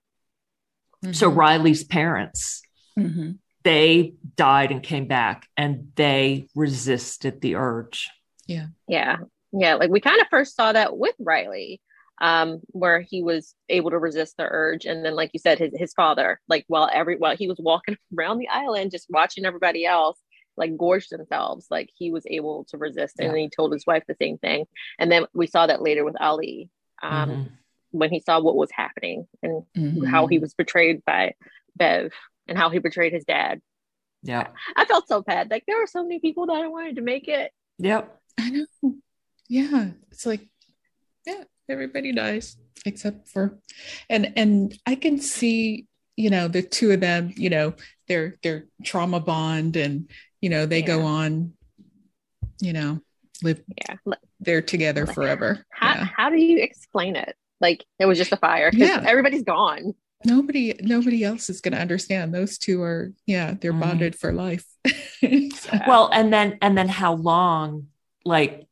So 1.13 1.31
Mhm. 1.31 1.37
Riley's 1.37 1.85
parents, 1.85 2.61
Mhm. 2.99 3.39
they 3.63 4.15
died 4.37 4.71
and 4.73 4.83
came 4.83 5.07
back 5.07 5.47
and 5.57 5.93
they 5.95 6.49
resisted 6.55 7.41
the 7.41 7.55
urge. 7.55 8.11
Yeah. 8.47 8.67
Yeah. 8.87 9.17
Yeah. 9.53 9.75
Like 9.77 9.91
we 9.91 10.01
kind 10.01 10.21
of 10.21 10.27
first 10.29 10.55
saw 10.57 10.73
that 10.73 10.99
with 10.99 11.15
Riley, 11.19 11.81
um, 12.21 12.61
where 12.69 13.01
he 13.01 13.23
was 13.23 13.55
able 13.69 13.91
to 13.91 13.99
resist 13.99 14.37
the 14.37 14.45
urge. 14.49 14.85
And 14.87 15.05
then, 15.05 15.15
like 15.15 15.31
you 15.33 15.39
said, 15.41 15.59
his, 15.59 15.73
his 15.77 15.93
father, 15.95 16.41
like 16.49 16.65
while 16.69 16.89
every 16.93 17.17
while 17.17 17.37
he 17.37 17.49
was 17.49 17.59
walking 17.61 17.97
around 18.19 18.39
the 18.39 18.49
island, 18.49 18.91
just 18.91 19.07
watching 19.11 19.45
everybody 19.45 19.85
else 19.87 20.19
like 20.59 20.77
gorge 20.79 21.09
themselves, 21.11 21.67
like 21.71 21.91
he 21.95 22.11
was 22.11 22.25
able 22.27 22.65
to 22.71 22.79
resist. 22.79 23.17
And 23.19 23.27
Yeah. 23.27 23.33
then 23.33 23.41
he 23.41 23.51
told 23.51 23.73
his 23.73 23.87
wife 23.87 24.05
the 24.09 24.17
same 24.19 24.39
thing. 24.39 24.65
And 24.99 25.13
then 25.13 25.27
we 25.35 25.47
saw 25.47 25.67
that 25.67 25.83
later 25.83 26.03
with 26.03 26.17
Ali, 26.19 26.71
um, 27.03 27.29
Mhm. 27.31 27.51
when 27.91 28.11
he 28.11 28.21
saw 28.21 28.41
what 28.41 28.57
was 28.57 28.71
happening 28.73 29.29
and 29.43 29.65
Mhm. 29.77 30.07
how 30.09 30.27
he 30.29 30.39
was 30.39 30.55
betrayed 30.55 31.05
by 31.05 31.35
Bev 31.77 32.13
and 32.49 32.57
how 32.57 32.71
he 32.71 32.79
betrayed 32.79 33.13
his 33.13 33.27
dad. 33.27 33.61
Yeah. 34.23 34.49
I 34.75 34.87
felt 34.87 35.07
so 35.09 35.21
bad. 35.21 35.51
Like 35.51 35.65
there 35.67 35.77
were 35.79 35.87
so 35.87 36.03
many 36.03 36.21
people 36.21 36.47
that 36.47 36.57
I 36.57 36.69
wanted 36.69 36.97
to 36.97 37.03
make 37.03 37.29
it. 37.29 37.53
Yep. 37.79 38.19
I 38.39 38.49
know. 38.51 38.95
Yeah. 39.49 39.91
It's 40.11 40.25
like, 40.25 40.49
yeah, 41.27 41.45
everybody 41.69 42.13
dies 42.13 42.57
except 42.85 43.29
for 43.29 43.59
and 44.09 44.33
and 44.37 44.79
I 44.87 44.95
can 44.95 45.19
see, 45.19 45.87
you 46.17 46.31
know, 46.31 46.49
the 46.49 46.63
two 46.63 46.93
of 46.93 47.01
them, 47.01 47.33
you 47.37 47.51
know, 47.51 47.75
their 48.09 48.35
their 48.43 48.67
trauma 48.85 49.21
bond 49.21 49.77
and 49.77 50.09
you 50.41 50.51
know, 50.51 50.67
they 50.67 50.83
go 50.83 51.03
on, 51.03 51.55
you 52.61 52.73
know, 52.73 53.01
live 53.43 53.63
Yeah. 53.89 53.97
they're 54.41 54.63
together 54.63 55.07
Like, 55.07 55.15
forever. 55.15 55.65
How 55.71 55.95
Yeah. 55.95 56.05
how 56.17 56.31
do 56.31 56.37
you 56.37 56.59
explain 56.59 57.17
it? 57.17 57.35
Like 57.61 57.85
it 57.99 58.07
was 58.07 58.19
just 58.19 58.33
a 58.33 58.37
fire 58.37 58.71
Yeah. 58.73 59.03
Everybody's 59.07 59.43
gone. 59.43 59.95
Nobody 60.25 60.75
nobody 60.81 61.25
else 61.25 61.51
is 61.51 61.61
gonna 61.61 61.77
understand. 61.79 62.35
Those 62.35 62.59
two 62.59 62.83
are, 62.83 63.13
yeah, 63.27 63.55
they're 63.61 63.73
Mhm. 63.73 63.81
bonded 63.81 64.15
for 64.19 64.33
life. 64.33 64.65
So- 65.21 65.79
Well, 65.89 66.11
and 66.13 66.33
then 66.33 66.59
and 66.63 66.77
then 66.79 66.89
how 66.89 67.15
long 67.15 67.89
like 68.25 68.67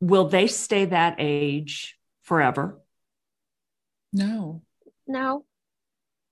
will 0.00 0.28
they 0.28 0.46
stay 0.46 0.84
that 0.86 1.16
age 1.18 1.96
forever? 2.22 2.78
no. 4.12 4.62
No. 5.08 5.44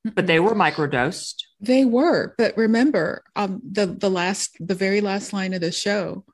But 0.04 0.26
they 0.26 0.38
were 0.40 0.54
microdosed. 0.54 1.36
They 1.60 1.84
were, 1.84 2.34
but 2.36 2.56
remember, 2.58 3.22
um, 3.36 3.62
the 3.64 3.86
the 3.86 4.10
last, 4.10 4.56
the 4.60 4.74
very 4.74 5.00
last 5.00 5.32
line 5.32 5.54
of 5.54 5.60
the 5.62 5.72
show. 5.72 6.24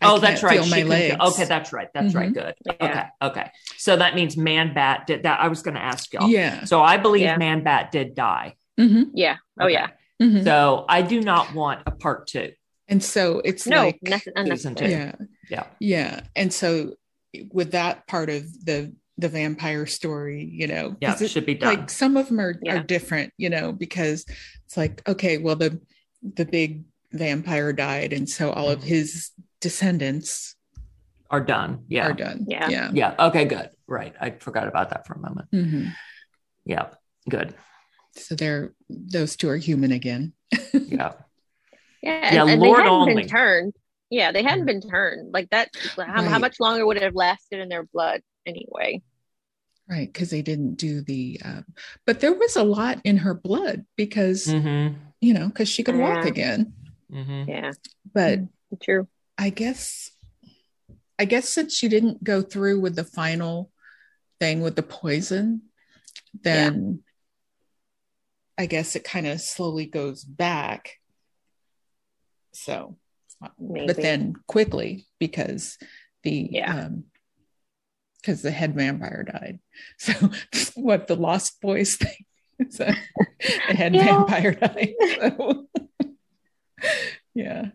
I 0.00 0.10
oh, 0.12 0.18
that's 0.18 0.42
right. 0.42 0.54
Feel 0.54 0.64
She 0.64 0.70
my 0.70 0.82
couldn't 0.82 1.18
feel- 1.18 1.28
Okay, 1.28 1.44
that's 1.44 1.72
right. 1.72 1.88
That's 1.92 2.14
right. 2.14 2.32
Good. 2.32 2.54
Yeah. 2.64 3.08
Okay. 3.22 3.40
Okay. 3.40 3.50
So 3.76 3.96
that 3.96 4.14
means 4.14 4.38
Man 4.38 4.72
Bat 4.72 5.06
did 5.06 5.24
that. 5.24 5.40
I 5.40 5.48
was 5.48 5.60
going 5.60 5.74
to 5.74 5.82
ask 5.82 6.10
y'all. 6.14 6.28
Yeah. 6.30 6.64
So 6.64 6.80
I 6.80 6.96
believe 6.96 7.22
Yeah. 7.22 7.36
Man 7.36 7.62
Bat 7.62 7.92
did 7.92 8.14
die. 8.14 8.54
Mhm, 8.78 9.10
Yeah. 9.12 9.36
Oh 9.60 9.64
Okay. 9.64 9.74
yeah. 9.74 9.88
mhm. 10.22 10.42
So 10.44 10.86
I 10.88 11.02
do 11.02 11.20
not 11.20 11.52
want 11.54 11.82
a 11.86 11.90
part 11.90 12.26
two. 12.28 12.52
And 12.90 13.02
so 13.02 13.40
it's 13.44 13.66
No, 13.66 13.84
like, 13.84 14.00
nece- 14.04 14.32
unnecessary. 14.36 14.90
yeah, 14.90 15.14
Yeah. 15.48 15.66
yeah. 15.78 16.20
And 16.36 16.52
so 16.52 16.96
with 17.52 17.72
that 17.72 18.06
part 18.06 18.28
of 18.30 18.42
the 18.66 18.94
the 19.16 19.28
vampire 19.28 19.84
story, 19.84 20.42
you 20.50 20.66
know, 20.66 20.96
Yeah. 21.00 21.10
'cause 21.12 21.20
it- 21.20 21.30
should 21.30 21.44
be 21.44 21.54
done. 21.54 21.74
like 21.76 21.90
some 21.90 22.16
of 22.16 22.28
them 22.28 22.40
are, 22.40 22.58
Yeah. 22.62 22.76
are 22.80 22.82
different, 22.82 23.34
you 23.36 23.50
know, 23.50 23.70
because 23.70 24.24
it's 24.64 24.78
like, 24.78 25.06
okay, 25.08 25.36
well, 25.38 25.56
the 25.56 25.80
the 26.22 26.44
big 26.46 26.84
vampire 27.12 27.72
died, 27.74 28.12
and 28.14 28.28
so 28.28 28.50
all 28.50 28.70
of 28.70 28.80
Mhm. 28.80 28.84
his 28.84 29.30
descendants 29.60 30.56
are 31.30 31.40
done. 31.44 31.84
Yeah. 31.88 32.08
are 32.08 32.12
done. 32.14 32.44
Yeah. 32.48 32.68
Yeah. 32.70 32.90
Yeah. 32.94 33.14
Okay. 33.28 33.44
Good. 33.44 33.70
Right. 33.86 34.14
I 34.20 34.30
forgot 34.30 34.66
about 34.68 34.90
that 34.90 35.06
for 35.06 35.14
a 35.14 35.18
moment. 35.18 35.48
Mhm. 35.52 35.92
Yeah. 36.64 36.88
Good. 37.28 37.54
So 38.16 38.34
they're 38.34 38.72
those 38.88 39.36
two 39.36 39.48
are 39.50 39.56
human 39.58 39.92
again. 39.92 40.32
Yeah. 40.72 41.12
Yeah. 42.02 42.32
Yeah, 42.34 42.40
And, 42.42 42.50
and 42.50 42.62
Lord 42.62 42.78
they 42.78 42.82
hadn't 42.82 42.92
only. 42.98 43.14
been 43.14 43.28
turned. 43.28 43.74
Yeah, 44.10 44.32
they 44.32 44.42
hadn't 44.42 44.66
been 44.66 44.80
turned. 44.80 45.32
Like 45.32 45.50
that. 45.50 45.68
How, 45.96 46.22
how 46.22 46.38
much 46.38 46.58
longer 46.60 46.84
would 46.86 46.96
it 46.96 47.02
have 47.02 47.14
lasted 47.14 47.60
in 47.60 47.68
their 47.68 47.84
blood 47.84 48.22
anyway? 48.46 49.02
Right, 49.88 50.12
because 50.12 50.30
they 50.30 50.42
didn't 50.42 50.76
do 50.76 51.00
the, 51.02 51.40
um, 51.44 51.64
but 52.06 52.20
there 52.20 52.32
was 52.32 52.54
a 52.56 52.62
lot 52.62 53.00
in 53.04 53.18
her 53.18 53.34
blood 53.34 53.84
because 53.96 54.46
Mm-hmm. 54.46 54.96
you 55.20 55.34
know 55.34 55.48
because 55.48 55.68
she 55.68 55.82
could 55.82 55.96
walk 55.96 56.24
again. 56.26 56.72
Mm-hmm. 57.12 57.50
Yeah. 57.50 57.72
But 58.14 58.40
True. 58.80 59.08
I 59.36 59.50
guess, 59.50 60.10
I 61.18 61.24
guess 61.24 61.48
since 61.48 61.74
she 61.76 61.88
didn't 61.88 62.22
go 62.22 62.40
through 62.40 62.80
with 62.80 62.94
the 62.94 63.02
final 63.04 63.70
thing 64.38 64.60
with 64.60 64.76
the 64.76 64.82
poison, 64.84 65.62
then 66.42 67.02
I 68.56 68.66
guess 68.66 68.94
it 68.94 69.02
kind 69.04 69.26
of 69.26 69.40
slowly 69.40 69.86
goes 69.86 70.22
back. 70.22 70.99
So, 72.52 72.96
Maybe. 73.58 73.86
but 73.86 73.96
then 74.02 74.34
quickly 74.46 75.06
because 75.18 75.78
the 76.22 76.48
Yeah. 76.52 76.74
um 76.74 77.04
because 78.20 78.42
the 78.42 78.50
head 78.50 78.74
vampire 78.74 79.24
died. 79.24 79.60
So 79.98 80.12
what 80.80 81.06
the 81.06 81.16
Lost 81.16 81.60
Boys 81.60 81.96
thing? 81.96 82.24
So 82.70 82.84
the 83.68 83.74
head 83.74 83.94
Yeah. 83.94 84.16
vampire 84.18 84.52
died. 84.52 84.94
So, 85.18 85.66
yeah. 87.34 87.68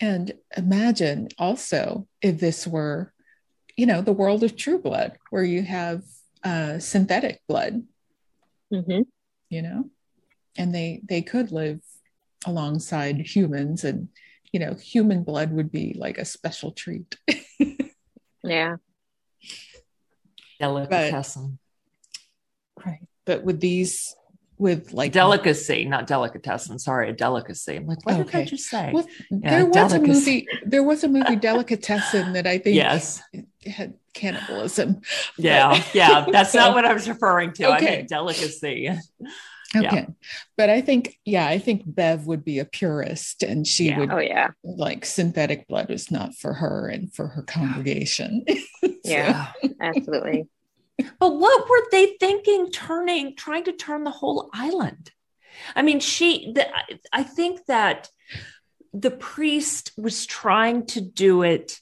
And 0.00 0.32
imagine 0.56 1.28
also 1.38 2.08
if 2.20 2.40
this 2.40 2.66
were, 2.66 3.12
you 3.76 3.86
know, 3.86 4.02
the 4.02 4.12
world 4.12 4.42
of 4.42 4.56
True 4.56 4.78
Blood, 4.78 5.16
where 5.30 5.44
you 5.44 5.62
have 5.62 6.02
uh, 6.42 6.80
synthetic 6.80 7.40
blood, 7.48 7.84
hmm 8.70 9.02
you 9.48 9.62
know, 9.62 9.88
and 10.58 10.74
they 10.74 11.00
they 11.08 11.22
could 11.22 11.52
live 11.52 11.80
alongside 12.44 13.20
humans, 13.20 13.84
and 13.84 14.08
you 14.52 14.60
know, 14.60 14.74
human 14.74 15.22
blood 15.22 15.52
would 15.52 15.70
be 15.72 15.94
like 15.98 16.18
a 16.18 16.24
special 16.24 16.72
treat. 16.72 17.16
Yeah. 18.44 18.76
Delicatessen. 20.60 21.58
Right. 22.84 23.00
But 23.24 23.42
with 23.44 23.60
these, 23.60 24.14
with 24.58 24.92
like 24.92 25.12
delicacy, 25.12 25.84
not 25.84 26.06
delicatessen. 26.06 26.78
Sorry, 26.78 27.10
a 27.10 27.12
delicacy. 27.12 27.76
I'm 27.76 27.86
like, 27.86 28.04
what 28.06 28.16
did 28.18 28.26
I 28.26 28.28
Okay. 28.40 28.44
just 28.44 28.66
say? 28.70 28.90
Well, 28.92 29.06
Yeah, 29.30 29.50
there 29.50 29.66
was 29.66 29.92
a 29.92 30.00
movie. 30.00 30.46
There 30.64 30.82
was 30.84 31.04
a 31.04 31.08
movie, 31.08 31.36
Delicatessen, 31.36 32.34
that 32.34 32.46
I 32.46 32.58
think 32.58 32.76
yes. 32.76 33.20
had 33.66 33.94
cannibalism. 34.14 35.00
Yeah. 35.36 35.82
Yeah. 35.92 36.24
That's 36.32 36.52
So- 36.52 36.58
not 36.58 36.74
what 36.74 36.84
I 36.84 36.92
was 36.92 37.08
referring 37.08 37.52
to. 37.54 37.64
I 37.66 37.76
Okay. 37.76 37.96
meant 37.96 38.08
delicacy. 38.08 38.90
Okay, 39.74 40.06
but 40.56 40.70
I 40.70 40.80
think, 40.80 41.18
yeah, 41.24 41.46
I 41.46 41.58
think 41.58 41.82
Bev 41.86 42.26
would 42.26 42.44
be 42.44 42.58
a 42.60 42.64
purist, 42.64 43.42
and 43.42 43.66
she 43.66 43.86
Yeah. 43.88 43.98
would 43.98 44.10
Oh 44.12 44.18
yeah. 44.18 44.50
like 44.62 45.04
synthetic 45.04 45.66
blood 45.66 45.88
was 45.88 46.10
not 46.10 46.34
for 46.34 46.54
her 46.54 46.88
and 46.88 47.12
for 47.14 47.28
her 47.28 47.42
congregation. 47.42 48.44
Yeah. 49.04 49.52
Absolutely. 49.80 50.46
But 51.20 51.36
what 51.36 51.68
were 51.68 51.82
they 51.92 52.16
thinking 52.18 52.70
turning, 52.72 53.36
trying 53.36 53.64
to 53.64 53.72
turn 53.72 54.02
the 54.04 54.10
whole 54.10 54.48
island? 54.54 55.10
I 55.74 55.82
mean, 55.82 56.00
she, 56.00 56.52
the, 56.54 56.66
I- 56.74 56.98
I 57.12 57.22
think 57.22 57.66
that 57.66 58.08
the 58.94 59.10
priest 59.10 59.92
was 59.98 60.24
trying 60.26 60.86
to 60.86 61.00
do 61.02 61.42
it 61.42 61.78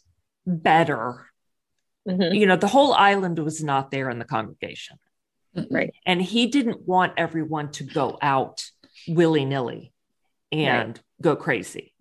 better. 0.46 1.26
Mhm. 2.08 2.36
You 2.38 2.46
know, 2.46 2.56
the 2.56 2.66
whole 2.68 2.92
island 2.92 3.38
was 3.38 3.62
not 3.62 3.90
there 3.90 4.10
in 4.10 4.18
the 4.18 4.24
congregation. 4.24 4.98
Mm-hmm. 5.56 5.74
Right. 5.74 5.94
And 6.04 6.20
he 6.20 6.46
didn't 6.46 6.86
want 6.86 7.14
everyone 7.16 7.70
to 7.72 7.84
go 7.84 8.18
out 8.20 8.64
willy 9.06 9.44
nilly 9.44 9.92
and 10.50 11.00
go 11.20 11.36
crazy. 11.36 11.92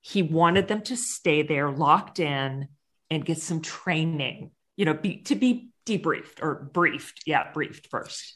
He 0.00 0.22
wanted 0.22 0.68
them 0.68 0.82
to 0.82 0.96
stay 0.96 1.42
there 1.42 1.70
locked 1.70 2.18
in 2.18 2.68
and 3.10 3.24
get 3.24 3.38
some 3.38 3.60
training, 3.60 4.50
you 4.76 4.84
know, 4.84 4.94
be, 4.94 5.18
to 5.22 5.34
be 5.34 5.70
debriefed 5.86 6.42
or 6.42 6.70
briefed. 6.72 7.22
Yeah, 7.26 7.52
briefed 7.52 7.88
first. 7.88 8.34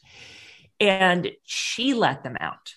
And 0.79 1.31
she 1.43 1.93
let 1.93 2.23
them 2.23 2.37
out 2.39 2.73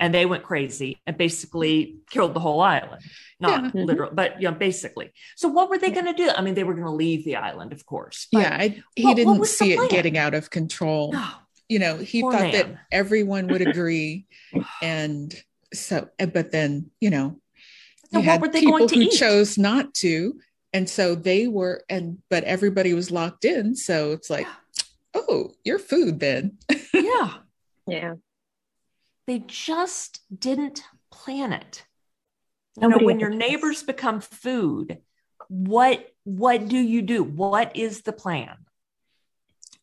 and 0.00 0.12
they 0.12 0.26
went 0.26 0.42
crazy 0.42 1.00
and 1.06 1.16
basically 1.16 1.96
killed 2.10 2.34
the 2.34 2.40
whole 2.40 2.60
island. 2.60 3.02
Not 3.38 3.64
Yeah. 3.64 3.70
Mhm. 3.70 3.84
literal, 3.86 4.10
but 4.12 4.40
you 4.42 4.48
know, 4.50 4.54
basically. 4.56 5.12
So 5.36 5.46
what 5.48 5.70
were 5.70 5.78
they 5.78 5.90
going 5.90 6.06
to 6.06 6.12
do? 6.12 6.30
I 6.30 6.40
mean, 6.42 6.54
they 6.54 6.64
were 6.64 6.74
going 6.74 6.86
to 6.86 6.90
leave 6.92 7.24
the 7.24 7.36
island, 7.36 7.72
of 7.72 7.86
course. 7.86 8.26
Yeah, 8.32 8.56
I, 8.58 8.82
he 8.96 9.04
What- 9.04 9.10
what 9.10 9.16
didn't 9.16 9.38
was 9.38 9.50
the 9.50 9.56
see 9.66 9.72
it 9.74 9.90
getting 9.90 10.18
out 10.18 10.34
of 10.34 10.50
control. 10.50 11.12
No. 11.12 11.26
You 11.68 11.78
know, 11.78 11.96
he 11.98 12.20
Poor 12.22 12.32
thought 12.32 12.52
that 12.52 12.66
everyone 12.90 13.46
would 13.46 13.60
agree, 13.68 14.26
and 14.82 15.32
so, 15.72 16.08
but 16.18 16.50
then 16.50 16.90
you 17.00 17.10
know, 17.10 17.40
So 18.12 18.18
you 18.18 18.18
what 18.18 18.24
had 18.24 18.40
were 18.42 18.48
they 18.48 18.60
people 18.60 18.78
going 18.78 18.88
to 18.88 18.94
who 18.96 19.00
eat? 19.02 19.12
chose 19.12 19.56
not 19.56 19.94
to, 20.02 20.40
and 20.72 20.88
so 20.90 21.14
they 21.14 21.46
were 21.46 21.84
and 21.88 22.18
but 22.28 22.42
everybody 22.44 22.92
was 22.94 23.10
locked 23.10 23.44
in 23.44 23.74
so 23.76 24.12
it's 24.12 24.30
like 24.30 24.46
oh 25.14 25.50
your 25.64 25.78
food 25.80 26.20
then 26.20 26.58
yeah 26.94 27.34
Yeah. 27.86 28.14
They 29.30 29.38
just 29.46 30.22
didn't 30.36 30.82
plan 31.12 31.52
it 31.52 31.84
you 32.80 32.88
know 32.88 32.98
when 32.98 33.20
your 33.20 33.30
does. 33.30 33.38
neighbors 33.38 33.84
become 33.84 34.20
food 34.20 34.98
what 35.46 36.04
what 36.24 36.66
do 36.66 36.76
you 36.76 37.00
do 37.00 37.22
what 37.22 37.76
is 37.76 38.02
the 38.02 38.12
plan 38.12 38.56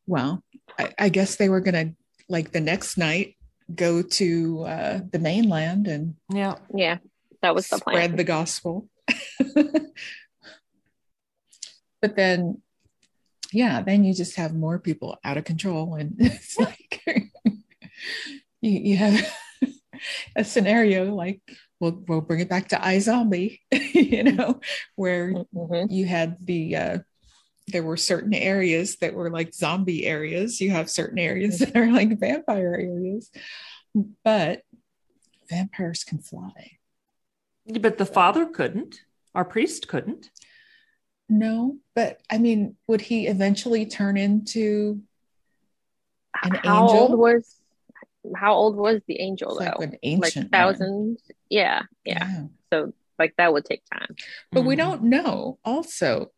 well 0.06 0.44
I, 0.78 0.94
I 1.00 1.08
guess 1.10 1.38
they 1.38 1.48
were 1.48 1.62
gonna 1.62 1.94
like 2.28 2.52
the 2.52 2.60
next 2.60 2.98
night 2.98 3.38
go 3.74 4.02
to 4.02 4.64
uh 4.64 5.00
the 5.14 5.20
mainland 5.20 5.88
and 5.88 6.16
yeah 6.30 6.56
Yeah. 6.76 6.98
That 7.42 7.56
was 7.56 7.70
the 7.70 7.78
spread 7.78 7.94
plan. 8.10 8.18
the 8.18 8.26
gospel 8.26 8.90
but 12.02 12.18
then 12.18 12.62
yeah 13.54 13.82
then 13.82 14.04
you 14.04 14.14
just 14.14 14.36
have 14.36 14.54
more 14.54 14.78
people 14.78 15.18
out 15.24 15.38
of 15.38 15.46
control 15.46 15.96
and 15.96 16.16
it's 16.20 16.60
like 16.60 17.02
you, 18.62 18.72
you 18.72 18.98
have 18.98 19.34
a 20.36 20.44
scenario 20.44 21.14
like 21.14 21.42
we'll, 21.80 22.04
we'll 22.08 22.22
bring 22.22 22.40
it 22.40 22.50
back 22.50 22.70
to 22.70 22.76
iZombie, 22.78 23.60
you 23.72 24.24
know 24.24 24.60
where 24.96 25.34
Mhm. 25.54 25.88
you 25.92 26.06
had 26.06 26.38
the 26.46 26.76
uh 26.76 27.00
there 27.70 27.84
were 27.84 27.98
certain 27.98 28.34
areas 28.34 28.96
that 29.02 29.14
were 29.14 29.30
like 29.30 29.54
zombie 29.54 30.06
areas. 30.06 30.62
You 30.62 30.72
have 30.72 30.90
certain 30.90 31.20
areas 31.20 31.60
that 31.60 31.76
are 31.76 31.92
like 31.92 32.18
vampire 32.18 32.76
areas. 32.80 33.30
But 34.24 34.62
vampires 35.50 36.06
can 36.06 36.20
fly. 36.20 36.78
But 37.66 37.98
the 37.98 38.06
father 38.06 38.46
couldn't. 38.46 39.02
Our 39.36 39.44
priest 39.44 39.90
couldn't. 39.90 40.30
No, 41.28 41.76
but 41.94 42.22
I 42.30 42.38
mean, 42.38 42.78
would 42.88 43.02
he 43.02 43.28
eventually 43.28 43.86
turn 43.86 44.16
into 44.16 45.02
an 46.44 46.56
how 46.64 46.84
angel? 46.84 47.18
was 47.18 47.54
how 48.36 48.54
old 48.54 48.76
was 48.76 49.02
the 49.08 49.20
angel 49.20 49.58
It's 49.60 49.68
like 49.80 49.90
an 49.90 49.98
ancient 50.04 50.46
one. 50.46 50.50
thousands? 50.52 51.22
Yeah, 51.50 51.84
yeah. 52.04 52.44
So 52.72 52.94
like 53.20 53.34
that 53.38 53.54
would 53.54 53.66
take 53.66 53.84
time. 53.92 54.16
But 54.52 54.62
we 54.62 54.76
Mhm. 54.76 54.80
don't 54.80 55.04
know 55.04 55.60
also 55.66 56.32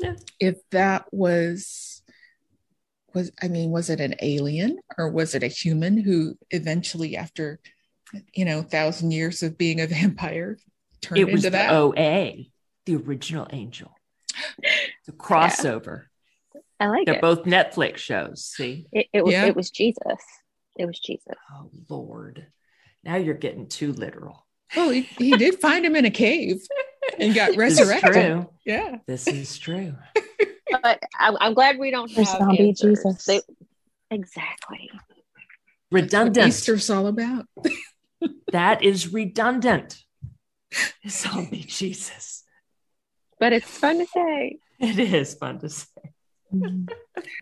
Yeah. 0.00 0.14
if 0.40 0.56
that 0.70 1.06
was 1.12 2.02
was 3.14 3.32
I 3.42 3.48
mean, 3.48 3.70
was 3.70 3.88
it 3.88 4.00
an 4.00 4.14
alien 4.20 4.78
or 4.98 5.10
was 5.10 5.34
it 5.34 5.42
a 5.42 5.46
human 5.48 5.96
who 5.96 6.36
eventually 6.50 7.16
after 7.16 7.60
you 8.34 8.44
know, 8.44 8.62
thousand 8.62 9.10
years 9.10 9.42
of 9.42 9.58
being 9.58 9.80
a 9.80 9.86
vampire 9.86 10.58
turned 11.00 11.18
it 11.18 11.24
was 11.24 11.44
into 11.44 11.50
the 11.50 11.50
that? 11.58 11.72
oa 11.72 12.32
the 12.84 12.96
original 12.96 13.46
angel 13.52 13.92
the 15.06 15.12
crossover 15.12 16.04
I 16.78 16.86
like 16.86 17.06
they're 17.06 17.16
it. 17.16 17.20
both 17.20 17.42
netflix 17.44 17.96
shows 17.98 18.44
see 18.44 18.86
It, 18.92 19.06
it 19.12 19.24
was 19.24 19.32
Yeah. 19.32 19.46
it 19.46 19.56
was 19.56 19.70
Jesus. 19.70 20.22
It 20.78 20.86
was 20.86 20.98
Jesus. 20.98 21.34
oh 21.54 21.70
lord 21.88 22.46
now 23.04 23.16
you're 23.16 23.34
getting 23.34 23.66
too 23.68 23.92
literal 23.92 24.46
Well, 24.74 24.90
he, 24.90 25.02
he 25.02 25.36
did 25.36 25.60
find 25.60 25.84
him 25.84 25.96
in 25.96 26.04
a 26.04 26.10
cave 26.10 26.56
and 27.18 27.34
got 27.34 27.48
this 27.56 27.58
resurrected. 27.58 28.12
true 28.12 28.50
Yeah. 28.64 28.96
this 29.06 29.26
is 29.28 29.58
true 29.58 29.94
But 30.82 31.00
I'm, 31.18 31.36
I'm 31.40 31.54
glad 31.54 31.78
we 31.78 31.90
don't 31.92 32.12
There's 32.12 32.28
have 32.28 32.38
zombie 32.38 32.68
answers. 32.68 32.98
Jesus. 33.04 33.24
They- 33.24 33.42
exactly. 34.10 34.90
What 35.90 36.02
redundant 36.02 36.48
Easter's 36.48 36.90
all 36.90 37.06
about. 37.06 37.46
that 38.52 38.82
is 38.82 39.12
redundant 39.12 40.02
zombie 41.08 41.62
jesus 41.62 42.42
But 43.38 43.52
it's 43.52 43.70
fun 43.70 43.98
to 44.00 44.06
say. 44.06 44.58
it 44.80 44.98
is 44.98 45.34
fun 45.34 45.60
to 45.60 45.68
say 45.68 45.86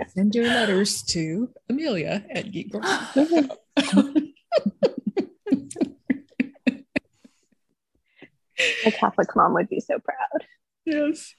Send 0.09 0.35
your 0.35 0.47
letters 0.47 1.03
to 1.03 1.51
Amelia 1.69 2.25
at 2.31 2.51
Geek 2.51 2.73
Girl. 2.73 2.81
My 2.83 4.29
Catholic 8.91 9.35
mom 9.37 9.55
would 9.55 9.69
be 9.69 9.81
so 9.81 9.99
proud. 9.99 10.47
yes. 10.85 11.35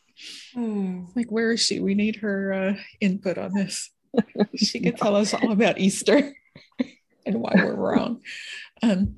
Like, 0.56 1.30
where 1.30 1.52
is 1.52 1.62
she? 1.62 1.80
We 1.80 1.96
need 1.96 2.18
her 2.18 2.54
uh, 2.54 2.76
input 3.02 3.38
on 3.38 3.54
this. 3.54 3.90
She 4.56 4.80
could 4.80 4.96
tell 4.96 5.18
us 5.18 5.34
all 5.34 5.52
about 5.52 5.78
Easter 5.78 6.34
and 7.26 7.42
why 7.42 7.52
we're 7.56 7.76
wrong. 7.76 8.22
Um, 8.82 9.18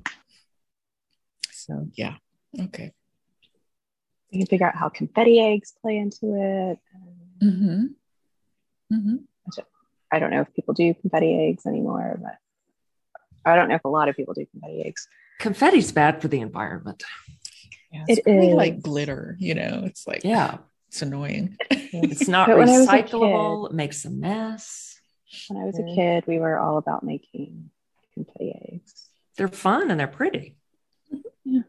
so, 1.52 1.86
yeah. 1.94 2.16
Okay. 2.58 2.90
You 4.30 4.40
can 4.40 4.48
figure 4.48 4.66
out 4.66 4.74
how 4.74 4.88
confetti 4.88 5.40
eggs 5.40 5.72
play 5.80 5.98
into 5.98 6.34
it. 6.34 6.78
Mm-hmm. 7.44 7.84
Mm-hmm. 8.92 9.16
I 10.10 10.18
don't 10.18 10.30
know 10.30 10.40
if 10.40 10.52
people 10.54 10.72
do 10.74 10.94
confetti 10.94 11.48
eggs 11.48 11.66
anymore, 11.66 12.18
but 12.22 12.36
I 13.44 13.56
don't 13.56 13.68
know 13.68 13.74
if 13.74 13.84
a 13.84 13.88
lot 13.88 14.08
of 14.08 14.16
people 14.16 14.34
do 14.34 14.46
confetti 14.46 14.82
eggs. 14.84 15.06
confetti's 15.40 15.92
bad 15.92 16.20
for 16.22 16.28
the 16.28 16.40
environment 16.40 17.02
Yeah, 17.92 18.04
it's 18.08 18.18
It 18.20 18.24
probably 18.24 18.48
is. 18.48 18.54
like 18.54 18.80
glitter, 18.80 19.36
you 19.38 19.54
know, 19.54 19.82
it's 19.84 20.06
like, 20.06 20.24
yeah 20.24 20.58
it's 20.88 21.02
annoying. 21.02 21.56
it's 21.70 22.26
not 22.28 22.48
But 22.48 22.56
when 22.58 22.68
I 22.70 22.78
was 22.78 22.88
a 22.88 22.92
recyclable 22.92 23.68
it 23.70 23.74
makes 23.74 24.04
a 24.06 24.10
mess 24.10 24.98
When 25.48 25.60
I 25.62 25.66
was 25.66 25.78
a 25.78 25.84
kid, 25.94 26.24
we 26.26 26.38
were 26.38 26.58
all 26.58 26.78
about 26.78 27.02
making 27.04 27.70
confetti 28.14 28.54
eggs. 28.72 29.08
they're 29.36 29.48
fun 29.48 29.90
and 29.90 30.00
they're 30.00 30.08
pretty 30.08 30.56
Yeah. 31.44 31.62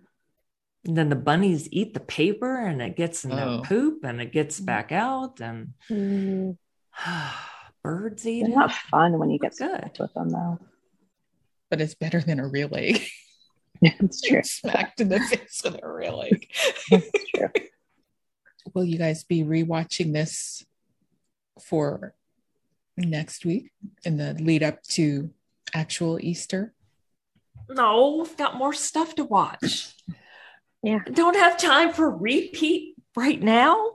and 0.86 0.96
then 0.98 1.10
the 1.10 1.16
bunnies 1.18 1.68
eat 1.74 1.94
the 1.94 2.00
paper 2.00 2.56
and 2.66 2.82
it 2.82 2.96
gets 2.96 3.26
in 3.26 3.34
Oh. 3.34 3.36
their 3.36 3.62
poop 3.64 4.06
and 4.06 4.22
it 4.22 4.32
gets 4.32 4.60
back 4.62 4.94
out 4.94 5.42
and 5.42 5.74
Mm, 5.90 6.58
birds 7.84 8.28
eat 8.28 8.42
It's 8.42 8.50
it 8.52 8.56
not 8.56 8.72
fun 8.72 9.18
when 9.20 9.30
you 9.30 9.40
get 9.40 9.56
Good. 9.58 9.92
with 10.00 10.14
them, 10.14 10.30
though. 10.30 10.60
but 11.70 11.82
it's 11.82 11.96
better 11.96 12.22
than 12.22 12.40
a 12.40 12.48
real 12.48 12.70
egg. 12.76 13.02
it's 13.82 14.22
true. 14.22 14.42
Smacked 14.44 15.00
in 15.02 15.10
the 15.10 15.20
face 15.20 15.62
with 15.64 15.80
a 15.82 15.88
real 15.92 16.22
egg. 16.22 16.48
It's 16.92 17.30
true. 17.36 17.50
Will 18.74 18.84
you 18.86 18.98
guys 18.98 19.24
be 19.24 19.44
rewatching 19.44 20.14
this 20.14 20.66
for 21.62 22.14
next 22.98 23.46
week 23.46 23.72
in 24.04 24.18
the 24.18 24.34
lead 24.34 24.62
up 24.64 24.84
to 24.84 25.30
actual 25.74 26.20
Easter? 26.22 26.74
no 27.72 28.16
we've 28.18 28.36
got 28.38 28.58
more 28.58 28.74
stuff 28.74 29.14
to 29.16 29.24
watch 29.24 29.96
Yeah. 30.82 31.00
don't 31.14 31.36
have 31.36 31.56
time 31.58 31.94
for 31.94 32.10
repeat 32.10 32.96
right 33.16 33.40
now 33.42 33.92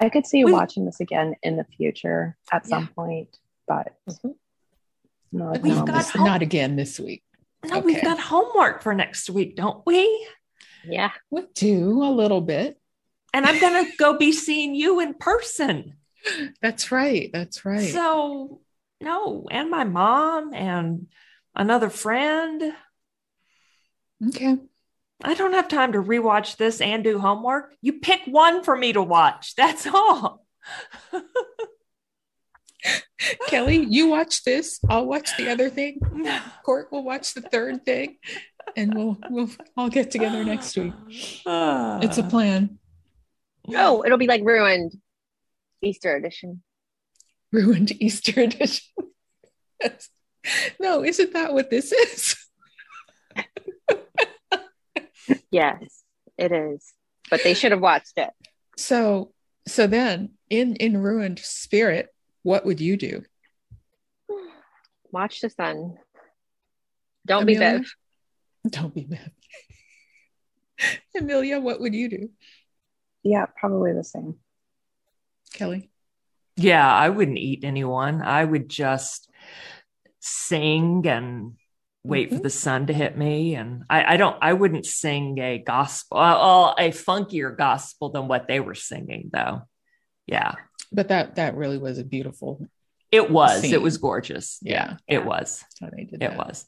I 0.00 0.08
could 0.08 0.26
see 0.26 0.38
you 0.38 0.46
We- 0.46 0.52
watching 0.52 0.84
this 0.84 1.00
again 1.00 1.34
in 1.42 1.56
the 1.56 1.64
future 1.64 2.36
at 2.52 2.66
some 2.66 2.84
Yeah. 2.84 2.94
point, 2.94 3.38
but 3.66 3.96
Mhm. 4.08 4.34
no, 5.32 5.50
We've 5.62 5.76
no, 5.76 5.84
got- 5.84 5.96
This- 5.96 6.10
home- 6.10 6.24
not 6.26 6.42
again 6.42 6.76
this 6.76 6.98
week. 7.00 7.22
no 7.64 7.80
we've 7.80 8.02
got 8.02 8.20
homework 8.20 8.82
for 8.82 8.94
next 8.94 9.28
week 9.28 9.56
don't 9.56 9.84
we 9.84 10.28
yeah. 10.84 11.10
We 11.28 11.42
do 11.54 12.04
a 12.04 12.12
little 12.12 12.40
bit. 12.40 12.80
and 13.34 13.44
i'm 13.44 13.58
gonna 13.60 13.84
go 13.98 14.16
be 14.16 14.30
seeing 14.32 14.74
you 14.76 15.00
in 15.00 15.14
person 15.14 15.96
That's 16.62 16.90
right. 16.92 17.30
That's 17.32 17.64
right. 17.64 17.90
So 17.92 18.60
no, 19.00 19.46
and 19.50 19.70
my 19.70 19.84
mom 19.84 20.52
and 20.54 21.08
another 21.54 21.90
friend. 21.90 22.74
okay. 24.28 24.58
I 25.22 25.34
don't 25.34 25.52
have 25.52 25.68
time 25.68 25.92
to 25.92 26.02
rewatch 26.02 26.56
this 26.56 26.80
and 26.80 27.02
do 27.02 27.18
homework. 27.18 27.74
You 27.82 27.94
pick 27.94 28.20
one 28.26 28.62
for 28.62 28.76
me 28.76 28.92
to 28.92 29.02
watch. 29.02 29.54
That's 29.56 29.86
all. 29.86 30.44
Kelly, 33.48 33.84
you 33.88 34.08
watch 34.08 34.44
this. 34.44 34.78
I'll 34.88 35.06
watch 35.06 35.36
the 35.36 35.50
other 35.50 35.68
thing. 35.70 36.00
Cort 36.64 36.92
will 36.92 37.02
watch 37.02 37.34
the 37.34 37.40
third 37.40 37.84
thing. 37.84 38.18
And 38.76 38.94
we'll 38.94 39.18
we'll 39.28 39.50
all 39.76 39.88
get 39.88 40.10
together 40.10 40.44
next 40.44 40.76
week. 40.76 40.92
It's 41.46 42.18
a 42.18 42.22
plan. 42.22 42.78
Oh, 43.74 44.04
it'll 44.04 44.18
be 44.18 44.26
like 44.26 44.42
ruined 44.44 44.92
Easter 45.82 46.14
edition. 46.14 46.62
Ruined 47.52 47.92
Easter 48.00 48.40
edition. 48.40 48.84
Yes. 49.80 50.08
No, 50.80 51.04
isn't 51.04 51.34
that 51.34 51.54
what 51.54 51.70
this 51.70 51.92
is? 51.92 52.34
Yes, 55.50 56.04
it 56.36 56.52
is. 56.52 56.92
But 57.30 57.42
they 57.42 57.54
should 57.54 57.72
have 57.72 57.80
watched 57.80 58.16
it. 58.16 58.30
So 58.76 59.32
so 59.66 59.86
then 59.86 60.30
in 60.48 60.76
in 60.76 60.98
ruined 60.98 61.38
spirit, 61.38 62.08
what 62.42 62.64
would 62.64 62.80
you 62.80 62.96
do? 62.96 63.22
Watch 65.10 65.40
the 65.40 65.50
sun. 65.50 65.96
Don't 67.26 67.46
be 67.46 67.56
Amelia? 67.56 67.78
Bev. 67.80 68.72
Don't 68.72 68.94
be 68.94 69.06
mad. 69.06 69.32
Amelia, 71.16 71.60
what 71.60 71.80
would 71.80 71.94
you 71.94 72.08
do? 72.08 72.30
yeah, 73.22 73.46
probably 73.56 73.92
the 73.92 74.04
same. 74.04 74.36
Kelly? 75.52 75.90
Yeah, 76.56 76.90
I 76.90 77.08
wouldn't 77.08 77.38
eat 77.38 77.64
anyone. 77.64 78.22
I 78.22 78.44
would 78.44 78.68
just 78.68 79.28
sing 80.20 81.06
and 81.06 81.54
wait 82.08 82.30
for 82.30 82.38
the 82.40 82.50
sun 82.50 82.86
to 82.86 82.92
hit 82.92 83.16
me 83.16 83.54
and 83.54 83.84
I, 83.90 84.14
I 84.14 84.16
don't 84.16 84.36
i 84.40 84.52
wouldn't 84.52 84.86
sing 84.86 85.38
a 85.38 85.58
gospel 85.58 86.18
uh, 86.18 86.74
a 86.78 86.90
funkier 86.90 87.56
gospel 87.56 88.10
than 88.10 88.28
what 88.28 88.48
they 88.48 88.60
were 88.60 88.74
singing 88.74 89.30
though 89.32 89.62
yeah 90.26 90.52
But 90.92 91.08
that 91.08 91.36
that 91.36 91.54
really 91.54 91.78
was 91.78 91.98
a 91.98 92.04
beautiful. 92.04 92.66
it 93.12 93.30
was 93.30 93.60
Scene. 93.60 93.74
it 93.74 93.82
was 93.82 93.98
gorgeous 93.98 94.58
yeah, 94.62 94.96
Yeah. 95.08 95.16
it 95.18 95.24
was 95.24 95.64
did 95.80 96.08
it 96.14 96.20
that. 96.20 96.36
was 96.36 96.64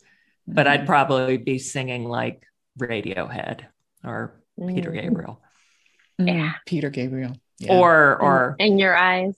but 0.47 0.67
i'd 0.67 0.83
Mhm. 0.83 0.87
probably 0.87 1.37
be 1.39 1.59
singing 1.59 2.05
like 2.05 2.45
radiohead 2.79 3.65
or 4.05 4.43
peter 4.69 4.91
Mm. 4.93 5.01
gabriel 5.03 5.43
Mm, 6.21 6.29
Yeah. 6.29 6.53
Peter 6.67 6.91
Gabriel. 6.91 7.33
Yeah. 7.59 7.79
or 7.79 8.21
or 8.21 8.57
in 8.59 8.79
your 8.79 8.95
eyes. 8.95 9.35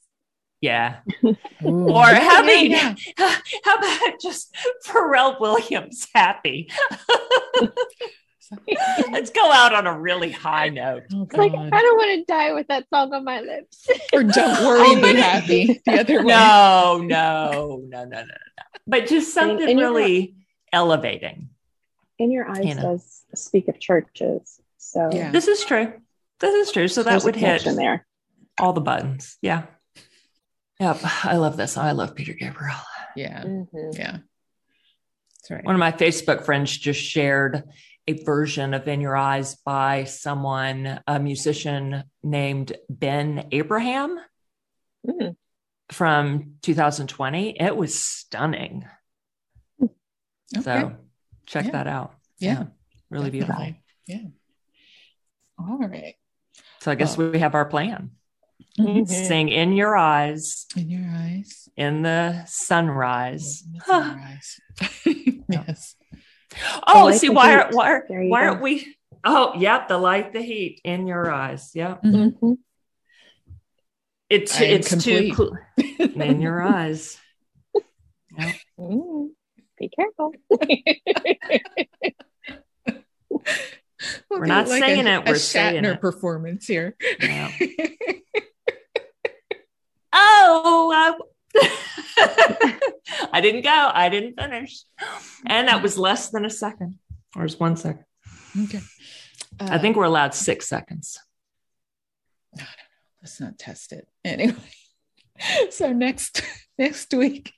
Yeah 0.63 1.01
Ooh. 1.25 1.37
or 1.65 2.07
Yeah, 2.09 2.21
how 2.21 2.43
about 2.43 2.67
yeah. 2.67 2.95
how 3.65 3.77
about 3.77 4.21
just 4.23 4.55
pharrell 4.87 5.39
williams 5.41 6.07
happy 6.15 6.71
let's 9.11 9.31
go 9.31 9.51
out 9.51 9.75
on 9.75 9.87
a 9.87 9.99
really 9.99 10.31
high 10.31 10.69
oh, 10.69 10.73
note 10.73 11.03
Oh, 11.13 11.29
like 11.35 11.53
I 11.53 11.83
don't 11.83 11.97
want 11.97 12.19
to 12.19 12.25
die 12.33 12.53
with 12.53 12.69
that 12.69 12.87
song 12.93 13.13
on 13.15 13.25
my 13.25 13.41
lips. 13.41 13.87
or 14.13 14.23
don't 14.23 14.65
worry, 14.65 14.81
Oh, 14.83 15.01
be 15.03 15.09
it- 15.09 15.17
happy. 15.17 15.83
The 15.87 16.01
other 16.01 16.19
way. 16.19 16.25
no 16.35 17.01
no 17.03 17.83
no 17.89 18.05
no 18.05 18.05
no 18.05 18.23
no 18.23 18.65
but 18.87 19.07
just 19.07 19.33
something 19.33 19.69
and 19.69 19.79
you're 19.79 19.91
really 19.91 20.35
elevating 20.73 21.49
In 22.19 22.31
Your 22.31 22.49
Eyes 22.49 22.65
You 22.65 22.75
know. 22.75 22.83
does 22.83 23.23
speak 23.35 23.69
of 23.69 23.81
churches. 23.81 24.61
So 24.79 25.11
Yeah. 25.13 25.31
this 25.31 25.49
is 25.49 25.65
true 25.65 25.95
this 26.41 26.67
is 26.69 26.73
true 26.73 26.89
so 26.89 27.03
that 27.03 27.11
there's 27.11 27.25
a 27.25 27.27
would 27.27 27.37
hit 27.37 27.63
connection 27.63 27.77
there. 27.77 28.07
all 28.61 28.73
the 28.75 28.81
buttons 28.83 29.39
yeah 29.41 29.63
yep 30.83 30.99
i 31.25 31.37
love 31.37 31.57
this 31.57 31.77
i 31.77 31.93
love 31.93 32.15
peter 32.15 32.33
gabriel 32.35 32.77
Yeah. 33.15 33.43
Mhm. 33.45 33.99
Yeah. 33.99 34.19
That's 35.37 35.51
right. 35.51 35.65
one 35.65 35.75
of 35.75 35.79
my 35.79 35.93
facebook 35.93 36.45
friends 36.45 36.77
just 36.77 37.01
shared 37.01 37.65
a 38.09 38.25
version 38.25 38.75
of 38.75 38.89
in 38.89 39.01
your 39.01 39.17
eyes 39.17 39.55
by 39.65 40.05
someone 40.05 41.01
a 41.07 41.19
musician 41.21 42.05
named 42.23 42.73
ben 42.89 43.49
abraham 43.53 44.19
Mm. 45.07 45.35
from 45.91 46.55
2020 46.63 47.57
it 47.61 47.77
was 47.77 47.99
stunning 47.99 48.87
Okay. 49.83 50.63
so 50.63 50.97
check 51.47 51.65
Yeah. 51.67 51.71
that 51.73 51.87
out 51.89 52.15
Yeah. 52.39 52.65
really 53.11 53.31
beautiful 53.31 53.75
Yeah. 54.07 54.27
All 55.59 55.79
right. 55.79 56.15
so 56.81 56.91
i 56.91 56.95
guess 56.95 57.17
Well. 57.19 57.31
we 57.31 57.39
have 57.41 57.55
our 57.57 57.65
plan 57.67 58.13
Mhm. 58.79 59.07
sing 59.09 59.49
in 59.51 59.73
your 59.75 59.97
eyes 59.97 60.67
In 60.77 60.89
your 60.89 61.05
eyes. 61.15 61.69
in 61.77 62.03
the 62.03 62.43
sunrise 62.47 63.63
in 63.67 63.73
the 63.75 63.85
sunrise. 63.85 64.61
yes. 65.49 65.95
oh 66.87 67.05
light 67.07 67.21
see 67.21 67.29
why 67.29 67.51
heat. 67.51 67.57
are, 67.57 67.69
why, 67.73 67.91
are, 67.93 68.05
There 68.09 68.23
you 68.23 68.31
why 68.31 68.43
go. 68.45 68.49
aren't 68.51 68.63
we 68.63 68.97
oh 69.25 69.53
yep 69.59 69.89
the 69.89 69.99
light 69.99 70.33
the 70.33 70.41
heat 70.43 70.81
in 70.85 71.07
your 71.07 71.31
eyes 71.31 71.71
yep 71.75 72.03
Mhm. 72.03 72.39
Mhm. 72.39 72.57
it's 74.31 74.59
I 74.59 74.65
it's 74.65 75.05
too 75.05 75.35
cl- 75.35 75.59
in 75.99 76.41
your 76.41 76.63
eyes 76.63 77.19
Mm. 78.81 79.29
Be 79.79 79.91
careful. 79.91 80.33
We'll 84.29 84.41
We're 84.41 84.47
not 84.47 84.67
like 84.69 84.83
saying 84.83 85.07
a, 85.07 85.21
it, 85.21 85.27
we're 85.27 85.35
a 85.35 85.39
saying 85.39 85.85
Shatner 85.85 85.95
it. 85.95 86.01
performance 86.01 86.67
here. 86.67 86.97
Yeah. 87.21 87.53
Oh 90.13 90.93
I, 90.95 92.79
I 93.33 93.41
didn't 93.41 93.63
go 93.63 93.91
i 93.93 94.09
didn't 94.09 94.41
finish 94.41 94.85
and 95.47 95.69
that 95.69 95.83
was 95.83 95.99
less 95.99 96.31
than 96.31 96.45
a 96.45 96.51
second 96.51 96.99
or 97.37 97.43
was 97.43 97.61
one 97.61 97.77
second 97.77 98.05
okay. 98.65 98.81
i 99.61 99.77
think 99.79 99.97
uh, 99.97 100.01
we're 100.01 100.07
allowed 100.07 100.35
six 100.35 100.67
seconds 100.67 101.19
let's 103.23 103.41
not 103.41 103.59
test 103.59 103.93
it 103.93 104.09
anyway. 104.25 104.57
So 105.71 105.93
next 105.93 106.43
next 106.79 107.13
week 107.15 107.53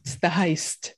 it's 0.00 0.14
the 0.16 0.28
heist. 0.28 0.92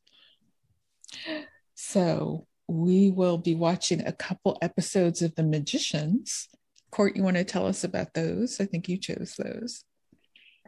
So 1.74 2.46
we 2.68 3.10
will 3.10 3.38
be 3.38 3.56
watching 3.56 4.06
a 4.06 4.12
couple 4.12 4.58
episodes 4.62 5.22
of 5.22 5.34
The 5.34 5.42
Magicians. 5.42 6.48
Cort, 6.92 7.16
you 7.16 7.24
want 7.24 7.36
to 7.36 7.42
tell 7.42 7.66
us 7.66 7.82
about 7.82 8.14
those? 8.14 8.60
I 8.60 8.66
think 8.66 8.88
you 8.88 8.96
chose 8.96 9.34
those. 9.36 9.84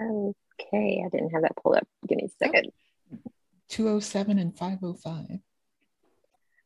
Okay, 0.00 1.02
I 1.04 1.08
didn't 1.08 1.30
have 1.30 1.42
that 1.42 1.56
pulled 1.56 1.76
up. 1.76 1.88
Give 2.06 2.18
me 2.18 2.24
a 2.24 2.44
second. 2.44 2.72
207 3.68 4.38
and 4.38 4.56
505. 4.56 5.38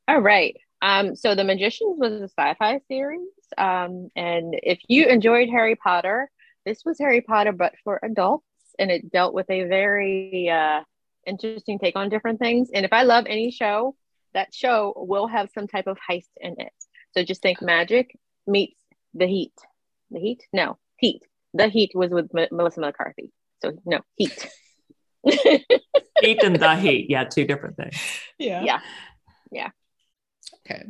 All 0.08 0.20
right. 0.20 0.56
Um, 0.82 1.14
so 1.14 1.34
The 1.34 1.44
Magicians 1.44 1.98
was 1.98 2.12
a 2.20 2.24
sci-fi 2.24 2.80
series. 2.88 3.28
Um, 3.56 4.10
and 4.16 4.54
if 4.62 4.80
you 4.88 5.06
enjoyed 5.06 5.48
Harry 5.48 5.76
Potter, 5.76 6.30
this 6.64 6.82
was 6.84 6.98
Harry 6.98 7.20
Potter, 7.20 7.52
but 7.52 7.74
for 7.84 8.00
adults, 8.02 8.44
and 8.78 8.90
it 8.90 9.10
dealt 9.10 9.34
with 9.34 9.48
a 9.50 9.64
very 9.64 10.48
uh, 10.48 10.80
interesting 11.26 11.78
take 11.78 11.96
on 11.96 12.08
different 12.08 12.38
things. 12.38 12.70
And 12.72 12.84
if 12.84 12.92
I 12.92 13.02
love 13.02 13.26
any 13.28 13.50
show, 13.50 13.94
that 14.34 14.54
show 14.54 14.94
will 14.96 15.26
have 15.26 15.50
some 15.54 15.66
type 15.66 15.86
of 15.86 15.98
heist 15.98 16.30
in 16.40 16.56
it. 16.58 16.72
So 17.12 17.24
just 17.24 17.42
think 17.42 17.60
magic 17.60 18.16
meets 18.46 18.80
the 19.14 19.26
heat. 19.26 19.54
The 20.10 20.20
heat? 20.20 20.42
No, 20.52 20.78
heat. 20.98 21.22
The 21.54 21.68
heat 21.68 21.92
was 21.94 22.10
with 22.10 22.30
M- 22.36 22.48
Melissa 22.52 22.80
McCarthy. 22.80 23.32
So 23.62 23.72
no, 23.84 24.00
heat. 24.16 24.48
heat 25.24 26.42
and 26.42 26.56
the 26.56 26.76
heat 26.76 27.10
yeah 27.10 27.24
two 27.24 27.44
different 27.44 27.76
things 27.76 27.94
Yeah. 28.38 28.62
yeah. 28.64 28.80
Yeah. 29.52 29.70
Okay. 30.64 30.84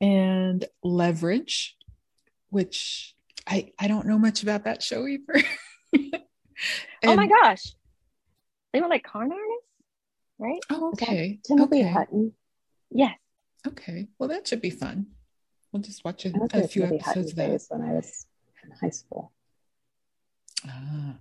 And 0.00 0.64
Leverage, 0.82 1.76
which 2.50 3.14
I 3.46 3.72
I 3.78 3.88
don't 3.88 4.06
know 4.06 4.18
much 4.18 4.42
about 4.42 4.64
that 4.64 4.82
show 4.82 5.06
either. 5.06 5.42
oh 7.04 7.16
my 7.16 7.26
gosh. 7.26 7.62
They 8.72 8.80
were 8.80 8.88
like 8.88 9.04
con 9.04 9.30
artists, 9.30 9.66
right? 10.38 10.60
Oh, 10.70 10.90
okay. 10.90 11.38
Timothy 11.44 11.80
okay. 11.80 11.88
Hutton. 11.88 12.32
Yes. 12.90 13.16
Okay. 13.66 14.08
Well, 14.18 14.30
that 14.30 14.48
should 14.48 14.62
be 14.62 14.70
fun. 14.70 15.06
We'll 15.70 15.82
just 15.82 16.04
watch 16.04 16.26
a, 16.26 16.30
I 16.30 16.38
was 16.38 16.64
a 16.64 16.68
few 16.68 16.82
Timothy 16.82 16.98
Hutton 16.98 17.22
episodes 17.22 17.30
of 17.30 17.36
that. 17.36 17.62
when 17.68 17.88
I 17.88 17.94
was 17.94 18.26
in 18.64 18.70
high 18.70 18.90
school. 18.90 19.32
Ah, 20.66 21.16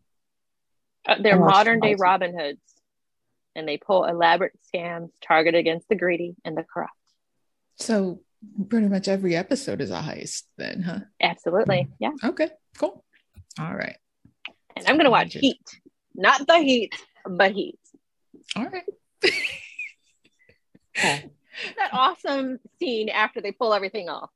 Uh, 1.07 1.15
they're 1.21 1.39
modern 1.39 1.79
day 1.79 1.95
Robin 1.95 2.37
Hoods, 2.37 2.61
and 3.55 3.67
they 3.67 3.77
pull 3.77 4.05
elaborate 4.05 4.53
scams 4.73 5.09
targeted 5.21 5.59
against 5.59 5.89
the 5.89 5.95
greedy 5.95 6.35
and 6.45 6.55
the 6.55 6.63
corrupt. 6.63 6.93
so 7.77 8.21
pretty 8.69 8.87
much 8.87 9.07
every 9.07 9.35
episode 9.35 9.81
is 9.81 9.91
a 9.91 10.01
heist, 10.01 10.43
then, 10.57 10.81
huh? 10.81 10.99
Absolutely, 11.21 11.87
yeah. 11.99 12.11
Okay. 12.23 12.49
Cool. 12.77 13.03
All 13.59 13.75
right. 13.75 13.97
And 14.75 14.87
I'm 14.87 14.97
gonna 14.97 15.11
watch 15.11 15.33
Heat, 15.33 15.61
not 16.15 16.47
the 16.47 16.57
Heat, 16.59 16.93
but 17.25 17.51
Heat. 17.51 17.79
All 18.55 18.65
right. 18.67 18.83
That 21.77 21.89
awesome 21.93 22.59
scene 22.79 23.09
after 23.09 23.41
they 23.41 23.51
pull 23.51 23.73
everything 23.73 24.09
off. 24.09 24.29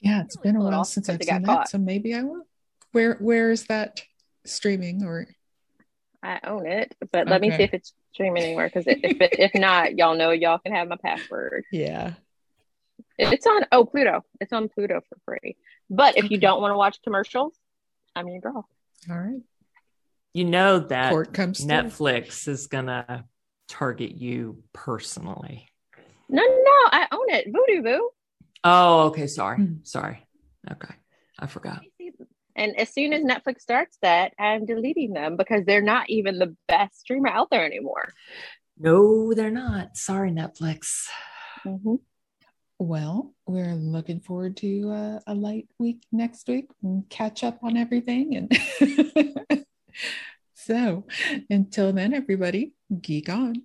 Yeah, 0.00 0.22
it's 0.22 0.36
been 0.36 0.56
a 0.56 0.60
while 0.60 0.84
since 0.84 1.08
I've 1.08 1.22
seen 1.22 1.42
that, 1.42 1.44
caught. 1.44 1.68
so 1.68 1.78
maybe 1.78 2.14
I 2.14 2.22
will. 2.22 2.46
Where 2.92 3.14
Where 3.16 3.50
is 3.50 3.66
that 3.66 4.00
streaming? 4.44 5.04
Or 5.04 5.26
I 6.22 6.40
own 6.44 6.66
it, 6.66 6.94
but 7.12 7.28
let 7.28 7.40
me 7.40 7.50
see 7.50 7.62
if 7.62 7.74
it's 7.74 7.92
streaming 8.12 8.42
anywhere. 8.42 8.68
Because 8.68 8.84
if 8.86 8.98
if 9.02 9.54
not, 9.54 9.96
y'all 9.96 10.16
know 10.16 10.30
y'all 10.30 10.58
can 10.58 10.74
have 10.74 10.88
my 10.88 10.96
password. 11.02 11.64
yeah, 11.72 12.14
It's 13.18 13.46
on 13.46 13.64
oh 13.72 13.84
Pluto. 13.84 14.24
It's 14.40 14.52
on 14.52 14.68
Pluto 14.68 15.00
for 15.08 15.18
free. 15.24 15.56
But 15.88 16.16
if 16.16 16.30
you 16.30 16.38
don't 16.38 16.60
want 16.60 16.72
to 16.72 16.76
watch 16.76 16.98
commercials, 17.02 17.58
I'm 18.16 18.28
your 18.28 18.40
girl. 18.40 18.68
all 19.10 19.18
right. 19.18 19.40
you 20.32 20.44
know 20.44 20.80
that 20.80 21.10
Cort 21.10 21.32
comes 21.32 21.58
through. 21.60 21.68
netflix 21.68 22.46
is 22.48 22.66
gonna 22.66 23.24
target 23.68 24.12
you 24.12 24.62
personally 24.72 25.68
No, 26.28 26.42
no, 26.42 26.78
I 26.92 27.06
own 27.12 27.30
it. 27.30 27.46
Vudu 27.52 27.82
Boo. 27.82 28.10
Oh 28.64 29.06
okay 29.08 29.26
sorry 29.26 29.56
Hmm. 29.56 29.74
sorry 29.82 30.26
okay 30.70 30.94
i 31.38 31.46
forgot 31.46 31.80
And 32.56 32.78
as 32.78 32.92
soon 32.92 33.12
as 33.14 33.22
Netflix 33.22 33.62
starts 33.62 33.96
that, 34.02 34.34
I'm 34.38 34.66
deleting 34.66 35.14
them 35.14 35.36
because 35.38 35.64
they're 35.64 35.80
not 35.94 36.10
even 36.10 36.38
the 36.38 36.54
best 36.68 37.00
streamer 37.00 37.28
out 37.28 37.48
there 37.50 37.64
anymore. 37.64 38.12
no 38.76 39.32
they're 39.34 39.50
not 39.64 39.96
sorry 39.96 40.30
netflix 40.30 41.06
Mm-hmm. 41.66 41.96
Well, 42.78 43.34
we're 43.46 43.74
looking 43.74 44.20
forward 44.20 44.56
to 44.64 44.90
uh, 44.90 45.18
a 45.26 45.34
light 45.34 45.68
week 45.78 46.00
next 46.12 46.48
week 46.48 46.70
and 46.82 47.06
catch 47.10 47.44
up 47.44 47.58
on 47.62 47.76
everything. 47.76 48.34
And 48.36 48.48
so, 50.54 51.04
until 51.50 51.92
then, 51.92 52.14
everybody, 52.14 52.72
geek 53.02 53.28
on. 53.28 53.64